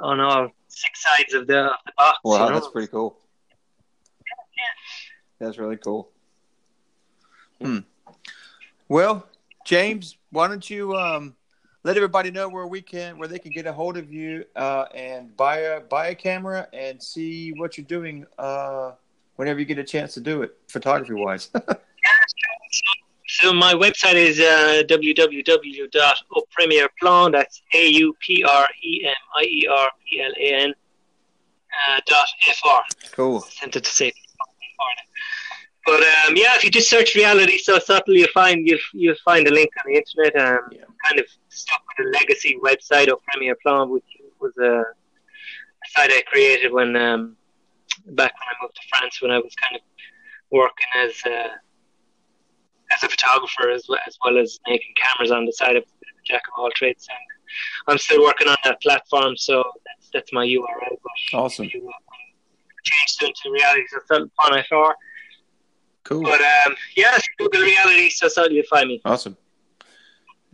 on 0.00 0.20
all 0.20 0.50
six 0.68 1.02
sides 1.02 1.34
of 1.34 1.46
the, 1.46 1.64
of 1.64 1.76
the 1.86 1.92
box. 1.96 2.18
Wow, 2.24 2.32
you 2.32 2.50
know? 2.50 2.54
that's 2.54 2.68
pretty 2.68 2.88
cool. 2.88 3.18
That's 5.38 5.58
really 5.58 5.76
cool. 5.76 6.10
Hmm. 7.60 7.78
Well, 8.88 9.26
James, 9.64 10.16
why 10.30 10.48
don't 10.48 10.68
you 10.68 10.94
um, 10.94 11.34
let 11.82 11.96
everybody 11.96 12.30
know 12.30 12.48
where 12.48 12.66
we 12.66 12.80
can, 12.80 13.18
where 13.18 13.28
they 13.28 13.38
can 13.38 13.52
get 13.52 13.66
a 13.66 13.72
hold 13.72 13.96
of 13.96 14.12
you 14.12 14.44
uh, 14.56 14.86
and 14.94 15.36
buy 15.36 15.58
a 15.58 15.80
buy 15.80 16.08
a 16.08 16.14
camera 16.14 16.68
and 16.72 17.02
see 17.02 17.52
what 17.52 17.76
you're 17.76 17.86
doing 17.86 18.26
uh, 18.38 18.92
whenever 19.36 19.58
you 19.58 19.64
get 19.64 19.78
a 19.78 19.84
chance 19.84 20.14
to 20.14 20.20
do 20.20 20.42
it, 20.42 20.56
photography 20.68 21.14
wise. 21.14 21.50
So 23.40 23.52
my 23.52 23.74
website 23.74 24.14
is 24.14 24.38
uh, 24.38 24.82
www.aupremierplan. 24.88 27.32
That's 27.32 27.62
A 27.74 27.88
U 27.88 28.14
P 28.20 28.44
R 28.48 28.68
E 28.82 29.02
M 29.04 29.14
I 29.36 29.42
E 29.42 29.66
R 29.68 29.90
P 30.08 30.20
L 30.22 30.32
A 30.40 30.54
N 30.62 30.72
uh, 31.88 32.00
dot 32.06 32.28
fr. 32.42 32.80
cool. 33.12 33.40
Sent 33.40 33.74
it 33.76 33.82
to 33.84 33.90
say. 33.90 34.12
But 35.86 36.02
um, 36.02 36.34
yeah, 36.36 36.54
if 36.56 36.64
you 36.64 36.70
just 36.70 36.88
search 36.88 37.14
reality 37.14 37.58
so 37.58 37.78
subtly, 37.78 38.18
you'll 38.20 38.28
find 38.32 38.66
you'll 38.66 38.78
you'll 38.92 39.16
find 39.24 39.46
a 39.48 39.52
link 39.52 39.70
on 39.84 39.92
the 39.92 39.98
internet. 39.98 40.34
Um, 40.36 40.60
Yeah. 40.72 40.84
kind 41.06 41.20
of 41.20 41.26
stuck 41.48 41.82
with 41.88 41.98
a 42.06 42.10
legacy 42.10 42.56
website 42.62 43.08
of 43.12 43.18
Premier 43.30 43.54
Plan, 43.62 43.90
which 43.90 44.04
was 44.40 44.52
a, 44.58 44.80
a 44.80 44.84
site 45.88 46.10
I 46.10 46.22
created 46.22 46.72
when 46.72 46.96
um, 46.96 47.36
back 48.06 48.32
when 48.38 48.48
I 48.50 48.54
moved 48.62 48.76
to 48.76 48.82
France, 48.90 49.20
when 49.20 49.30
I 49.30 49.38
was 49.38 49.54
kind 49.56 49.76
of 49.76 49.82
working 50.50 50.86
as 50.96 51.12
a, 51.26 51.50
as 52.94 53.02
a 53.02 53.08
photographer 53.08 53.70
as 53.70 53.86
well, 53.88 54.00
as 54.06 54.16
well 54.24 54.38
as 54.38 54.58
making 54.66 54.94
cameras 54.96 55.30
on 55.30 55.44
the 55.44 55.52
side 55.52 55.76
of 55.76 55.84
the 55.84 56.06
jack 56.24 56.42
of 56.48 56.58
all 56.58 56.70
trades. 56.74 57.06
And 57.08 57.18
I'm 57.88 57.98
still 57.98 58.22
working 58.22 58.48
on 58.48 58.56
that 58.64 58.80
platform, 58.82 59.36
so 59.36 59.62
that's 59.86 60.10
that's 60.12 60.32
my 60.32 60.46
URL. 60.46 60.96
Awesome. 61.32 61.68
you, 61.72 61.88
uh, 61.88 61.92
changed 62.84 63.22
it 63.22 63.34
to 63.42 63.50
reality 63.50 63.84
so 63.90 63.98
subtle 64.06 64.28
upon 64.38 64.62
FR. 64.64 64.94
Cool. 66.04 66.22
But 66.22 66.40
um, 66.40 66.74
yeah, 66.96 67.16
if 67.16 67.24
you 67.38 67.46
Google 67.46 67.62
reality 67.62 68.10
so 68.10 68.28
subtle, 68.28 68.52
you'll 68.52 68.64
find 68.68 68.88
me. 68.88 69.00
Awesome. 69.04 69.36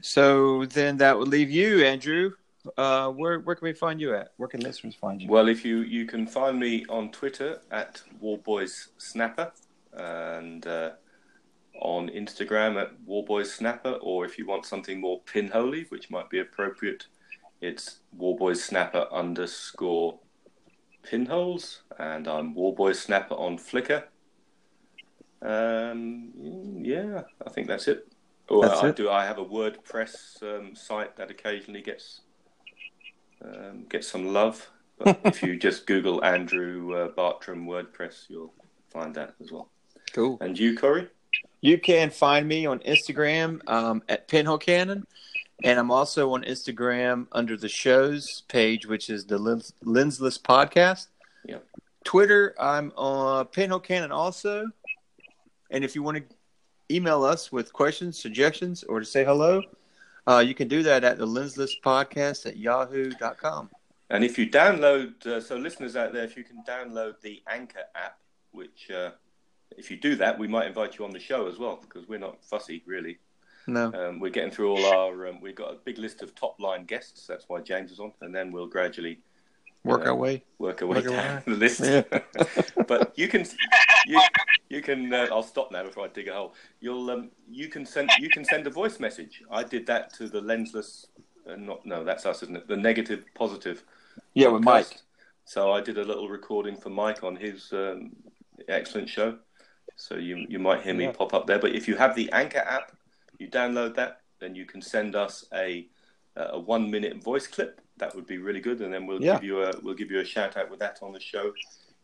So 0.00 0.64
then 0.66 0.96
that 0.98 1.18
would 1.18 1.28
leave 1.28 1.50
you, 1.50 1.84
Andrew. 1.84 2.32
Uh, 2.76 3.08
where 3.10 3.40
where 3.40 3.56
can 3.56 3.64
we 3.64 3.72
find 3.72 4.00
you 4.00 4.14
at? 4.14 4.32
Where 4.36 4.48
can 4.48 4.60
listeners 4.60 4.94
find 4.94 5.20
you? 5.20 5.28
Well, 5.28 5.48
if 5.48 5.64
you 5.64 5.78
you 5.78 6.04
can 6.06 6.26
find 6.26 6.58
me 6.58 6.84
on 6.88 7.10
Twitter 7.10 7.60
at 7.70 8.02
WarboysSnapper 8.22 9.50
and 9.94 10.66
uh, 10.66 10.90
on 11.80 12.08
Instagram 12.08 12.80
at 12.80 12.92
WarboysSnapper, 13.06 13.98
or 14.02 14.24
if 14.24 14.38
you 14.38 14.46
want 14.46 14.66
something 14.66 15.00
more 15.00 15.20
pinholy, 15.22 15.90
which 15.90 16.10
might 16.10 16.30
be 16.30 16.38
appropriate, 16.38 17.06
it's 17.60 18.00
WarboysSnapper 18.18 19.10
underscore 19.12 20.18
pinholes, 21.02 21.82
and 21.98 22.28
I'm 22.28 22.54
WarboysSnapper 22.54 23.38
on 23.38 23.58
Flickr. 23.58 24.04
Um, 25.42 26.32
yeah, 26.82 27.22
I 27.46 27.50
think 27.50 27.66
that's 27.66 27.88
it. 27.88 28.06
That's 28.48 28.82
I, 28.82 28.88
it? 28.88 28.96
do. 28.96 29.10
I 29.10 29.24
have 29.24 29.38
a 29.38 29.44
WordPress 29.44 30.42
um, 30.42 30.74
site 30.74 31.16
that 31.16 31.30
occasionally 31.30 31.82
gets 31.82 32.22
um, 33.44 33.84
get 33.88 34.04
some 34.04 34.32
love. 34.32 34.68
But 34.98 35.20
if 35.24 35.42
you 35.42 35.56
just 35.56 35.86
Google 35.86 36.22
Andrew 36.24 36.94
uh, 36.94 37.08
Bartram 37.08 37.66
WordPress, 37.66 38.28
you'll 38.28 38.52
find 38.90 39.14
that 39.14 39.34
as 39.40 39.52
well. 39.52 39.70
cool. 40.12 40.36
And 40.40 40.58
you, 40.58 40.76
Corey? 40.76 41.08
You 41.60 41.78
can 41.78 42.10
find 42.10 42.48
me 42.48 42.66
on 42.66 42.78
Instagram 42.80 43.60
um, 43.68 44.02
at 44.08 44.28
Pinhole 44.28 44.58
Cannon, 44.58 45.06
and 45.62 45.78
I'm 45.78 45.90
also 45.90 46.32
on 46.32 46.42
Instagram 46.44 47.26
under 47.32 47.56
the 47.56 47.68
show's 47.68 48.42
page, 48.48 48.86
which 48.86 49.10
is 49.10 49.26
the 49.26 49.38
Lens- 49.38 49.74
Lensless 49.84 50.40
Podcast. 50.40 51.08
Yep. 51.44 51.66
Twitter, 52.04 52.54
I'm 52.58 52.92
on 52.96 53.46
Pinhole 53.46 53.80
Cannon 53.80 54.10
also. 54.10 54.66
And 55.70 55.84
if 55.84 55.94
you 55.94 56.02
want 56.02 56.16
to 56.16 56.24
email 56.94 57.24
us 57.24 57.52
with 57.52 57.72
questions, 57.72 58.18
suggestions, 58.18 58.82
or 58.84 59.00
to 59.00 59.06
say 59.06 59.24
hello, 59.24 59.62
uh, 60.26 60.38
you 60.38 60.54
can 60.54 60.66
do 60.66 60.82
that 60.82 61.04
at 61.04 61.18
the 61.18 61.26
Lensless 61.26 61.72
Podcast 61.84 62.46
at 62.46 62.56
yahoo.com. 62.56 63.70
And 64.08 64.24
if 64.24 64.38
you 64.38 64.48
download, 64.48 65.24
uh, 65.26 65.40
so 65.40 65.56
listeners 65.56 65.94
out 65.94 66.12
there, 66.12 66.24
if 66.24 66.36
you 66.36 66.42
can 66.42 66.64
download 66.66 67.20
the 67.20 67.42
Anchor 67.48 67.84
app, 67.94 68.18
which 68.50 68.90
uh, 68.90 69.10
if 69.76 69.90
you 69.90 69.96
do 69.96 70.16
that, 70.16 70.38
we 70.38 70.48
might 70.48 70.66
invite 70.66 70.98
you 70.98 71.04
on 71.04 71.10
the 71.10 71.20
show 71.20 71.46
as 71.48 71.58
well 71.58 71.78
because 71.80 72.08
we're 72.08 72.18
not 72.18 72.44
fussy 72.44 72.82
really. 72.86 73.18
No. 73.66 73.92
Um, 73.92 74.20
we're 74.20 74.30
getting 74.30 74.50
through 74.50 74.70
all 74.72 74.84
our. 74.86 75.28
Um, 75.28 75.40
we've 75.40 75.54
got 75.54 75.72
a 75.72 75.76
big 75.84 75.98
list 75.98 76.22
of 76.22 76.34
top 76.34 76.58
line 76.60 76.84
guests. 76.84 77.26
That's 77.26 77.44
why 77.48 77.60
James 77.60 77.92
is 77.92 78.00
on, 78.00 78.12
and 78.20 78.34
then 78.34 78.50
we'll 78.52 78.66
gradually 78.66 79.20
Work 79.82 80.02
Yeah. 80.02 80.10
our 80.10 80.14
way. 80.16 80.42
work 80.58 80.82
our 80.82 80.88
way 80.88 80.96
Work 80.96 81.06
our 81.06 81.10
down 81.16 81.36
way. 81.36 81.42
the 81.46 81.52
list. 81.52 81.80
Yeah. 81.80 82.02
but 82.86 83.18
you 83.18 83.28
can, 83.28 83.46
you, 84.06 84.20
you 84.68 84.82
can. 84.82 85.12
Uh, 85.12 85.26
I'll 85.30 85.42
stop 85.42 85.72
now 85.72 85.84
before 85.84 86.04
I 86.04 86.08
dig 86.08 86.28
a 86.28 86.34
hole. 86.34 86.54
You'll, 86.80 87.10
um, 87.10 87.30
you 87.48 87.68
can 87.68 87.86
send, 87.86 88.10
you 88.18 88.28
can 88.28 88.44
send 88.44 88.66
a 88.66 88.70
voice 88.70 89.00
message. 89.00 89.42
I 89.50 89.62
did 89.62 89.86
that 89.86 90.12
to 90.14 90.28
the 90.28 90.40
lensless. 90.42 91.06
Uh, 91.48 91.56
not, 91.56 91.86
no, 91.86 92.04
that's 92.04 92.26
us, 92.26 92.42
isn't 92.42 92.56
it? 92.56 92.68
The 92.68 92.76
negative, 92.76 93.24
positive. 93.34 93.84
Yeah, 94.34 94.48
with. 94.48 94.62
Mike. 94.64 94.98
So 95.46 95.72
I 95.72 95.80
did 95.80 95.96
a 95.96 96.04
little 96.04 96.28
recording 96.28 96.76
for 96.76 96.90
Mike 96.90 97.24
on 97.24 97.36
his 97.36 97.72
um, 97.72 98.10
excellent 98.68 99.08
show. 99.08 99.38
So 100.00 100.16
you 100.16 100.46
you 100.48 100.58
might 100.58 100.82
hear 100.82 100.94
me 100.94 101.04
Yeah. 101.04 101.12
pop 101.12 101.34
up 101.34 101.46
there. 101.46 101.58
But 101.58 101.74
if 101.74 101.86
you 101.86 101.94
have 101.96 102.14
the 102.14 102.32
Anchor 102.32 102.64
app, 102.76 102.92
you 103.38 103.48
download 103.48 103.94
that, 103.96 104.22
then 104.38 104.54
you 104.54 104.64
can 104.64 104.80
send 104.80 105.14
us 105.14 105.44
a 105.52 105.88
a 106.36 106.58
one 106.58 106.90
minute 106.90 107.22
voice 107.22 107.46
clip. 107.46 107.80
That 107.98 108.14
would 108.14 108.26
be 108.26 108.38
really 108.38 108.60
good, 108.60 108.80
and 108.80 108.92
then 108.94 109.06
we'll 109.06 109.22
Yeah. 109.22 109.34
give 109.34 109.44
you 109.44 109.62
a 109.62 109.72
we'll 109.82 109.94
give 110.02 110.10
you 110.10 110.20
a 110.20 110.24
shout 110.24 110.56
out 110.56 110.70
with 110.70 110.80
that 110.80 111.02
on 111.02 111.12
the 111.12 111.20
show. 111.20 111.52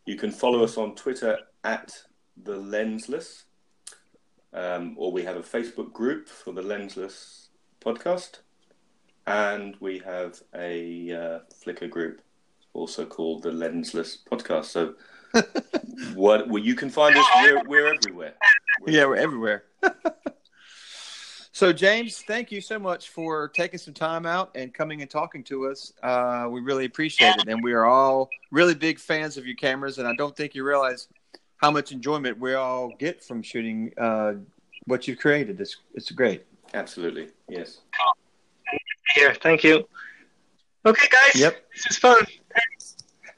You 0.04 0.16
can 0.16 0.30
follow 0.30 0.62
us 0.62 0.76
on 0.76 0.94
Twitter 0.94 1.38
at 1.64 2.04
the 2.36 2.56
Lensless, 2.58 3.44
um, 4.52 4.94
or 4.98 5.10
we 5.10 5.22
have 5.22 5.36
a 5.36 5.42
Facebook 5.42 5.92
group 5.92 6.28
for 6.28 6.52
the 6.52 6.62
Lensless 6.62 7.48
podcast, 7.80 8.40
and 9.26 9.74
we 9.80 9.98
have 10.00 10.42
a 10.54 11.12
uh, 11.12 11.38
Flickr 11.64 11.88
group 11.88 12.20
also 12.74 13.06
called 13.06 13.42
the 13.42 13.50
Lensless 13.50 14.18
podcast. 14.30 14.66
So, 14.66 14.94
what 16.14 16.48
well, 16.48 16.62
you 16.62 16.74
can 16.74 16.90
find 16.90 17.16
us. 17.16 17.26
We're, 17.42 17.62
we're 17.64 17.94
everywhere. 17.94 18.34
We're 18.80 18.92
Yeah, 18.92 19.06
we're 19.06 19.16
everywhere. 19.16 19.64
so, 21.52 21.72
James, 21.72 22.22
thank 22.26 22.50
you 22.50 22.60
so 22.60 22.78
much 22.78 23.08
for 23.08 23.48
taking 23.48 23.78
some 23.78 23.94
time 23.94 24.26
out 24.26 24.50
and 24.54 24.72
coming 24.72 25.02
and 25.02 25.10
talking 25.10 25.42
to 25.44 25.68
us. 25.68 25.92
Uh, 26.02 26.48
we 26.50 26.60
really 26.60 26.84
appreciate 26.84 27.36
it. 27.36 27.48
And 27.48 27.62
we 27.62 27.72
are 27.72 27.84
all 27.84 28.28
really 28.50 28.74
big 28.74 28.98
fans 28.98 29.36
of 29.36 29.46
your 29.46 29.56
cameras. 29.56 29.98
And 29.98 30.06
I 30.06 30.14
don't 30.14 30.36
think 30.36 30.54
you 30.54 30.64
realize 30.64 31.08
how 31.58 31.70
much 31.70 31.92
enjoyment 31.92 32.38
we 32.38 32.54
all 32.54 32.92
get 32.98 33.22
from 33.22 33.42
shooting 33.42 33.92
uh, 33.98 34.34
what 34.84 35.08
you've 35.08 35.18
created. 35.18 35.60
It's, 35.60 35.76
it's 35.94 36.10
great. 36.10 36.44
Absolutely, 36.74 37.28
yes. 37.48 37.78
Here, 39.14 39.34
thank 39.34 39.64
you. 39.64 39.86
Okay, 40.84 41.06
guys. 41.08 41.40
Yep. 41.40 41.64
This 41.74 41.86
is 41.90 41.96
fun. 41.96 42.24
Thanks. 42.24 42.96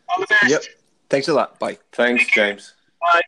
All 0.08 0.20
the 0.20 0.26
best. 0.26 0.50
Yep. 0.50 0.62
Thanks 1.08 1.28
a 1.28 1.34
lot. 1.34 1.58
Bye. 1.58 1.78
Thanks, 1.92 2.26
James. 2.30 2.74
Bye. 3.00 3.22